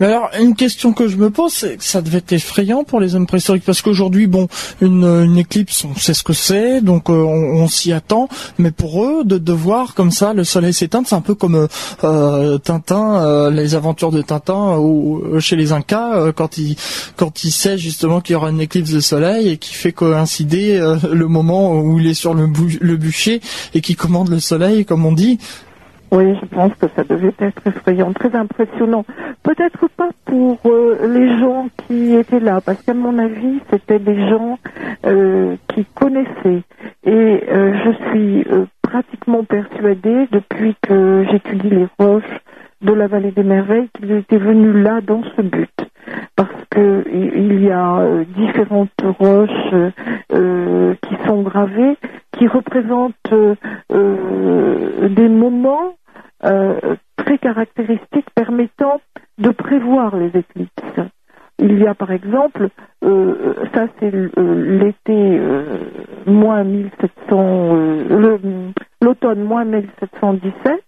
Mais 0.00 0.06
alors, 0.06 0.30
une 0.40 0.54
question 0.54 0.92
que 0.92 1.08
je 1.08 1.16
me 1.16 1.30
pose, 1.30 1.52
c'est 1.52 1.76
que 1.76 1.84
ça 1.84 2.02
devait 2.02 2.18
être 2.18 2.32
effrayant 2.32 2.84
pour 2.84 3.00
les 3.00 3.14
hommes 3.14 3.26
préhistoriques, 3.26 3.64
parce 3.64 3.82
qu'aujourd'hui, 3.82 4.26
bon, 4.26 4.48
une, 4.80 5.36
éclipse, 5.38 5.84
on 5.84 5.94
sait 5.94 6.14
ce 6.14 6.22
que 6.22 6.32
c'est, 6.32 6.80
donc 6.80 7.08
euh, 7.08 7.14
on, 7.14 7.68
s'y 7.68 7.92
attend, 7.92 8.28
mais 8.58 8.70
pour 8.70 9.04
eux, 9.04 9.24
de, 9.24 9.38
de 9.38 9.52
voir 9.52 9.94
comme 9.94 10.10
ça 10.10 10.32
le 10.34 10.44
soleil 10.44 10.72
s'éteindre, 10.72 11.06
c'est 11.08 11.14
un 11.14 11.20
peu 11.20 11.34
comme 11.34 11.68
euh, 12.04 12.58
Tintin, 12.58 13.22
euh, 13.22 13.50
les 13.50 13.74
aventures 13.74 14.10
de 14.10 14.22
Tintin, 14.22 14.78
chez 15.38 15.56
les 15.56 15.72
Incas, 15.72 16.32
quand 16.32 16.58
il 16.58 16.76
quand 17.16 17.38
sait 17.38 17.78
justement 17.78 18.20
qu'il 18.20 18.34
y 18.34 18.36
aura 18.36 18.50
une 18.50 18.60
éclipse 18.60 18.90
de 18.90 19.00
soleil 19.00 19.48
et 19.48 19.56
qui 19.56 19.74
fait 19.74 19.92
coïncider 19.92 20.80
le 21.10 21.28
moment 21.28 21.74
où 21.74 21.98
il 21.98 22.06
est 22.06 22.14
sur 22.14 22.34
le 22.34 22.96
bûcher 22.96 23.40
et 23.74 23.80
qui 23.80 23.94
commande 23.94 24.28
le 24.28 24.40
soleil, 24.40 24.84
comme 24.84 25.06
on 25.06 25.12
dit. 25.12 25.38
Oui, 26.12 26.36
je 26.38 26.44
pense 26.44 26.74
que 26.74 26.88
ça 26.94 27.04
devait 27.04 27.32
être 27.38 27.66
effrayant, 27.66 28.12
très 28.12 28.36
impressionnant. 28.36 29.06
Peut-être 29.42 29.88
pas 29.96 30.10
pour 30.26 30.58
euh, 30.66 31.08
les 31.08 31.38
gens 31.38 31.68
qui 31.86 32.14
étaient 32.14 32.38
là, 32.38 32.60
parce 32.60 32.82
qu'à 32.82 32.92
mon 32.92 33.18
avis, 33.18 33.60
c'était 33.70 33.98
des 33.98 34.28
gens 34.28 34.58
euh, 35.06 35.56
qui 35.68 35.86
connaissaient. 35.94 36.64
Et 37.04 37.44
euh, 37.48 37.72
je 37.82 38.10
suis 38.10 38.44
pratiquement 38.82 39.42
persuadée, 39.42 40.28
depuis 40.30 40.76
que 40.82 41.24
j'étudie 41.30 41.70
les 41.70 41.88
roches 41.98 42.40
de 42.82 42.92
la 42.92 43.06
vallée 43.06 43.30
des 43.30 43.42
merveilles, 43.42 43.88
qu'ils 43.94 44.12
étaient 44.12 44.36
venus 44.36 44.84
là 44.84 45.00
dans 45.00 45.22
ce 45.34 45.40
but. 45.40 45.70
Parce 46.36 46.50
que 46.68 47.04
il 47.10 47.64
y 47.64 47.70
a 47.70 48.04
différentes 48.36 48.90
roches 49.18 49.94
qui 50.28 51.26
sont 51.26 51.40
gravées, 51.40 51.96
qui 52.32 52.46
représentent 52.48 53.14
des 53.88 55.28
moments 55.28 55.94
euh, 56.44 56.96
très 57.16 57.38
caractéristiques 57.38 58.28
permettant 58.34 59.00
de 59.38 59.50
prévoir 59.50 60.16
les 60.16 60.28
éclipses. 60.28 60.70
Il 61.58 61.78
y 61.78 61.86
a 61.86 61.94
par 61.94 62.10
exemple, 62.10 62.68
euh, 63.04 63.54
ça 63.72 63.86
c'est 64.00 64.12
euh, 64.12 64.30
l'été 64.36 65.40
moins 66.26 66.64
1700, 66.64 67.76
l'automne 69.00 69.44
moins 69.44 69.64
1717, 69.64 70.82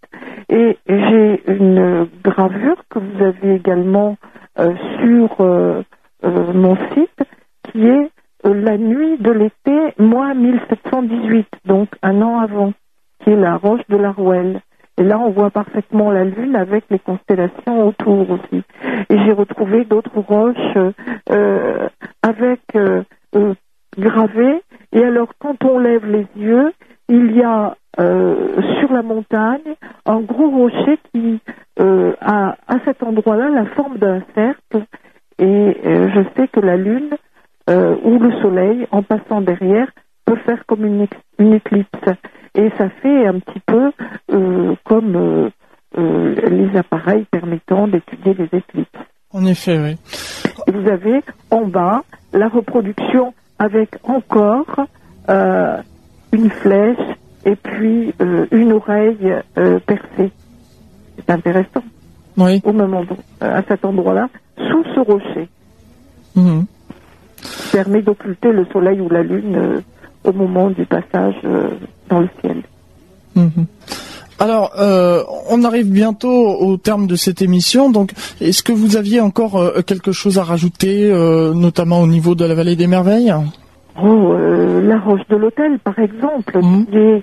et 0.49 0.77
j'ai 0.89 1.43
une 1.47 2.09
gravure 2.25 2.83
que 2.91 2.99
vous 2.99 3.23
avez 3.23 3.55
également 3.55 4.17
sur 5.01 5.85
mon 6.23 6.77
site, 6.95 7.23
qui 7.71 7.87
est 7.87 8.11
la 8.45 8.77
nuit 8.77 9.19
de 9.19 9.31
l'été 9.31 9.95
moins 9.99 10.35
1718, 10.35 11.47
donc 11.65 11.89
un 12.03 12.21
an 12.23 12.41
avant, 12.41 12.73
qui 13.23 13.31
est 13.31 13.37
la 13.37 13.57
roche 13.57 13.87
de 13.89 13.97
la 13.97 14.11
Rouelle. 14.11 14.61
Et 14.97 15.03
là, 15.03 15.19
on 15.19 15.31
voit 15.31 15.51
parfaitement 15.51 16.11
la 16.11 16.25
Lune 16.25 16.55
avec 16.55 16.85
les 16.91 17.01
constellations 17.01 17.89
autour 17.89 18.31
aussi. 18.31 18.63
Et 19.09 19.19
j'ai 19.19 19.33
retrouvé 19.33 19.85
d'autres 19.85 20.21
roches 20.21 20.95
euh, 21.31 21.89
avec 22.23 22.61
euh, 22.77 23.03
euh, 23.35 23.55
gravées. 23.99 24.63
Et 24.93 25.03
alors, 25.03 25.33
quand 25.41 25.65
on 25.65 25.79
lève 25.79 26.07
les 26.07 26.27
yeux, 26.37 26.73
il 27.09 27.37
y 27.37 27.43
a 27.43 27.77
sur 27.97 28.93
la 28.93 29.03
montagne 29.03 29.77
un 30.05 30.19
gros 30.19 30.51
rocher 30.51 30.99
qui 31.13 31.41
a 31.79 32.57
à 32.67 32.79
cet 32.85 33.05
endroit-là 33.05 33.51
la 33.51 33.67
forme 33.67 33.99
d'un 33.99 34.21
cercle. 34.35 34.85
Et 35.39 35.79
je 35.85 36.25
sais 36.37 36.49
que 36.49 36.59
la 36.59 36.77
Lune 36.77 37.11
ou 37.69 38.19
le 38.19 38.33
Soleil, 38.43 38.89
en 38.91 39.05
passant 39.05 39.43
derrière, 39.43 39.89
peut 40.25 40.39
faire 40.45 40.67
comme 40.67 40.85
une 40.85 41.55
éclipse 41.55 42.17
et 42.55 42.71
ça 42.79 42.89
fait 42.89 43.27
un 43.27 43.39
petit 43.41 43.61
peu 43.67 43.91
euh, 44.33 44.75
comme 44.85 45.17
euh, 45.17 45.51
euh, 45.99 46.35
les 46.49 46.77
appareils 46.77 47.25
permettant 47.31 47.89
d'étudier 47.89 48.35
les 48.35 48.59
éclipses. 48.59 48.89
En 49.33 49.45
effet, 49.47 49.79
oui. 49.79 49.97
vous 50.73 50.89
avez 50.89 51.21
en 51.51 51.67
bas 51.67 52.03
la 52.33 52.49
reproduction 52.49 53.35
avec 53.59 53.91
encore 54.05 54.87
une 56.33 56.51
flèche 56.51 57.17
et 57.45 57.57
puis 57.57 58.15
une 58.53 58.73
oreille 58.73 59.33
percée. 59.87 60.33
C'est 61.17 61.31
intéressant. 61.31 61.83
Oui. 62.37 62.61
Au 62.65 62.73
même 62.73 62.95
endroit, 62.95 63.17
à 63.41 63.63
cet 63.63 63.85
endroit-là, 63.85 64.29
sous 64.57 64.85
ce 64.95 65.01
rocher. 65.01 65.49
Mhm. 66.37 66.65
permet 67.71 68.03
d'occulter 68.03 68.51
le 68.51 68.67
soleil 68.67 69.01
ou 69.01 69.09
la 69.09 69.23
lune 69.23 69.83
au 70.25 70.33
moment 70.33 70.71
du 70.71 70.85
passage 70.85 71.37
dans 72.09 72.21
le 72.21 72.29
ciel. 72.41 72.63
Mhm. 73.35 73.67
Alors, 74.41 74.73
euh, 74.79 75.23
on 75.49 75.65
arrive 75.65 75.91
bientôt 75.91 76.29
au 76.29 76.77
terme 76.77 77.07
de 77.07 77.17
cette 77.17 77.41
émission. 77.41 77.91
Donc, 77.91 78.13
est-ce 78.41 78.63
que 78.63 78.73
vous 78.73 78.97
aviez 78.97 79.21
encore 79.21 79.57
euh, 79.57 79.81
quelque 79.83 80.13
chose 80.13 80.39
à 80.39 80.43
rajouter, 80.43 81.11
euh, 81.11 81.55
notamment 81.55 82.01
au 82.01 82.07
niveau 82.07 82.35
de 82.35 82.45
la 82.45 82.55
vallée 82.55 82.77
des 82.77 82.87
merveilles? 82.87 83.33
Oh, 84.03 84.35
la 84.83 84.99
Roche 84.99 85.27
de 85.31 85.37
l'Hôtel, 85.37 85.79
par 85.79 85.99
exemple, 86.01 86.59
mmh. 86.59 86.87
qui 86.87 86.97
est 86.97 87.23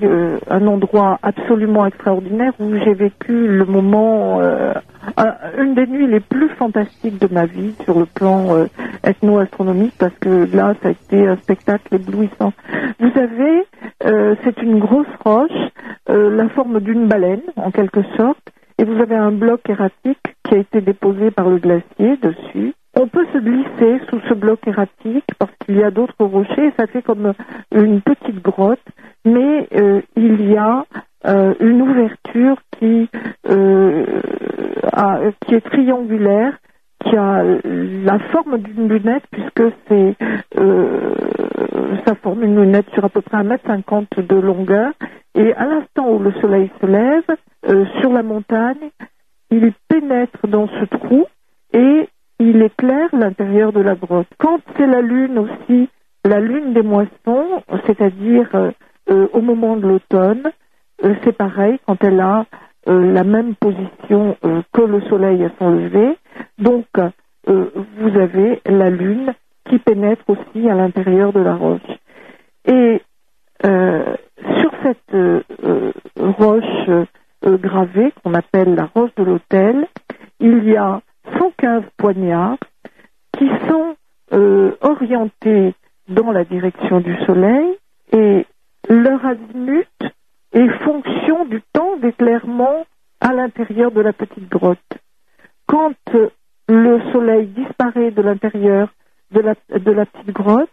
un 0.50 0.66
endroit 0.68 1.20
absolument 1.22 1.86
extraordinaire 1.86 2.54
où 2.60 2.74
j'ai 2.76 2.94
vécu 2.94 3.48
le 3.48 3.66
moment, 3.66 4.40
une 5.62 5.76
des 5.76 5.88
nuits 5.88 6.08
les 6.08 6.20
plus 6.20 6.50
fantastiques 6.50 7.20
de 7.20 7.34
ma 7.34 7.46
vie 7.46 7.74
sur 7.84 8.00
le 8.00 8.06
plan 8.06 8.66
ethno-astronomique, 9.04 9.94
parce 9.98 10.14
que 10.20 10.48
là, 10.56 10.74
ça 10.82 10.90
a 10.90 10.92
été 10.92 11.28
un 11.28 11.38
spectacle 11.38 11.96
éblouissant. 11.96 12.54
Vous 13.00 13.12
avez, 13.16 13.66
c'est 14.44 14.62
une 14.62 14.80
grosse 14.80 15.08
roche, 15.24 15.72
la 16.08 16.50
forme 16.50 16.80
d'une 16.80 17.08
baleine, 17.08 17.42
en 17.56 17.72
quelque 17.72 18.02
sorte, 18.18 18.52
et 18.78 18.84
vous 18.84 19.00
avez 19.00 19.16
un 19.16 19.32
bloc 19.32 19.62
erratique 19.70 20.36
qui 20.44 20.56
a 20.56 20.58
été 20.58 20.82
déposé 20.82 21.32
par 21.32 21.50
le 21.50 21.58
glacier 21.58 22.18
dessus. 22.18 22.74
On 23.00 23.08
peut 23.08 23.26
se 23.32 23.38
glisser 23.38 24.02
sous 24.10 24.20
ce 24.28 24.34
bloc 24.34 24.68
erratique 24.68 25.26
parce 25.40 25.52
qu'il 25.64 25.78
y 25.78 25.84
a 25.84 25.92
d'autres 25.92 26.26
rochers, 26.26 26.74
ça 26.78 26.88
fait 26.88 27.02
comme 27.02 27.34
une 27.74 28.02
petite 28.02 28.42
grotte, 28.42 28.82
mais 29.24 29.68
euh, 29.76 30.02
il 30.18 30.50
y 30.50 30.58
a 30.58 30.86
euh, 31.26 31.54
une 31.62 31.82
ouverture 31.84 32.58
qui, 32.78 33.08
euh, 33.50 34.22
qui 35.46 35.56
est 35.56 35.62
triangulaire, 35.62 36.58
qui 37.04 37.16
a 37.16 37.44
la 37.44 38.20
forme 38.32 38.60
d'une 38.60 38.88
lunette 38.88 39.24
puisque 39.32 39.64
c'est 39.88 40.16
ça 42.06 42.16
forme 42.16 42.44
une 42.44 42.62
lunette 42.62 42.90
sur 42.94 43.06
à 43.06 43.10
peu 43.10 43.22
près 43.22 43.38
1m50 43.38 44.26
de 44.26 44.36
longueur 44.36 44.92
et 45.36 45.54
à 45.54 45.66
l'instant 45.66 46.10
où 46.12 46.20
le 46.20 46.32
soleil 46.34 46.70
se 46.80 46.86
lève 46.86 47.90
sur 48.00 48.12
la 48.12 48.24
montagne, 48.24 48.90
il 49.52 49.74
pénètre 49.88 50.48
dans 50.48 50.68
ce 50.68 50.86
trou 50.86 51.26
et 51.74 52.08
il 52.42 52.62
éclaire 52.62 53.10
l'intérieur 53.14 53.72
de 53.72 53.82
la 53.82 53.96
grotte. 53.96 54.28
Quand 54.40 54.60
c'est 54.76 54.88
la 54.88 55.02
lune 55.02 55.38
aussi, 55.38 55.90
la 56.26 56.40
lune 56.40 56.74
des 56.74 56.82
moissons, 56.82 57.64
c'est-à-dire 57.86 58.50
euh, 58.56 58.72
euh, 59.10 59.28
au 59.34 59.42
moment 59.42 59.76
de 59.76 59.88
l'automne, 59.88 60.52
euh, 61.04 61.14
c'est 61.24 61.38
pareil 61.38 61.80
quand 61.86 62.04
elle 62.04 62.20
a 62.20 62.46
la 62.88 63.24
même 63.24 63.56
position 63.56 64.36
que 64.74 64.82
le 64.82 65.02
soleil 65.02 65.44
à 65.44 65.52
son 65.60 65.72
lever. 65.72 66.18
Donc, 66.58 66.86
vous 67.46 68.20
avez 68.20 68.62
la 68.66 68.90
lune 68.90 69.34
qui 69.70 69.78
pénètre 69.80 70.24
aussi 70.28 70.70
à 70.70 70.76
l'intérieur 70.76 71.32
de 71.34 71.40
la 71.42 71.56
roche. 71.56 71.82
Et 72.66 73.02
sur 73.64 74.72
cette 74.84 75.16
roche 76.18 77.08
gravée 77.44 78.14
qu'on 78.24 78.34
appelle 78.34 78.76
la 78.76 78.90
roche 78.94 79.14
de 79.16 79.24
l'autel, 79.24 79.88
il 80.40 80.64
y 80.68 80.76
a 80.76 81.02
115 81.38 81.84
poignards 81.98 82.58
qui 83.38 83.48
sont 83.68 83.96
euh, 84.34 84.76
orientés 84.82 85.74
dans 86.08 86.32
la 86.32 86.44
direction 86.44 87.00
du 87.00 87.16
soleil 87.26 87.78
et 88.12 88.46
leur 88.90 89.26
azimut 89.26 89.88
est 90.54 90.68
fonction 90.84 91.46
du 91.46 91.62
temps 91.74 91.98
d'éclairement 91.98 92.86
à 93.20 93.34
l'intérieur 93.34 93.92
de 93.92 94.02
la 94.02 94.14
petite 94.14 94.50
grotte. 94.50 94.80
Quand 95.68 95.94
le 96.68 97.00
soleil 97.12 97.48
disparaît 97.48 98.12
de 98.12 98.22
l'intérieur 98.22 98.90
de 99.32 99.40
la, 99.40 99.56
de 99.80 99.92
la 99.92 100.06
petite 100.06 100.34
grotte, 100.34 100.70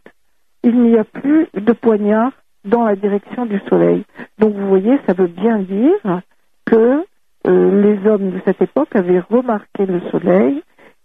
il 0.62 0.81
n'y 0.81 0.99
a 0.99 1.05
plus 1.05 1.47
de 1.55 1.72
poignard 1.72 2.33
dans 2.64 2.85
la 2.85 2.97
direction 2.97 3.47
du 3.47 3.61
soleil. 3.68 4.05
Donc 4.39 4.55
vous 4.55 4.68
voyez, 4.68 4.99
ça 5.07 5.14
veut 5.14 5.29
bien 5.29 5.59
dire 5.59 6.20
que 6.64 7.05
euh, 7.47 7.83
les 7.83 8.09
hommes 8.09 8.31
de 8.31 8.41
cette 8.45 8.61
époque 8.61 8.95
avaient 8.95 9.20
remarqué 9.20 9.87
le 9.87 10.01
soleil 10.11 10.62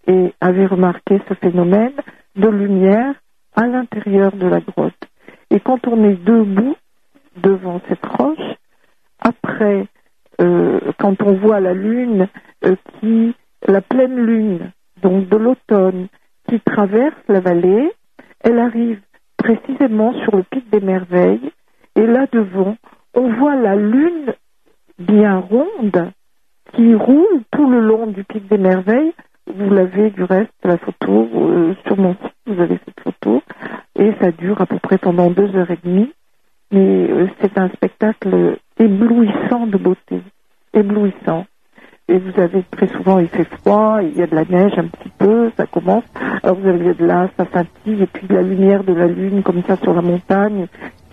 et 0.08 0.34
avaient 0.42 0.66
remarqué 0.66 1.22
ce 1.30 1.34
phénomène 1.36 1.94
de 2.36 2.48
lumière 2.48 3.16
à 3.56 3.68
l'intérieur 3.68 4.32
de 4.36 4.48
la 4.48 4.60
grotte. 4.60 4.94
Et 5.52 5.60
quand 5.60 5.88
on 5.88 6.04
est 6.04 6.22
debout 6.24 6.76
devant 7.38 7.80
cette 7.88 8.06
roche, 8.06 8.58
après, 9.24 9.88
euh, 10.42 10.80
quand 11.00 11.22
on 11.24 11.34
voit 11.34 11.60
la 11.60 11.74
lune 11.74 12.28
euh, 12.66 12.76
qui, 13.00 13.34
la 13.68 13.82
pleine 13.82 14.18
lune, 14.18 14.72
donc 15.02 15.30
de 15.30 15.38
l'automne, 15.38 16.08
qui 16.48 16.60
traverse 16.60 17.16
la 17.28 17.40
vallée, 17.40 17.92
elle 18.42 18.60
arrive 18.60 19.00
précisément 19.38 20.14
sur 20.24 20.36
le 20.36 20.44
pic 20.44 20.70
des 20.70 20.82
merveilles, 20.82 21.52
et 21.96 22.06
là 22.06 22.26
devant, 22.32 22.76
on 23.14 23.32
voit 23.34 23.56
la 23.56 23.76
lune 23.76 24.34
bien 25.00 25.38
ronde 25.38 26.12
qui 26.74 26.96
roule 26.96 27.44
tout 27.52 27.70
le 27.70 27.80
long 27.80 28.08
du 28.08 28.24
pic 28.24 28.48
des 28.48 28.58
merveilles. 28.58 29.14
Vous 29.46 29.70
l'avez 29.70 30.10
du 30.10 30.24
reste, 30.24 30.54
la 30.64 30.78
photo, 30.78 31.30
euh, 31.36 31.76
sur 31.86 31.98
mon 31.98 32.14
site, 32.16 32.34
vous 32.48 32.62
avez 32.62 32.80
cette 32.86 33.00
photo, 33.02 33.42
et 34.00 34.14
ça 34.22 34.32
dure 34.32 34.62
à 34.62 34.66
peu 34.66 34.80
près 34.80 34.98
pendant 34.98 35.30
deux 35.30 35.56
heures 35.56 35.70
et 35.70 35.80
demie. 35.84 36.12
Mais 36.72 37.28
c'est 37.40 37.58
un 37.60 37.70
spectacle 37.70 38.58
éblouissant 38.80 39.68
de 39.68 39.78
beauté, 39.78 40.22
éblouissant. 40.74 41.46
Et 42.10 42.18
vous 42.18 42.40
avez 42.40 42.64
très 42.70 42.88
souvent, 42.88 43.20
il 43.20 43.30
fait 43.30 43.46
froid, 43.46 44.00
il 44.02 44.18
y 44.18 44.22
a 44.22 44.28
de 44.28 44.36
la 44.36 44.44
neige 44.44 44.74
un 44.78 44.88
petit 44.88 45.12
peu, 45.18 45.52
ça 45.56 45.66
commence. 45.66 46.04
Alors 46.44 46.58
vous 46.58 46.68
avez 46.68 46.94
de 46.94 47.06
là, 47.06 47.30
ça 47.38 47.46
scintille, 47.54 48.04
et 48.04 48.08
puis 48.08 48.28
la 48.30 48.42
lumière 48.42 48.84
de 48.84 48.94
la 48.94 49.08
lune 49.08 49.42
comme 49.42 49.64
ça 49.64 49.78
sur 49.78 49.94
la 49.94 50.02
montagne, 50.02 50.68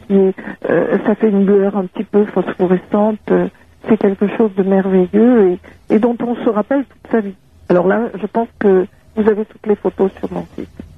qui 0.07 0.15
est, 0.15 0.35
euh, 0.69 0.99
ça 1.07 1.15
fait 1.15 1.29
une 1.29 1.47
lueur 1.47 1.77
un 1.77 1.87
petit 1.87 2.05
peu 2.05 2.25
phosphorescente. 2.25 3.33
c'est 3.89 3.97
quelque 3.99 4.27
chose 4.37 4.53
de 4.57 4.65
merveilleux 4.65 5.53
et, 5.53 5.95
et 5.95 5.99
dont 6.01 6.17
on 6.21 6.35
se 6.35 6.49
rappelle 6.49 6.85
toute 6.85 7.13
sa 7.13 7.21
vie. 7.21 7.37
Alors 7.69 7.87
là, 7.87 8.11
je 8.21 8.27
pense 8.27 8.49
que 8.59 8.87
vous 9.15 9.29
avez 9.29 9.45
toutes 9.45 9.67
les 9.67 9.77
photos 9.77 10.11
sur 10.19 10.33
mon 10.33 10.45
site. 10.57 10.90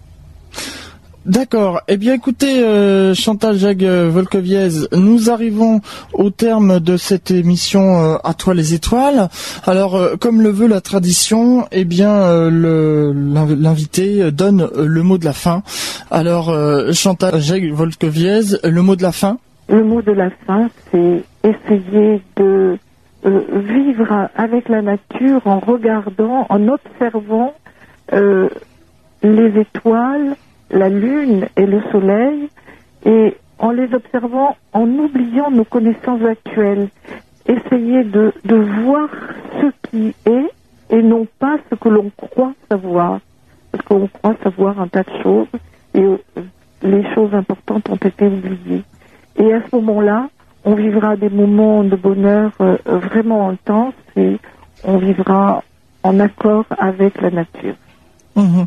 D'accord. 1.24 1.82
Eh 1.86 1.98
bien, 1.98 2.14
écoutez, 2.14 2.64
euh, 2.64 3.14
Chantal 3.14 3.54
Jag 3.54 3.84
Volkoviez, 3.84 4.88
nous 4.92 5.30
arrivons 5.30 5.80
au 6.12 6.30
terme 6.30 6.80
de 6.80 6.96
cette 6.96 7.30
émission 7.30 8.02
euh, 8.02 8.16
À 8.24 8.34
toi 8.34 8.54
les 8.54 8.74
étoiles. 8.74 9.28
Alors, 9.64 9.94
euh, 9.94 10.16
comme 10.16 10.42
le 10.42 10.48
veut 10.48 10.66
la 10.66 10.80
tradition, 10.80 11.68
eh 11.70 11.84
bien, 11.84 12.50
l'invité 12.50 14.32
donne 14.32 14.68
le 14.76 15.02
mot 15.04 15.16
de 15.16 15.24
la 15.24 15.32
fin. 15.32 15.62
Alors, 16.10 16.52
Chantal 16.92 17.40
Jag 17.40 17.70
Volkoviez, 17.70 18.58
le 18.64 18.82
mot 18.82 18.96
de 18.96 19.02
la 19.02 19.12
fin? 19.12 19.38
Le 19.68 19.84
mot 19.84 20.02
de 20.02 20.10
la 20.10 20.30
fin, 20.44 20.70
c'est 20.90 21.22
essayer 21.44 22.20
de 22.36 22.78
vivre 23.24 24.28
avec 24.34 24.68
la 24.68 24.82
nature 24.82 25.42
en 25.44 25.60
regardant, 25.60 26.46
en 26.48 26.66
observant 26.66 27.54
les 28.10 29.60
étoiles 29.60 30.34
la 30.72 30.88
Lune 30.88 31.46
et 31.56 31.66
le 31.66 31.80
Soleil, 31.90 32.48
et 33.04 33.36
en 33.58 33.70
les 33.70 33.92
observant, 33.94 34.56
en 34.72 34.88
oubliant 34.88 35.50
nos 35.50 35.64
connaissances 35.64 36.22
actuelles, 36.22 36.88
essayer 37.46 38.04
de, 38.04 38.32
de 38.44 38.56
voir 38.56 39.08
ce 39.60 39.88
qui 39.88 40.14
est 40.26 40.50
et 40.90 41.02
non 41.02 41.26
pas 41.38 41.56
ce 41.70 41.74
que 41.76 41.88
l'on 41.88 42.10
croit 42.16 42.52
savoir. 42.70 43.20
Parce 43.70 43.84
qu'on 43.84 44.06
croit 44.08 44.36
savoir 44.42 44.80
un 44.80 44.88
tas 44.88 45.02
de 45.02 45.22
choses 45.22 45.46
et 45.94 46.02
euh, 46.02 46.16
les 46.82 47.04
choses 47.14 47.34
importantes 47.34 47.88
ont 47.88 47.96
été 47.96 48.26
oubliées. 48.26 48.82
Et 49.36 49.52
à 49.52 49.62
ce 49.62 49.76
moment-là, 49.76 50.28
on 50.64 50.74
vivra 50.74 51.16
des 51.16 51.30
moments 51.30 51.82
de 51.82 51.96
bonheur 51.96 52.52
euh, 52.60 52.76
vraiment 52.86 53.48
intenses 53.48 53.94
et 54.16 54.36
on 54.84 54.98
vivra 54.98 55.62
en 56.02 56.20
accord 56.20 56.66
avec 56.78 57.20
la 57.20 57.30
nature. 57.30 57.74
Mhm. 58.36 58.66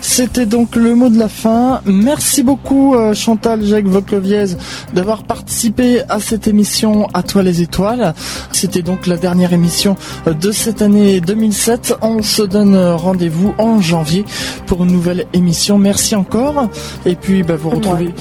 C'était 0.00 0.46
donc 0.46 0.76
le 0.76 0.94
mot 0.94 1.08
de 1.08 1.18
la 1.18 1.28
fin. 1.28 1.80
Merci 1.86 2.42
beaucoup 2.42 2.94
euh, 2.94 3.14
Chantal 3.14 3.64
Jacques 3.64 3.86
Vocloviez 3.86 4.44
d'avoir 4.92 5.22
participé 5.22 6.02
à 6.08 6.20
cette 6.20 6.46
émission 6.46 7.06
À 7.14 7.22
toi 7.22 7.42
les 7.42 7.62
étoiles. 7.62 8.14
C'était 8.52 8.82
donc 8.82 9.06
la 9.06 9.16
dernière 9.16 9.52
émission 9.52 9.96
euh, 10.26 10.34
de 10.34 10.52
cette 10.52 10.82
année 10.82 11.20
2007. 11.20 11.94
On 12.02 12.22
se 12.22 12.42
donne 12.42 12.76
rendez-vous 12.76 13.54
en 13.58 13.80
janvier 13.80 14.24
pour 14.66 14.84
une 14.84 14.92
nouvelle 14.92 15.26
émission. 15.32 15.78
Merci 15.78 16.14
encore. 16.14 16.68
Et 17.06 17.14
puis 17.14 17.42
bah, 17.42 17.56
vous 17.56 17.70
retrouvez. 17.70 18.12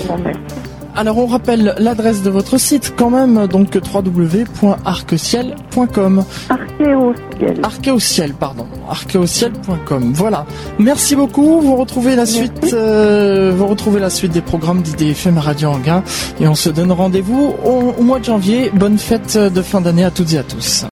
Alors 0.98 1.18
on 1.20 1.28
rappelle 1.28 1.76
l'adresse 1.78 2.24
de 2.24 2.32
votre 2.32 2.58
site 2.58 2.95
quand 2.98 3.12
même, 3.12 3.45
donc 3.45 3.76
www.arqueciel.com. 3.76 6.24
Archéociel. 6.50 7.60
Archéociel, 7.62 8.34
pardon. 8.34 8.66
Archéociel.com. 8.89 10.14
Voilà. 10.16 10.48
Merci 10.80 11.16
beaucoup. 11.16 11.62
Vous 11.62 11.76
retrouvez 11.76 12.16
la 12.16 12.26
suite, 12.26 12.74
euh, 12.74 13.54
vous 13.56 13.68
retrouvez 13.68 14.00
la 14.00 14.10
suite 14.10 14.32
des 14.32 14.41
programmes 14.41 14.82
d'IDFM 14.82 15.38
Radio 15.38 15.70
Anguin 15.70 16.02
et 16.39 16.48
on 16.48 16.56
se 16.56 16.70
donne 16.70 16.91
rendez-vous 16.91 17.54
au 17.64 18.02
mois 18.02 18.18
de 18.18 18.26
janvier. 18.26 18.72
Bonne 18.74 18.98
fête 18.98 19.38
de 19.38 19.62
fin 19.62 19.82
d'année 19.82 20.04
à 20.04 20.10
toutes 20.10 20.34
et 20.34 20.39
à 20.39 20.43
tous. 20.43 20.84